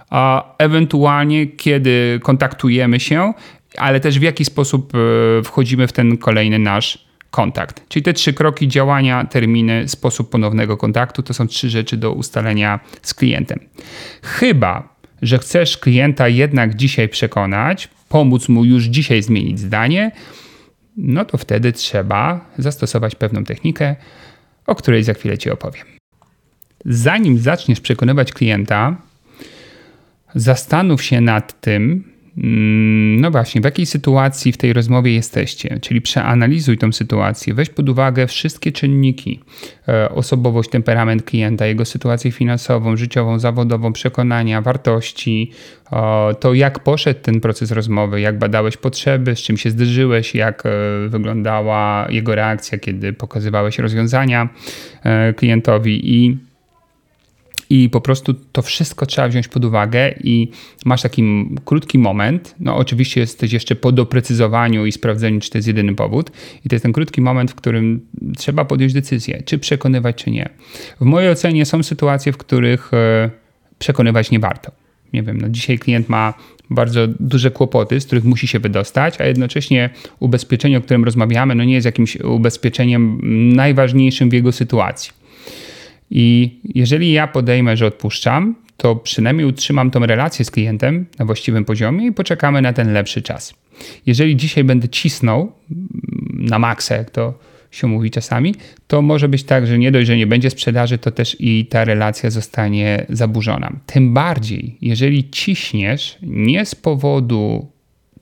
a 0.10 0.54
ewentualnie 0.58 1.48
kiedy 1.48 2.20
kontaktujemy 2.24 3.00
się, 3.00 3.34
ale 3.78 4.00
też 4.00 4.20
w 4.20 4.22
jaki 4.22 4.46
sposób 4.46 4.94
e, 4.96 5.44
wchodzimy 5.44 5.88
w 5.88 5.92
ten 5.92 6.18
kolejny 6.18 6.60
nasz 6.60 7.06
kontakt. 7.32 7.88
Czyli 7.90 8.04
te 8.04 8.14
trzy 8.14 8.34
kroki 8.34 8.68
działania, 8.68 9.26
terminy, 9.26 9.88
sposób 9.88 10.30
ponownego 10.30 10.78
kontaktu 10.78 11.24
to 11.24 11.34
są 11.34 11.48
trzy 11.48 11.70
rzeczy 11.70 11.98
do 11.98 12.12
ustalenia 12.12 12.80
z 13.02 13.14
klientem. 13.14 13.60
Chyba, 14.22 14.96
że 15.22 15.38
chcesz 15.38 15.78
klienta 15.78 16.28
jednak 16.28 16.76
dzisiaj 16.76 17.10
przekonać, 17.10 17.90
pomóc 18.10 18.50
mu 18.50 18.66
już 18.66 18.84
dzisiaj 18.84 19.24
zmienić 19.24 19.60
zdanie, 19.60 20.12
no 20.98 21.26
to 21.26 21.38
wtedy 21.38 21.74
trzeba 21.74 22.46
zastosować 22.58 23.16
pewną 23.16 23.44
technikę, 23.44 23.96
o 24.68 24.76
której 24.76 25.04
za 25.04 25.14
chwilę 25.14 25.38
Ci 25.38 25.50
opowiem. 25.50 25.86
Zanim 26.86 27.38
zaczniesz 27.40 27.82
przekonywać 27.82 28.34
klienta, 28.34 28.96
zastanów 30.36 31.04
się 31.04 31.22
nad 31.22 31.62
tym, 31.62 32.04
mm, 32.38 33.22
no 33.22 33.32
właśnie, 33.32 33.62
w 33.62 33.64
jakiej 33.64 33.86
sytuacji 33.86 34.52
w 34.52 34.58
tej 34.58 34.74
rozmowie 34.74 35.14
jesteście, 35.14 35.80
czyli 35.82 36.02
przeanalizuj 36.02 36.78
tą 36.78 36.92
sytuację, 36.92 37.54
weź 37.54 37.70
pod 37.70 37.90
uwagę 37.90 38.28
wszystkie 38.28 38.72
czynniki, 38.72 39.40
e, 39.88 40.10
osobowość, 40.10 40.70
temperament 40.70 41.24
klienta, 41.24 41.66
jego 41.66 41.86
sytuację 41.86 42.32
finansową, 42.32 42.98
życiową, 42.98 43.40
zawodową, 43.40 43.94
przekonania, 43.94 44.62
wartości, 44.62 45.52
to 46.40 46.54
jak 46.54 46.80
poszedł 46.80 47.20
ten 47.22 47.42
proces 47.42 47.72
rozmowy, 47.72 48.22
jak 48.22 48.40
badałeś 48.40 48.78
potrzeby, 48.78 49.36
z 49.36 49.40
czym 49.40 49.58
się 49.58 49.70
zderzyłeś, 49.70 50.36
jak 50.36 50.64
e, 50.66 50.70
wyglądała 51.10 52.08
jego 52.10 52.36
reakcja, 52.36 52.78
kiedy 52.78 53.14
pokazywałeś 53.14 53.80
rozwiązania 53.80 54.50
e, 55.04 55.34
klientowi 55.34 56.16
i 56.16 56.38
i 57.70 57.90
po 57.90 58.02
prostu 58.02 58.34
to 58.52 58.62
wszystko 58.62 59.06
trzeba 59.06 59.28
wziąć 59.28 59.48
pod 59.48 59.66
uwagę 59.66 60.14
i 60.24 60.52
masz 60.86 61.02
taki 61.02 61.24
krótki 61.66 62.00
moment. 62.00 62.56
No, 62.60 62.78
oczywiście 62.78 63.22
jesteś 63.22 63.54
jeszcze 63.54 63.76
po 63.76 63.92
doprecyzowaniu 63.92 64.86
i 64.86 64.92
sprawdzeniu, 64.92 65.40
czy 65.40 65.50
to 65.50 65.58
jest 65.58 65.68
jedyny 65.68 65.96
powód. 65.96 66.32
I 66.66 66.70
to 66.70 66.76
jest 66.76 66.84
ten 66.84 66.94
krótki 66.94 67.22
moment, 67.22 67.52
w 67.52 67.56
którym 67.56 68.02
trzeba 68.38 68.66
podjąć 68.66 68.94
decyzję, 68.94 69.44
czy 69.46 69.58
przekonywać, 69.58 70.16
czy 70.16 70.32
nie. 70.32 70.50
W 71.02 71.06
mojej 71.06 71.30
ocenie 71.30 71.66
są 71.66 71.84
sytuacje, 71.84 72.32
w 72.32 72.38
których 72.38 72.94
e, 72.94 73.30
przekonywać 73.80 74.32
nie 74.32 74.40
warto. 74.40 74.72
Nie 75.14 75.24
wiem, 75.24 75.42
no 75.42 75.50
dzisiaj 75.50 75.80
klient 75.80 76.10
ma 76.10 76.34
bardzo 76.70 77.08
duże 77.08 77.52
kłopoty, 77.52 78.02
z 78.02 78.06
których 78.06 78.24
musi 78.24 78.48
się 78.48 78.60
wydostać, 78.60 79.22
a 79.22 79.26
jednocześnie 79.26 79.90
ubezpieczenie, 80.20 80.78
o 80.78 80.82
którym 80.82 81.04
rozmawiamy, 81.04 81.56
no 81.56 81.64
nie 81.64 81.74
jest 81.74 81.86
jakimś 81.86 82.16
ubezpieczeniem 82.16 83.20
najważniejszym 83.56 84.30
w 84.30 84.34
jego 84.34 84.52
sytuacji. 84.52 85.25
I 86.18 86.60
jeżeli 86.76 87.12
ja 87.12 87.28
podejmę, 87.28 87.78
że 87.78 87.86
odpuszczam, 87.86 88.56
to 88.78 88.96
przynajmniej 88.96 89.48
utrzymam 89.48 89.92
tą 89.92 90.06
relację 90.06 90.46
z 90.46 90.52
klientem 90.52 91.06
na 91.20 91.26
właściwym 91.26 91.66
poziomie 91.66 92.08
i 92.08 92.12
poczekamy 92.12 92.62
na 92.62 92.74
ten 92.74 92.94
lepszy 92.94 93.22
czas. 93.22 93.54
Jeżeli 94.06 94.36
dzisiaj 94.36 94.64
będę 94.64 94.90
cisnął 94.90 95.52
mm, 95.72 95.88
na 96.32 96.60
maksa, 96.60 96.96
jak 96.96 97.10
to 97.10 97.40
się 97.72 97.88
mówi 97.88 98.12
czasami, 98.12 98.56
to 98.88 99.02
może 99.02 99.30
być 99.30 99.44
tak, 99.44 99.68
że 99.68 99.78
nie 99.78 99.92
dość, 99.92 100.08
że 100.08 100.18
nie 100.18 100.28
będzie 100.28 100.50
sprzedaży, 100.50 100.98
to 100.98 101.12
też 101.12 101.38
i 101.40 101.66
ta 101.66 101.86
relacja 101.86 102.30
zostanie 102.30 103.06
zaburzona. 103.10 103.80
Tym 103.86 104.14
bardziej, 104.14 104.78
jeżeli 104.82 105.30
ciśniesz 105.30 106.18
nie 106.22 106.66
z 106.66 106.76
powodu 106.76 107.72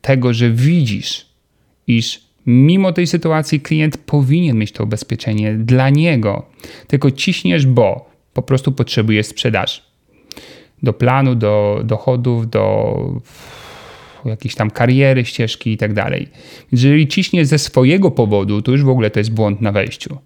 tego, 0.02 0.34
że 0.34 0.52
widzisz, 0.52 1.26
iż 1.88 2.22
Mimo 2.46 2.92
tej 2.94 3.08
sytuacji 3.08 3.62
klient 3.62 3.98
powinien 3.98 4.58
mieć 4.58 4.72
to 4.72 4.84
ubezpieczenie 4.84 5.54
dla 5.54 5.90
niego, 5.90 6.46
tylko 6.88 7.12
ciśniesz, 7.12 7.66
bo 7.66 8.10
po 8.34 8.42
prostu 8.42 8.72
potrzebujesz 8.72 9.28
sprzedaży. 9.28 9.82
Do 10.84 10.94
planu, 10.94 11.36
do 11.36 11.82
dochodów, 11.84 12.50
do 12.50 12.96
jakiejś 14.26 14.56
tam 14.56 14.72
kariery, 14.72 15.26
ścieżki 15.26 15.72
i 15.72 15.78
tak 15.78 15.94
dalej. 15.94 16.28
Jeżeli 16.72 17.08
ciśniesz 17.08 17.48
ze 17.48 17.60
swojego 17.60 18.12
powodu, 18.12 18.62
to 18.62 18.72
już 18.72 18.84
w 18.84 18.90
ogóle 18.90 19.10
to 19.10 19.20
jest 19.20 19.34
błąd 19.34 19.62
na 19.62 19.72
wejściu. 19.72 20.18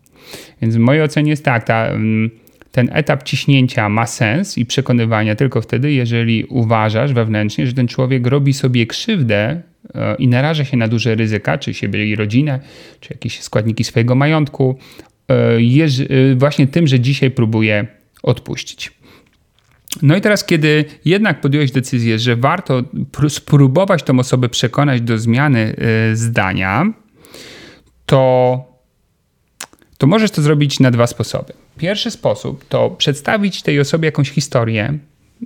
Więc 0.61 0.76
w 0.76 0.80
mojej 0.80 1.03
ocenie 1.03 1.30
jest 1.30 1.45
tak, 1.45 1.63
ta, 1.63 1.88
mm, 1.88 2.30
ten 2.78 2.89
etap 2.93 3.23
ciśnięcia 3.23 3.89
ma 3.89 4.05
sens 4.05 4.57
i 4.57 4.65
przekonywania 4.65 5.36
tylko 5.36 5.61
wtedy, 5.61 5.91
jeżeli 5.91 6.45
uważasz 6.45 7.13
wewnętrznie, 7.13 7.67
że 7.67 7.73
ten 7.73 7.88
człowiek 7.88 8.28
robi 8.28 8.53
sobie 8.53 8.88
krzywdę 8.88 9.61
E, 9.95 10.15
i 10.15 10.28
naraża 10.28 10.65
się 10.65 10.78
na 10.78 10.88
duże 10.88 11.15
ryzyka, 11.15 11.57
czy 11.57 11.73
siebie 11.73 12.05
i 12.05 12.15
rodzinę, 12.15 12.59
czy 12.99 13.13
jakieś 13.13 13.41
składniki 13.41 13.84
swojego 13.84 14.15
majątku, 14.15 14.78
e, 15.30 15.34
e, 15.34 16.36
właśnie 16.36 16.67
tym, 16.67 16.88
że 16.88 16.99
dzisiaj 16.99 17.32
próbuje 17.32 17.88
odpuścić. 18.23 18.91
No 20.01 20.17
i 20.17 20.21
teraz, 20.21 20.45
kiedy 20.45 20.86
jednak 21.05 21.41
podjąłeś 21.41 21.71
decyzję, 21.71 22.19
że 22.19 22.36
warto 22.36 22.84
spróbować 23.30 24.03
tą 24.03 24.19
osobę 24.19 24.49
przekonać 24.49 25.01
do 25.01 25.17
zmiany 25.17 25.75
zdania, 26.13 26.93
to, 28.05 28.63
to 29.97 30.07
możesz 30.07 30.32
to 30.32 30.41
zrobić 30.41 30.80
na 30.80 30.91
dwa 30.91 31.07
sposoby. 31.07 31.53
Pierwszy 31.78 32.11
sposób 32.11 32.65
to 32.65 32.89
przedstawić 32.89 33.61
tej 33.61 33.80
osobie 33.80 34.05
jakąś 34.05 34.30
historię, 34.30 34.97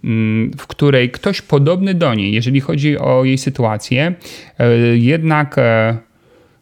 mm, 0.04 0.52
w 0.58 0.68
której 0.68 1.10
ktoś 1.10 1.42
podobny 1.42 1.94
do 1.94 2.14
niej, 2.14 2.34
jeżeli 2.34 2.62
chodzi 2.62 2.98
o 2.98 3.24
jej 3.24 3.38
sytuację, 3.38 4.16
e, 4.60 4.78
jednak 4.98 5.58
e, 5.58 5.98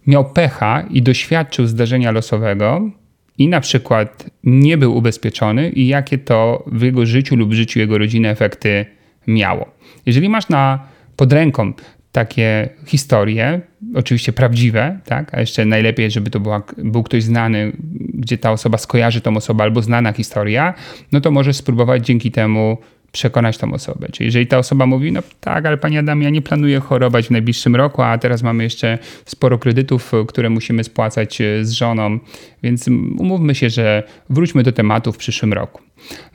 miał 0.07 0.31
pecha 0.31 0.81
i 0.89 1.01
doświadczył 1.01 1.67
zdarzenia 1.67 2.11
losowego 2.11 2.91
i 3.37 3.47
na 3.47 3.61
przykład 3.61 4.25
nie 4.43 4.77
był 4.77 4.97
ubezpieczony 4.97 5.69
i 5.69 5.87
jakie 5.87 6.17
to 6.17 6.63
w 6.67 6.81
jego 6.81 7.05
życiu 7.05 7.35
lub 7.35 7.53
życiu 7.53 7.79
jego 7.79 7.97
rodziny 7.97 8.29
efekty 8.29 8.85
miało. 9.27 9.71
Jeżeli 10.05 10.29
masz 10.29 10.49
na 10.49 10.87
pod 11.15 11.33
ręką 11.33 11.73
takie 12.11 12.69
historie, 12.85 13.61
oczywiście 13.95 14.33
prawdziwe, 14.33 14.99
tak? 15.05 15.33
a 15.33 15.39
jeszcze 15.39 15.65
najlepiej, 15.65 16.11
żeby 16.11 16.29
to 16.29 16.39
była, 16.39 16.63
był 16.77 17.03
ktoś 17.03 17.23
znany, 17.23 17.71
gdzie 18.13 18.37
ta 18.37 18.51
osoba 18.51 18.77
skojarzy 18.77 19.21
tą 19.21 19.37
osobę 19.37 19.63
albo 19.63 19.81
znana 19.81 20.13
historia, 20.13 20.73
no 21.11 21.21
to 21.21 21.31
możesz 21.31 21.55
spróbować 21.55 22.05
dzięki 22.05 22.31
temu 22.31 22.77
przekonać 23.11 23.57
tą 23.57 23.73
osobę. 23.73 24.07
Czyli 24.11 24.25
jeżeli 24.25 24.47
ta 24.47 24.57
osoba 24.57 24.85
mówi, 24.85 25.11
no 25.11 25.21
tak, 25.39 25.65
ale 25.65 25.77
pani 25.77 25.97
Adam, 25.97 26.21
ja 26.21 26.29
nie 26.29 26.41
planuję 26.41 26.79
chorować 26.79 27.27
w 27.27 27.31
najbliższym 27.31 27.75
roku, 27.75 28.01
a 28.01 28.17
teraz 28.17 28.43
mamy 28.43 28.63
jeszcze 28.63 28.97
sporo 29.25 29.57
kredytów, 29.57 30.11
które 30.27 30.49
musimy 30.49 30.83
spłacać 30.83 31.41
e, 31.41 31.65
z 31.65 31.71
żoną, 31.71 32.19
więc 32.63 32.87
umówmy 33.17 33.55
się, 33.55 33.69
że 33.69 34.03
wróćmy 34.29 34.63
do 34.63 34.71
tematu 34.71 35.11
w 35.11 35.17
przyszłym 35.17 35.53
roku. 35.53 35.81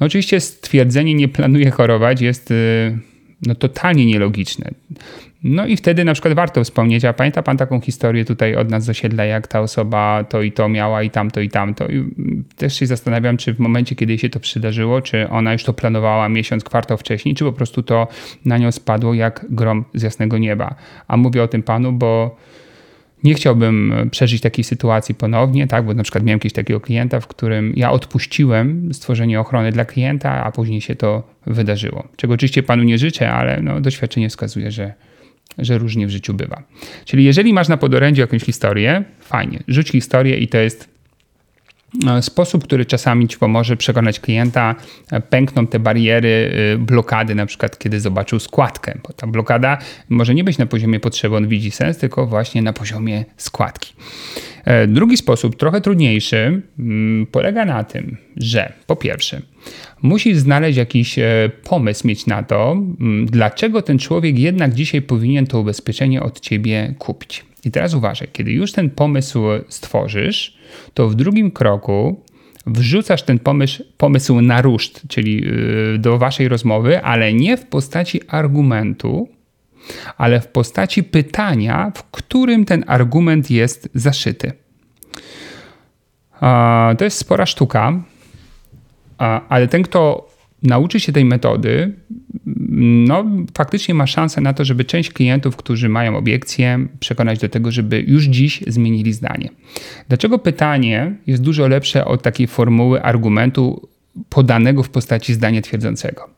No 0.00 0.06
oczywiście 0.06 0.40
stwierdzenie 0.40 1.14
nie 1.14 1.28
planuję 1.28 1.70
chorować 1.70 2.20
jest 2.20 2.50
e, 2.50 2.54
no, 3.46 3.54
totalnie 3.54 4.06
nielogiczne. 4.06 4.70
No 5.44 5.66
i 5.66 5.76
wtedy 5.76 6.04
na 6.04 6.12
przykład 6.12 6.34
warto 6.34 6.64
wspomnieć, 6.64 7.04
a 7.04 7.12
pamięta 7.12 7.42
pan 7.42 7.56
taką 7.56 7.80
historię 7.80 8.24
tutaj 8.24 8.56
od 8.56 8.70
nas 8.70 8.84
z 8.84 8.88
osiedla, 8.88 9.24
jak 9.24 9.46
ta 9.46 9.60
osoba 9.60 10.24
to 10.28 10.42
i 10.42 10.52
to 10.52 10.68
miała 10.68 11.02
i 11.02 11.10
tamto 11.10 11.40
i 11.40 11.48
tamto. 11.48 11.88
I 11.88 12.04
też 12.56 12.78
się 12.78 12.86
zastanawiam, 12.86 13.36
czy 13.36 13.54
w 13.54 13.58
momencie, 13.58 13.94
kiedy 13.94 14.18
się 14.18 14.28
to 14.28 14.40
przydarzyło, 14.40 15.02
czy 15.02 15.28
ona 15.28 15.52
już 15.52 15.64
to 15.64 15.72
planowała 15.72 16.28
miesiąc, 16.28 16.64
kwartał 16.64 16.96
wcześniej, 16.96 17.34
czy 17.34 17.44
po 17.44 17.52
prostu 17.52 17.82
to 17.82 18.08
na 18.44 18.58
nią 18.58 18.72
spadło 18.72 19.14
jak 19.14 19.46
grom 19.50 19.84
z 19.94 20.02
jasnego 20.02 20.38
nieba. 20.38 20.74
A 21.08 21.16
mówię 21.16 21.42
o 21.42 21.48
tym 21.48 21.62
panu, 21.62 21.92
bo 21.92 22.36
nie 23.24 23.34
chciałbym 23.34 23.94
przeżyć 24.10 24.40
takiej 24.40 24.64
sytuacji 24.64 25.14
ponownie, 25.14 25.66
tak, 25.66 25.84
bo 25.84 25.94
na 25.94 26.02
przykład 26.02 26.24
miałem 26.24 26.36
jakiegoś 26.36 26.52
takiego 26.52 26.80
klienta, 26.80 27.20
w 27.20 27.26
którym 27.26 27.72
ja 27.76 27.90
odpuściłem 27.90 28.94
stworzenie 28.94 29.40
ochrony 29.40 29.72
dla 29.72 29.84
klienta, 29.84 30.44
a 30.44 30.52
później 30.52 30.80
się 30.80 30.94
to 30.94 31.22
wydarzyło. 31.46 32.08
Czego 32.16 32.34
oczywiście 32.34 32.62
panu 32.62 32.82
nie 32.82 32.98
życzę, 32.98 33.32
ale 33.32 33.62
no, 33.62 33.80
doświadczenie 33.80 34.28
wskazuje, 34.28 34.70
że, 34.70 34.94
że 35.58 35.78
różnie 35.78 36.06
w 36.06 36.10
życiu 36.10 36.34
bywa. 36.34 36.62
Czyli 37.04 37.24
jeżeli 37.24 37.52
masz 37.52 37.68
na 37.68 37.76
podorędziu 37.76 38.20
jakąś 38.20 38.42
historię, 38.42 39.04
fajnie, 39.20 39.62
rzuć 39.68 39.90
historię 39.90 40.36
i 40.36 40.48
to 40.48 40.58
jest 40.58 40.94
E, 42.06 42.22
sposób, 42.22 42.64
który 42.64 42.86
czasami 42.86 43.28
ci 43.28 43.38
pomoże 43.38 43.76
przekonać 43.76 44.20
klienta, 44.20 44.74
e, 45.12 45.20
pękną 45.20 45.66
te 45.66 45.78
bariery, 45.78 46.52
e, 46.74 46.78
blokady, 46.78 47.34
na 47.34 47.46
przykład 47.46 47.78
kiedy 47.78 48.00
zobaczył 48.00 48.38
składkę, 48.38 48.98
bo 49.02 49.12
ta 49.12 49.26
blokada 49.26 49.78
może 50.08 50.34
nie 50.34 50.44
być 50.44 50.58
na 50.58 50.66
poziomie 50.66 51.00
potrzeby, 51.00 51.36
on 51.36 51.48
widzi 51.48 51.70
sens, 51.70 51.98
tylko 51.98 52.26
właśnie 52.26 52.62
na 52.62 52.72
poziomie 52.72 53.24
składki. 53.36 53.92
Drugi 54.88 55.16
sposób, 55.16 55.56
trochę 55.56 55.80
trudniejszy, 55.80 56.62
mm, 56.78 57.26
polega 57.26 57.64
na 57.64 57.84
tym, 57.84 58.16
że 58.36 58.72
po 58.86 58.96
pierwsze, 58.96 59.42
musisz 60.02 60.38
znaleźć 60.38 60.78
jakiś 60.78 61.18
pomysł 61.64 62.08
mieć 62.08 62.26
na 62.26 62.42
to, 62.42 62.76
dlaczego 63.24 63.82
ten 63.82 63.98
człowiek 63.98 64.38
jednak 64.38 64.74
dzisiaj 64.74 65.02
powinien 65.02 65.46
to 65.46 65.60
ubezpieczenie 65.60 66.22
od 66.22 66.40
ciebie 66.40 66.94
kupić. 66.98 67.44
I 67.64 67.70
teraz 67.70 67.94
uważaj, 67.94 68.28
kiedy 68.32 68.52
już 68.52 68.72
ten 68.72 68.90
pomysł 68.90 69.42
stworzysz, 69.68 70.58
to 70.94 71.08
w 71.08 71.14
drugim 71.14 71.50
kroku 71.50 72.20
wrzucasz 72.66 73.22
ten 73.22 73.38
pomysł, 73.38 73.82
pomysł 73.96 74.40
na 74.40 74.62
ruszt, 74.62 75.02
czyli 75.08 75.44
y, 75.94 75.98
do 75.98 76.18
waszej 76.18 76.48
rozmowy, 76.48 77.02
ale 77.02 77.32
nie 77.32 77.56
w 77.56 77.66
postaci 77.66 78.20
argumentu, 78.28 79.28
ale 80.16 80.40
w 80.40 80.48
postaci 80.48 81.02
pytania, 81.02 81.92
w 81.94 82.02
którym 82.10 82.64
ten 82.64 82.84
argument 82.86 83.50
jest 83.50 83.88
zaszyty. 83.94 84.52
To 86.98 87.04
jest 87.04 87.18
spora 87.18 87.46
sztuka, 87.46 88.02
ale 89.18 89.68
ten, 89.68 89.82
kto 89.82 90.28
nauczy 90.62 91.00
się 91.00 91.12
tej 91.12 91.24
metody, 91.24 91.92
no 93.06 93.24
faktycznie 93.56 93.94
ma 93.94 94.06
szansę 94.06 94.40
na 94.40 94.52
to, 94.52 94.64
żeby 94.64 94.84
część 94.84 95.10
klientów, 95.10 95.56
którzy 95.56 95.88
mają 95.88 96.16
obiekcje, 96.16 96.86
przekonać 97.00 97.38
do 97.38 97.48
tego, 97.48 97.70
żeby 97.70 98.00
już 98.00 98.24
dziś 98.24 98.64
zmienili 98.66 99.12
zdanie. 99.12 99.48
Dlaczego 100.08 100.38
pytanie 100.38 101.16
jest 101.26 101.42
dużo 101.42 101.68
lepsze 101.68 102.04
od 102.04 102.22
takiej 102.22 102.46
formuły 102.46 103.02
argumentu 103.02 103.88
podanego 104.28 104.82
w 104.82 104.90
postaci 104.90 105.34
zdania 105.34 105.62
twierdzącego? 105.62 106.30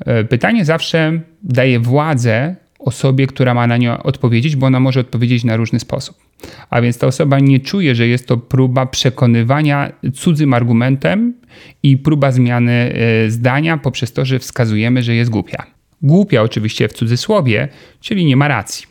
E, 0.00 0.24
pytanie 0.24 0.64
zawsze 0.64 1.20
daje 1.42 1.80
władzę 1.80 2.56
osobie, 2.78 3.26
która 3.26 3.54
ma 3.54 3.66
na 3.66 3.76
nie 3.76 3.92
odpowiedzieć, 4.02 4.56
bo 4.56 4.66
ona 4.66 4.80
może 4.80 5.00
odpowiedzieć 5.00 5.44
na 5.44 5.56
różny 5.56 5.80
sposób. 5.80 6.16
A 6.70 6.80
więc 6.80 6.98
ta 6.98 7.06
osoba 7.06 7.38
nie 7.38 7.60
czuje, 7.60 7.94
że 7.94 8.06
jest 8.06 8.26
to 8.26 8.36
próba 8.36 8.86
przekonywania 8.86 9.92
cudzym 10.14 10.54
argumentem 10.54 11.34
i 11.82 11.98
próba 11.98 12.32
zmiany 12.32 12.72
e, 12.72 13.30
zdania 13.30 13.78
poprzez 13.78 14.12
to, 14.12 14.24
że 14.24 14.38
wskazujemy, 14.38 15.02
że 15.02 15.14
jest 15.14 15.30
głupia. 15.30 15.66
Głupia 16.02 16.42
oczywiście 16.42 16.88
w 16.88 16.92
cudzysłowie, 16.92 17.68
czyli 18.00 18.24
nie 18.24 18.36
ma 18.36 18.48
racji. 18.48 18.86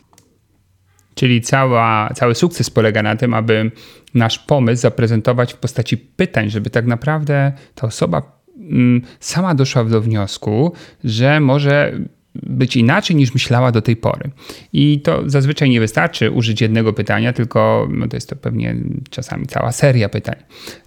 Czyli 1.14 1.40
cała, 1.40 2.10
cały 2.14 2.34
sukces 2.34 2.70
polega 2.70 3.02
na 3.02 3.16
tym, 3.16 3.34
aby 3.34 3.70
nasz 4.14 4.38
pomysł 4.38 4.82
zaprezentować 4.82 5.52
w 5.52 5.56
postaci 5.56 5.96
pytań, 5.96 6.50
żeby 6.50 6.70
tak 6.70 6.86
naprawdę 6.86 7.52
ta 7.74 7.86
osoba 7.86 8.42
mm, 8.58 9.02
sama 9.20 9.54
doszła 9.54 9.84
do 9.84 10.00
wniosku, 10.00 10.72
że 11.04 11.40
może 11.40 11.98
być 12.42 12.76
inaczej 12.76 13.16
niż 13.16 13.34
myślała 13.34 13.72
do 13.72 13.82
tej 13.82 13.96
pory. 13.96 14.30
I 14.72 15.00
to 15.00 15.22
zazwyczaj 15.26 15.70
nie 15.70 15.80
wystarczy 15.80 16.30
użyć 16.30 16.60
jednego 16.60 16.92
pytania, 16.92 17.32
tylko 17.32 17.88
no 17.90 18.08
to 18.08 18.16
jest 18.16 18.28
to 18.28 18.36
pewnie 18.36 18.76
czasami 19.10 19.46
cała 19.46 19.72
seria 19.72 20.08
pytań. 20.08 20.36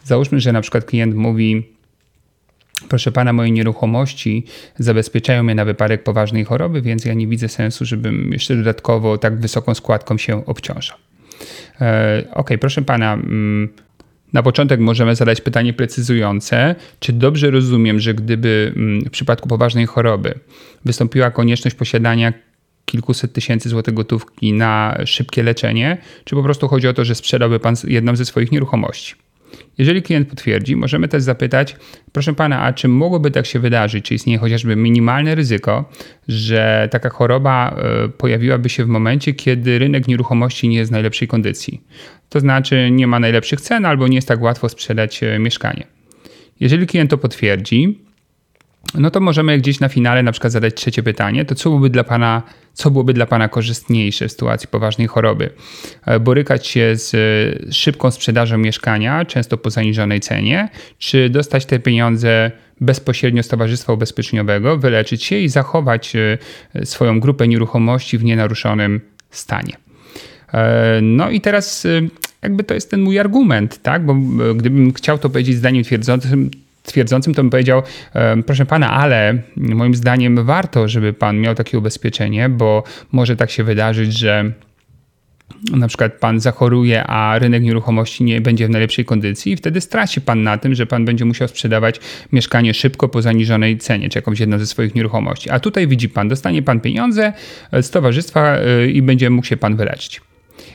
Załóżmy, 0.03 0.39
że 0.39 0.51
na 0.51 0.61
przykład 0.61 0.85
klient 0.85 1.15
mówi: 1.15 1.63
Proszę 2.89 3.11
pana, 3.11 3.33
moje 3.33 3.51
nieruchomości 3.51 4.45
zabezpieczają 4.77 5.43
mnie 5.43 5.55
na 5.55 5.65
wypadek 5.65 6.03
poważnej 6.03 6.45
choroby, 6.45 6.81
więc 6.81 7.05
ja 7.05 7.13
nie 7.13 7.27
widzę 7.27 7.49
sensu, 7.49 7.85
żebym 7.85 8.31
jeszcze 8.31 8.55
dodatkowo 8.55 9.17
tak 9.17 9.39
wysoką 9.39 9.73
składką 9.73 10.17
się 10.17 10.45
obciążał. 10.45 10.97
E, 11.81 12.23
ok, 12.33 12.49
proszę 12.59 12.81
pana, 12.81 13.13
mm, 13.13 13.69
na 14.33 14.43
początek 14.43 14.79
możemy 14.79 15.15
zadać 15.15 15.41
pytanie 15.41 15.73
precyzujące, 15.73 16.75
czy 16.99 17.13
dobrze 17.13 17.51
rozumiem, 17.51 17.99
że 17.99 18.13
gdyby 18.13 18.73
mm, 18.75 19.01
w 19.01 19.09
przypadku 19.09 19.49
poważnej 19.49 19.85
choroby 19.85 20.39
wystąpiła 20.85 21.31
konieczność 21.31 21.75
posiadania 21.75 22.33
kilkuset 22.85 23.33
tysięcy 23.33 23.69
złotych 23.69 23.93
gotówki 23.93 24.53
na 24.53 24.97
szybkie 25.05 25.43
leczenie, 25.43 25.97
czy 26.23 26.35
po 26.35 26.43
prostu 26.43 26.67
chodzi 26.67 26.87
o 26.87 26.93
to, 26.93 27.05
że 27.05 27.15
sprzedałby 27.15 27.59
pan 27.59 27.75
jedną 27.87 28.15
ze 28.15 28.25
swoich 28.25 28.51
nieruchomości? 28.51 29.15
Jeżeli 29.77 30.01
klient 30.01 30.29
potwierdzi, 30.29 30.75
możemy 30.75 31.07
też 31.07 31.23
zapytać, 31.23 31.75
proszę 32.11 32.33
pana, 32.33 32.61
a 32.61 32.73
czy 32.73 32.87
mogłoby 32.87 33.31
tak 33.31 33.45
się 33.45 33.59
wydarzyć? 33.59 34.05
Czy 34.05 34.13
istnieje 34.13 34.39
chociażby 34.39 34.75
minimalne 34.75 35.35
ryzyko, 35.35 35.89
że 36.27 36.89
taka 36.91 37.09
choroba 37.09 37.75
e, 38.05 38.09
pojawiłaby 38.09 38.69
się 38.69 38.85
w 38.85 38.87
momencie, 38.87 39.33
kiedy 39.33 39.79
rynek 39.79 40.07
nieruchomości 40.07 40.69
nie 40.69 40.77
jest 40.77 40.91
w 40.91 40.93
najlepszej 40.93 41.27
kondycji? 41.27 41.81
To 42.29 42.39
znaczy 42.39 42.89
nie 42.91 43.07
ma 43.07 43.19
najlepszych 43.19 43.61
cen 43.61 43.85
albo 43.85 44.07
nie 44.07 44.15
jest 44.15 44.27
tak 44.27 44.41
łatwo 44.41 44.69
sprzedać 44.69 45.23
e, 45.23 45.39
mieszkanie. 45.39 45.87
Jeżeli 46.59 46.87
klient 46.87 47.11
to 47.11 47.17
potwierdzi, 47.17 47.99
no 48.93 49.11
to 49.11 49.19
możemy 49.19 49.57
gdzieś 49.57 49.79
na 49.79 49.89
finale 49.89 50.23
na 50.23 50.31
przykład 50.31 50.53
zadać 50.53 50.73
trzecie 50.73 51.03
pytanie, 51.03 51.45
to 51.45 51.55
co 51.55 51.69
byłoby 51.69 51.89
dla 51.89 52.03
Pana, 52.03 52.41
co 52.73 52.91
byłoby 52.91 53.13
dla 53.13 53.25
Pana 53.25 53.49
korzystniejsze 53.49 54.27
w 54.27 54.31
sytuacji 54.31 54.67
poważnej 54.67 55.07
choroby? 55.07 55.49
E, 56.05 56.19
borykać 56.19 56.67
się 56.67 56.95
z 56.95 57.15
e, 57.15 57.73
szybką 57.73 58.11
sprzedażą 58.11 58.57
mieszkania, 58.57 59.25
często 59.25 59.57
po 59.57 59.69
zaniżonej 59.69 60.19
cenie, 60.19 60.69
czy 60.97 61.29
dostać 61.29 61.65
te 61.65 61.79
pieniądze 61.79 62.51
bezpośrednio 62.81 63.43
z 63.43 63.47
Towarzystwa 63.47 63.93
Ubezpieczeniowego, 63.93 64.77
wyleczyć 64.77 65.23
się 65.23 65.37
i 65.37 65.49
zachować 65.49 66.13
swoją 66.83 67.19
grupę 67.19 67.47
nieruchomości 67.47 68.17
w 68.17 68.23
nienaruszonym 68.23 69.01
stanie? 69.31 69.88
No 71.01 71.29
i 71.29 71.41
teraz 71.41 71.87
jakby 72.41 72.63
to 72.63 72.73
jest 72.73 72.91
ten 72.91 73.01
mój 73.01 73.19
argument, 73.19 73.81
tak? 73.81 74.05
Bo 74.05 74.15
gdybym 74.55 74.93
chciał 74.93 75.17
to 75.17 75.29
powiedzieć 75.29 75.55
zdaniem 75.55 75.83
twierdzącym, 75.83 76.51
twierdzącym, 76.83 77.33
to 77.33 77.41
bym 77.41 77.49
powiedział, 77.49 77.83
proszę 78.45 78.65
pana, 78.65 78.91
ale 78.91 79.37
moim 79.55 79.95
zdaniem 79.95 80.45
warto, 80.45 80.87
żeby 80.87 81.13
pan 81.13 81.39
miał 81.39 81.55
takie 81.55 81.77
ubezpieczenie, 81.77 82.49
bo 82.49 82.83
może 83.11 83.35
tak 83.35 83.51
się 83.51 83.63
wydarzyć, 83.63 84.17
że 84.17 84.51
na 85.71 85.87
przykład 85.87 86.13
pan 86.13 86.39
zachoruje, 86.39 87.03
a 87.03 87.39
rynek 87.39 87.63
nieruchomości 87.63 88.23
nie 88.23 88.41
będzie 88.41 88.67
w 88.67 88.69
najlepszej 88.69 89.05
kondycji 89.05 89.51
i 89.51 89.55
wtedy 89.55 89.81
straci 89.81 90.21
pan 90.21 90.43
na 90.43 90.57
tym, 90.57 90.75
że 90.75 90.85
pan 90.85 91.05
będzie 91.05 91.25
musiał 91.25 91.47
sprzedawać 91.47 91.99
mieszkanie 92.31 92.73
szybko 92.73 93.09
po 93.09 93.21
zaniżonej 93.21 93.77
cenie, 93.77 94.09
czy 94.09 94.17
jakąś 94.17 94.39
jedną 94.39 94.59
ze 94.59 94.65
swoich 94.65 94.95
nieruchomości. 94.95 95.49
A 95.49 95.59
tutaj 95.59 95.87
widzi 95.87 96.09
pan, 96.09 96.27
dostanie 96.27 96.61
pan 96.61 96.79
pieniądze 96.79 97.33
z 97.81 97.89
towarzystwa 97.89 98.57
y, 98.59 98.91
i 98.91 99.01
będzie 99.01 99.29
mógł 99.29 99.47
się 99.47 99.57
pan 99.57 99.75
wyleczyć. 99.75 100.21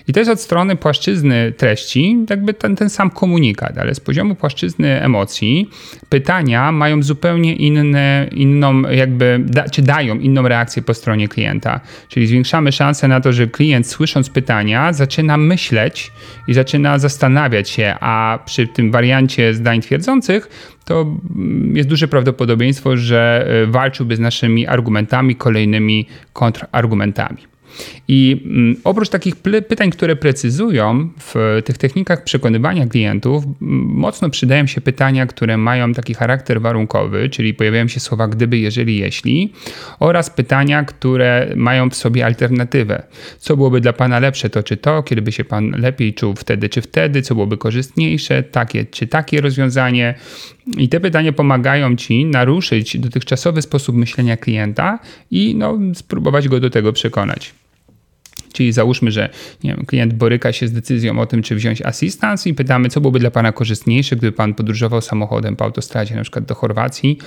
I 0.08 0.12
to 0.12 0.20
jest 0.20 0.30
od 0.30 0.40
strony 0.40 0.76
płaszczyzny 0.76 1.52
treści, 1.56 2.16
jakby 2.30 2.54
ten, 2.54 2.76
ten 2.76 2.90
sam 2.90 3.10
komunikat, 3.10 3.78
ale 3.78 3.94
z 3.94 4.00
poziomu 4.00 4.34
płaszczyzny 4.34 5.02
emocji 5.02 5.70
pytania 6.08 6.72
mają 6.72 7.02
zupełnie 7.02 7.56
inne, 7.56 8.28
inną, 8.32 8.82
jakby, 8.82 9.40
da, 9.44 9.68
czy 9.68 9.82
dają 9.82 10.18
inną 10.18 10.48
reakcję 10.48 10.82
po 10.82 10.94
stronie 10.94 11.28
klienta. 11.28 11.80
Czyli 12.08 12.26
zwiększamy 12.26 12.72
szanse 12.72 13.08
na 13.08 13.20
to, 13.20 13.32
że 13.32 13.46
klient 13.46 13.86
słysząc 13.86 14.30
pytania 14.30 14.92
zaczyna 14.92 15.36
myśleć 15.36 16.12
i 16.48 16.54
zaczyna 16.54 16.98
zastanawiać 16.98 17.68
się, 17.68 17.94
a 18.00 18.38
przy 18.46 18.66
tym 18.66 18.90
wariancie 18.90 19.54
zdań 19.54 19.80
twierdzących 19.80 20.48
to 20.84 21.16
jest 21.72 21.88
duże 21.88 22.08
prawdopodobieństwo, 22.08 22.96
że 22.96 23.46
e, 23.62 23.66
walczyłby 23.66 24.16
z 24.16 24.20
naszymi 24.20 24.66
argumentami, 24.66 25.36
kolejnymi 25.36 26.06
kontrargumentami. 26.32 27.53
I 28.08 28.42
mm, 28.44 28.76
oprócz 28.84 29.08
takich 29.08 29.36
pytań, 29.68 29.90
które 29.90 30.16
precyzują 30.16 31.08
w 31.20 31.62
tych 31.64 31.78
technikach 31.78 32.24
przekonywania 32.24 32.86
klientów, 32.86 33.44
mocno 33.60 34.30
przydają 34.30 34.66
się 34.66 34.80
pytania, 34.80 35.26
które 35.26 35.56
mają 35.56 35.92
taki 35.92 36.14
charakter 36.14 36.60
warunkowy, 36.60 37.28
czyli 37.28 37.54
pojawiają 37.54 37.88
się 37.88 38.00
słowa 38.00 38.28
gdyby, 38.28 38.58
jeżeli, 38.58 38.96
jeśli, 38.96 39.52
oraz 39.98 40.30
pytania, 40.30 40.84
które 40.84 41.52
mają 41.56 41.90
w 41.90 41.94
sobie 41.94 42.26
alternatywę. 42.26 43.02
Co 43.38 43.56
byłoby 43.56 43.80
dla 43.80 43.92
Pana 43.92 44.18
lepsze, 44.18 44.50
to 44.50 44.62
czy 44.62 44.76
to, 44.76 45.02
kiedy 45.02 45.22
by 45.22 45.32
się 45.32 45.44
Pan 45.44 45.70
lepiej 45.70 46.14
czuł 46.14 46.34
wtedy 46.34 46.68
czy 46.68 46.80
wtedy, 46.80 47.22
co 47.22 47.34
byłoby 47.34 47.58
korzystniejsze, 47.58 48.42
takie 48.42 48.84
czy 48.84 49.06
takie 49.06 49.40
rozwiązanie. 49.40 50.14
I 50.78 50.88
te 50.88 51.00
pytania 51.00 51.32
pomagają 51.32 51.96
Ci 51.96 52.24
naruszyć 52.24 52.98
dotychczasowy 52.98 53.62
sposób 53.62 53.96
myślenia 53.96 54.36
klienta 54.36 54.98
i 55.30 55.54
no, 55.54 55.78
spróbować 55.94 56.48
go 56.48 56.60
do 56.60 56.70
tego 56.70 56.92
przekonać. 56.92 57.54
Czyli 58.54 58.72
załóżmy, 58.72 59.10
że 59.10 59.28
wiem, 59.64 59.84
klient 59.86 60.14
boryka 60.14 60.52
się 60.52 60.68
z 60.68 60.72
decyzją 60.72 61.18
o 61.18 61.26
tym, 61.26 61.42
czy 61.42 61.54
wziąć 61.54 61.82
assistance 61.82 62.50
i 62.50 62.54
pytamy, 62.54 62.88
co 62.88 63.00
byłoby 63.00 63.18
dla 63.18 63.30
Pana 63.30 63.52
korzystniejsze, 63.52 64.16
gdyby 64.16 64.32
Pan 64.32 64.54
podróżował 64.54 65.00
samochodem 65.00 65.56
po 65.56 65.64
autostradzie 65.64 66.14
na 66.14 66.22
przykład 66.22 66.44
do 66.44 66.54
Chorwacji 66.54 67.18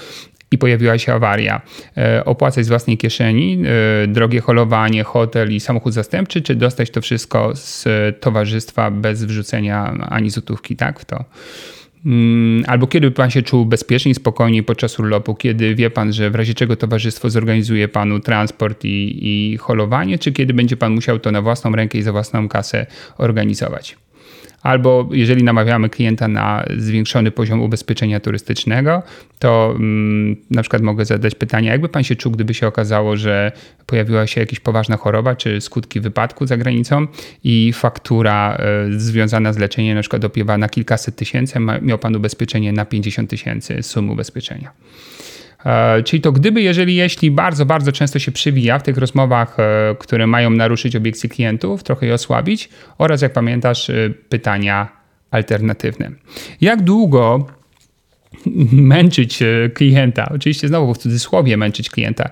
i 0.52 0.58
pojawiła 0.58 0.98
się 0.98 1.14
awaria. 1.14 1.62
E, 1.98 2.26
opłacać 2.26 2.66
z 2.66 2.68
własnej 2.68 2.98
kieszeni 2.98 3.64
e, 4.04 4.08
drogie 4.08 4.42
holowanie, 4.42 5.04
hotel 5.04 5.54
i 5.54 5.60
samochód 5.60 5.94
zastępczy, 5.94 6.42
czy 6.42 6.56
dostać 6.56 6.92
to 6.92 7.02
wszystko 7.02 7.52
z 7.56 7.86
towarzystwa 8.20 8.92
bez 8.92 9.24
wrzucenia 9.24 10.08
ani 10.10 10.30
złotówki 10.30 10.76
tak, 10.76 11.00
w 11.00 11.06
to. 11.06 11.26
Mm, 12.06 12.64
albo 12.68 12.88
kiedy 12.88 13.12
pan 13.12 13.30
się 13.30 13.42
czuł 13.42 13.66
bezpiecznie, 13.66 14.16
spokojniej 14.16 14.64
podczas 14.64 15.00
urlopu, 15.00 15.36
kiedy 15.36 15.76
wie 15.76 15.90
pan, 15.90 16.14
że 16.14 16.30
w 16.30 16.36
razie 16.36 16.54
czego 16.54 16.76
towarzystwo 16.76 17.30
zorganizuje 17.30 17.88
panu 17.88 18.20
transport 18.20 18.86
i, 18.86 19.20
i 19.22 19.58
holowanie, 19.58 20.20
czy 20.20 20.32
kiedy 20.32 20.54
będzie 20.54 20.78
pan 20.78 20.94
musiał 20.94 21.20
to 21.20 21.32
na 21.32 21.42
własną 21.42 21.72
rękę 21.72 21.98
i 21.98 22.02
za 22.02 22.12
własną 22.12 22.50
kasę 22.50 22.86
organizować 23.18 23.98
albo 24.62 25.10
jeżeli 25.12 25.44
namawiamy 25.44 25.90
klienta 25.90 26.28
na 26.28 26.66
zwiększony 26.78 27.32
poziom 27.32 27.62
ubezpieczenia 27.62 28.20
turystycznego, 28.20 29.04
to 29.40 29.74
mm, 29.76 30.36
na 30.52 30.62
przykład 30.62 30.82
mogę 30.82 31.06
zadać 31.06 31.36
pytanie, 31.36 31.70
jakby 31.70 31.90
pan 31.90 32.04
się 32.04 32.16
czuł, 32.16 32.32
gdyby 32.32 32.54
się 32.54 32.68
okazało, 32.68 33.18
że 33.18 33.52
pojawiła 33.86 34.28
się 34.28 34.42
jakaś 34.42 34.60
poważna 34.60 34.98
choroba 34.98 35.36
czy 35.36 35.62
skutki 35.62 36.00
wypadku 36.00 36.46
za 36.46 36.58
granicą 36.58 37.08
i 37.44 37.74
faktura 37.74 38.58
y, 38.88 39.00
związana 39.00 39.54
z 39.54 39.58
leczeniem 39.58 39.96
na 39.96 40.02
przykład 40.02 40.26
opiewa 40.26 40.58
na 40.58 40.70
kilkaset 40.70 41.16
tysięcy, 41.16 41.60
miał 41.82 41.98
pan 41.98 42.16
ubezpieczenie 42.16 42.74
na 42.74 42.86
50 42.86 43.30
tysięcy 43.30 43.84
sumy 43.84 44.12
ubezpieczenia. 44.12 44.72
E, 45.66 46.04
czyli 46.04 46.22
to 46.22 46.32
gdyby, 46.32 46.62
jeżeli, 46.62 46.96
jeśli 46.96 47.32
bardzo, 47.32 47.66
bardzo 47.66 47.92
często 47.92 48.20
się 48.20 48.32
przywija 48.32 48.80
w 48.80 48.84
tych 48.84 48.98
rozmowach, 48.98 49.60
e, 49.60 49.96
które 50.00 50.28
mają 50.28 50.50
naruszyć 50.50 50.96
obiekcje 50.96 51.30
klientów, 51.30 51.84
trochę 51.84 52.06
je 52.06 52.14
osłabić 52.14 52.70
oraz, 52.98 53.22
jak 53.22 53.34
pamiętasz, 53.34 53.90
e, 53.90 54.10
pytania 54.30 54.88
alternatywne. 55.32 56.12
Jak 56.62 56.82
długo 56.82 57.46
męczyć 58.72 59.40
klienta? 59.74 60.30
Oczywiście 60.36 60.68
znowu 60.68 60.94
w 60.94 60.98
cudzysłowie 60.98 61.58
męczyć 61.58 61.90
klienta. 61.90 62.30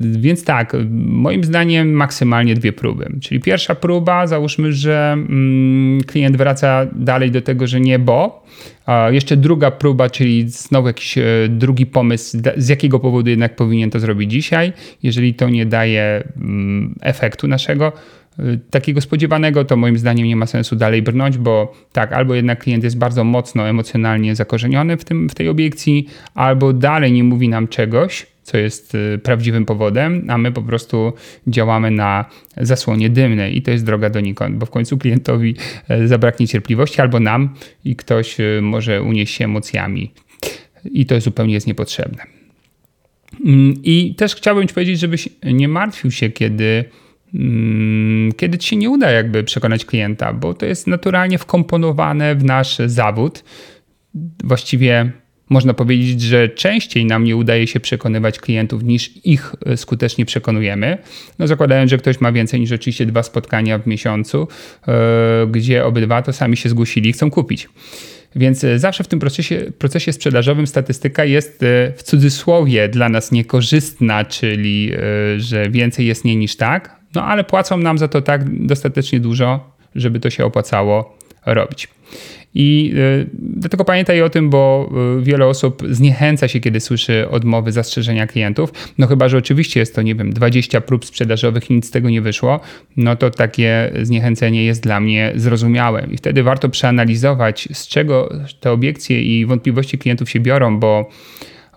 Więc 0.00 0.44
tak, 0.44 0.76
moim 0.90 1.44
zdaniem 1.44 1.92
maksymalnie 1.92 2.54
dwie 2.54 2.72
próby. 2.72 3.10
Czyli 3.20 3.40
pierwsza 3.40 3.74
próba, 3.74 4.26
załóżmy, 4.26 4.72
że 4.72 5.12
mm, 5.12 6.00
klient 6.00 6.36
wraca 6.36 6.86
dalej 6.92 7.30
do 7.30 7.42
tego, 7.42 7.66
że 7.66 7.80
nie, 7.80 7.98
bo. 7.98 8.42
Jeszcze 9.10 9.36
druga 9.36 9.70
próba, 9.70 10.10
czyli 10.10 10.50
znowu 10.50 10.86
jakiś 10.86 11.18
e, 11.18 11.24
drugi 11.48 11.86
pomysł, 11.86 12.38
z 12.56 12.68
jakiego 12.68 13.00
powodu 13.00 13.30
jednak 13.30 13.56
powinien 13.56 13.90
to 13.90 14.00
zrobić 14.00 14.30
dzisiaj. 14.30 14.72
Jeżeli 15.02 15.34
to 15.34 15.48
nie 15.48 15.66
daje 15.66 16.24
mm, 16.36 16.94
efektu 17.00 17.48
naszego, 17.48 17.86
e, 17.86 17.92
takiego 18.70 19.00
spodziewanego, 19.00 19.64
to 19.64 19.76
moim 19.76 19.98
zdaniem 19.98 20.26
nie 20.26 20.36
ma 20.36 20.46
sensu 20.46 20.76
dalej 20.76 21.02
brnąć, 21.02 21.38
bo 21.38 21.72
tak, 21.92 22.12
albo 22.12 22.34
jednak 22.34 22.62
klient 22.62 22.84
jest 22.84 22.98
bardzo 22.98 23.24
mocno 23.24 23.68
emocjonalnie 23.68 24.34
zakorzeniony 24.34 24.96
w, 24.96 25.04
tym, 25.04 25.28
w 25.28 25.34
tej 25.34 25.48
obiekcji, 25.48 26.06
albo 26.34 26.72
dalej 26.72 27.12
nie 27.12 27.24
mówi 27.24 27.48
nam 27.48 27.68
czegoś, 27.68 28.26
co 28.42 28.58
jest 28.58 28.94
y, 28.94 29.20
prawdziwym 29.22 29.64
powodem, 29.64 30.26
a 30.28 30.38
my 30.38 30.52
po 30.52 30.62
prostu 30.62 31.12
działamy 31.46 31.90
na 31.90 32.24
zasłonie 32.56 33.10
dymnej 33.10 33.56
i 33.56 33.62
to 33.62 33.70
jest 33.70 33.84
droga 33.84 34.10
donikąd, 34.10 34.56
bo 34.56 34.66
w 34.66 34.70
końcu 34.70 34.98
klientowi 34.98 35.56
e, 35.88 36.08
zabraknie 36.08 36.48
cierpliwości 36.48 37.00
albo 37.00 37.20
nam 37.20 37.54
i 37.84 37.96
ktoś 37.96 38.40
y, 38.40 38.60
może 38.62 39.02
unieść 39.02 39.34
się 39.34 39.44
emocjami 39.44 40.12
i 40.84 41.06
to 41.06 41.20
zupełnie 41.20 41.54
jest 41.54 41.66
niepotrzebne. 41.66 42.22
Mm, 43.44 43.74
I 43.82 44.14
też 44.14 44.34
chciałbym 44.34 44.68
Ci 44.68 44.74
powiedzieć, 44.74 44.98
żebyś 44.98 45.28
nie 45.44 45.68
martwił 45.68 46.10
się, 46.10 46.30
kiedy 46.30 46.84
kiedy 48.36 48.58
ci 48.58 48.68
się 48.68 48.76
nie 48.76 48.90
uda 48.90 49.10
jakby 49.10 49.44
przekonać 49.44 49.84
klienta, 49.84 50.32
bo 50.32 50.54
to 50.54 50.66
jest 50.66 50.86
naturalnie 50.86 51.38
wkomponowane 51.38 52.34
w 52.34 52.44
nasz 52.44 52.78
zawód. 52.86 53.44
Właściwie 54.44 55.12
można 55.52 55.74
powiedzieć, 55.74 56.20
że 56.20 56.48
częściej 56.48 57.04
nam 57.04 57.24
nie 57.24 57.36
udaje 57.36 57.66
się 57.66 57.80
przekonywać 57.80 58.38
klientów 58.38 58.82
niż 58.82 59.26
ich 59.26 59.54
e, 59.66 59.76
skutecznie 59.76 60.24
przekonujemy. 60.24 60.98
No 61.38 61.46
zakładając, 61.46 61.90
że 61.90 61.98
ktoś 61.98 62.20
ma 62.20 62.32
więcej 62.32 62.60
niż 62.60 62.72
oczywiście 62.72 63.06
dwa 63.06 63.22
spotkania 63.22 63.78
w 63.78 63.86
miesiącu, 63.86 64.48
yy, 64.86 64.94
gdzie 65.50 65.84
obydwa 65.84 66.22
to 66.22 66.32
sami 66.32 66.56
się 66.56 66.68
zgłosili 66.68 67.10
i 67.10 67.12
chcą 67.12 67.30
kupić. 67.30 67.68
Więc 68.36 68.64
e, 68.64 68.78
zawsze 68.78 69.04
w 69.04 69.08
tym 69.08 69.18
procesie, 69.18 69.72
procesie 69.78 70.12
sprzedażowym 70.12 70.66
statystyka 70.66 71.24
jest 71.24 71.64
w 71.96 72.02
cudzysłowie 72.02 72.88
dla 72.88 73.08
nas 73.08 73.32
niekorzystna, 73.32 74.24
czyli 74.24 74.92
że 75.36 75.70
więcej 75.70 76.06
jest 76.06 76.24
nie 76.24 76.36
niż 76.36 76.56
tak, 76.56 76.96
no 77.14 77.24
ale 77.24 77.44
płacą 77.44 77.78
nam 77.78 77.98
za 77.98 78.08
to 78.08 78.22
tak 78.22 78.66
dostatecznie 78.66 79.20
dużo, 79.20 79.76
żeby 79.94 80.20
to 80.20 80.30
się 80.30 80.44
opłacało 80.44 81.18
robić. 81.46 81.88
I 82.54 82.92
y, 82.96 83.26
dlatego 83.38 83.84
pamiętaj 83.84 84.22
o 84.22 84.30
tym, 84.30 84.50
bo 84.50 84.90
y, 85.18 85.22
wiele 85.22 85.46
osób 85.46 85.82
zniechęca 85.90 86.48
się, 86.48 86.60
kiedy 86.60 86.80
słyszy 86.80 87.28
odmowy, 87.30 87.72
zastrzeżenia 87.72 88.26
klientów. 88.26 88.72
No 88.98 89.06
chyba, 89.06 89.28
że 89.28 89.38
oczywiście 89.38 89.80
jest 89.80 89.94
to, 89.94 90.02
nie 90.02 90.14
wiem, 90.14 90.32
20 90.32 90.80
prób 90.80 91.04
sprzedażowych 91.04 91.70
i 91.70 91.74
nic 91.74 91.86
z 91.86 91.90
tego 91.90 92.10
nie 92.10 92.20
wyszło, 92.20 92.60
no 92.96 93.16
to 93.16 93.30
takie 93.30 93.92
zniechęcenie 94.02 94.64
jest 94.64 94.82
dla 94.82 95.00
mnie 95.00 95.32
zrozumiałe. 95.36 96.06
I 96.10 96.16
wtedy 96.16 96.42
warto 96.42 96.68
przeanalizować, 96.68 97.68
z 97.72 97.88
czego 97.88 98.32
te 98.60 98.72
obiekcje 98.72 99.22
i 99.22 99.46
wątpliwości 99.46 99.98
klientów 99.98 100.30
się 100.30 100.40
biorą, 100.40 100.80
bo 100.80 101.10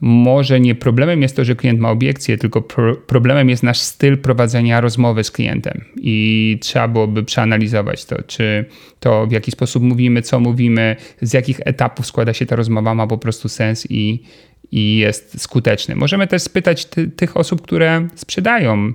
może 0.02 0.60
nie 0.60 0.76
problemem 0.76 1.22
jest 1.22 1.36
to, 1.36 1.46
że 1.46 1.56
klient 1.56 1.80
ma 1.80 1.92
obiekcje, 1.92 2.38
tylko 2.38 2.62
pro 2.62 2.96
problemem 2.96 3.50
jest 3.50 3.64
nasz 3.64 3.80
styl 3.80 4.18
prowadzenia 4.18 4.82
rozmowy 4.82 5.24
z 5.24 5.32
klientem 5.32 5.86
i 5.98 6.58
trzeba 6.62 6.88
byłoby 6.88 7.24
przeanalizować 7.24 8.06
to, 8.06 8.24
czy 8.28 8.66
to 9.00 9.28
w 9.28 9.32
jaki 9.32 9.52
sposób 9.52 9.84
mówimy, 9.84 10.22
co 10.22 10.40
mówimy, 10.40 10.96
z 11.22 11.34
jakich 11.34 11.60
etapów 11.66 12.06
składa 12.06 12.34
się 12.34 12.46
ta 12.46 12.56
rozmowa, 12.56 12.96
ma 12.96 13.08
po 13.08 13.18
prostu 13.18 13.50
sens 13.50 13.88
i, 13.90 14.24
i 14.72 14.98
jest 14.98 15.42
skuteczny. 15.42 15.96
Możemy 15.96 16.28
też 16.28 16.42
spytać 16.42 16.86
ty, 16.86 17.08
tych 17.08 17.38
osób, 17.38 17.62
które 17.62 18.08
sprzedają 18.16 18.94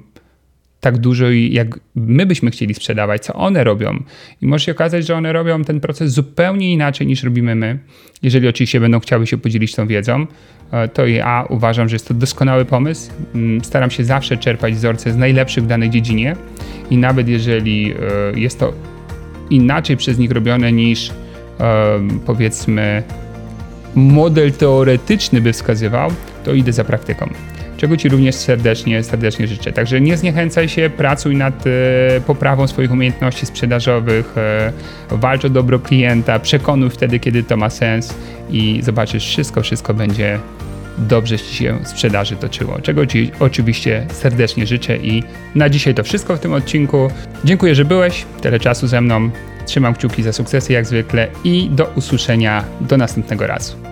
tak 0.81 0.99
dużo, 0.99 1.31
jak 1.31 1.81
my 1.95 2.27
byśmy 2.27 2.51
chcieli 2.51 2.75
sprzedawać, 2.75 3.25
co 3.25 3.35
one 3.35 3.65
robią. 3.65 4.03
I 4.43 4.47
może 4.47 4.65
się 4.65 4.73
okazać, 4.73 5.07
że 5.07 5.15
one 5.15 5.33
robią 5.33 5.65
ten 5.65 5.81
proces 5.81 6.13
zupełnie 6.13 6.73
inaczej 6.73 7.07
niż 7.07 7.23
robimy 7.23 7.55
my. 7.55 7.79
Jeżeli 8.23 8.49
oczywiście 8.49 8.81
będą 8.81 9.01
chciały 9.01 9.27
się 9.27 9.39
podzielić 9.39 9.75
tą 9.75 9.87
wiedzą, 9.87 10.27
e, 10.73 10.89
to 10.89 11.07
ja 11.07 11.45
uważam, 11.49 11.89
że 11.89 11.95
jest 11.95 12.09
to 12.09 12.15
doskonały 12.15 12.65
pomysł. 12.65 13.11
Mm, 13.35 13.65
staram 13.65 13.91
się 13.91 14.05
zawsze 14.05 14.37
czerpać 14.37 14.75
wzorce 14.75 15.13
z 15.13 15.17
najlepszych 15.17 15.65
w 15.65 15.67
danej 15.67 15.91
dziedzinie 15.91 16.37
i 16.91 16.97
nawet 16.97 17.29
jeżeli 17.29 17.93
e, 18.35 18.39
jest 18.41 18.59
to 18.59 18.73
inaczej 19.51 19.97
przez 19.97 20.19
nich 20.19 20.31
robione 20.31 20.73
niż 20.73 21.13
powiedzmy 22.27 23.03
model 23.95 24.53
teoretyczny 24.53 25.41
by 25.41 25.53
wskazywał, 25.53 26.11
to 26.45 26.55
idę 26.55 26.73
za 26.73 26.85
praktyką 26.85 27.31
czego 27.81 27.97
Ci 27.97 28.09
również 28.09 28.35
serdecznie, 28.35 29.03
serdecznie 29.03 29.47
życzę. 29.47 29.73
Także 29.73 30.01
nie 30.01 30.17
zniechęcaj 30.17 30.69
się, 30.69 30.91
pracuj 30.97 31.37
nad 31.37 31.65
e, 31.67 31.71
poprawą 32.27 32.67
swoich 32.67 32.93
umiejętności 32.93 33.47
sprzedażowych, 33.47 34.39
e, 34.39 34.73
walcz 35.11 35.45
o 35.45 35.51
dobro 35.51 35.79
klienta, 35.79 36.39
przekonuj 36.39 36.91
wtedy, 36.91 37.19
kiedy 37.19 37.43
to 37.43 37.57
ma 37.57 37.71
sens 37.71 38.15
i 38.51 38.81
zobaczysz, 38.83 39.27
wszystko, 39.27 39.63
wszystko 39.63 39.95
będzie 39.95 40.39
dobrze 40.99 41.39
Ci 41.39 41.55
się 41.55 41.79
sprzedaży 41.85 42.37
toczyło, 42.37 42.81
czego 42.81 43.07
Ci 43.07 43.31
oczywiście 43.41 44.07
serdecznie 44.13 44.67
życzę 44.67 44.97
i 44.97 45.23
na 45.55 45.69
dzisiaj 45.69 45.95
to 45.95 46.03
wszystko 46.03 46.37
w 46.37 46.41
tym 46.41 46.53
odcinku. 46.53 47.11
Dziękuję, 47.45 47.75
że 47.75 47.85
byłeś 47.85 48.25
tyle 48.41 48.61
czasu 48.61 48.87
ze 48.87 49.01
mną. 49.01 49.31
Trzymam 49.67 49.95
kciuki 49.95 50.23
za 50.23 50.33
sukcesy 50.33 50.73
jak 50.73 50.87
zwykle 50.87 51.29
i 51.45 51.69
do 51.71 51.93
usłyszenia 51.97 52.65
do 52.81 52.97
następnego 52.97 53.47
razu. 53.47 53.90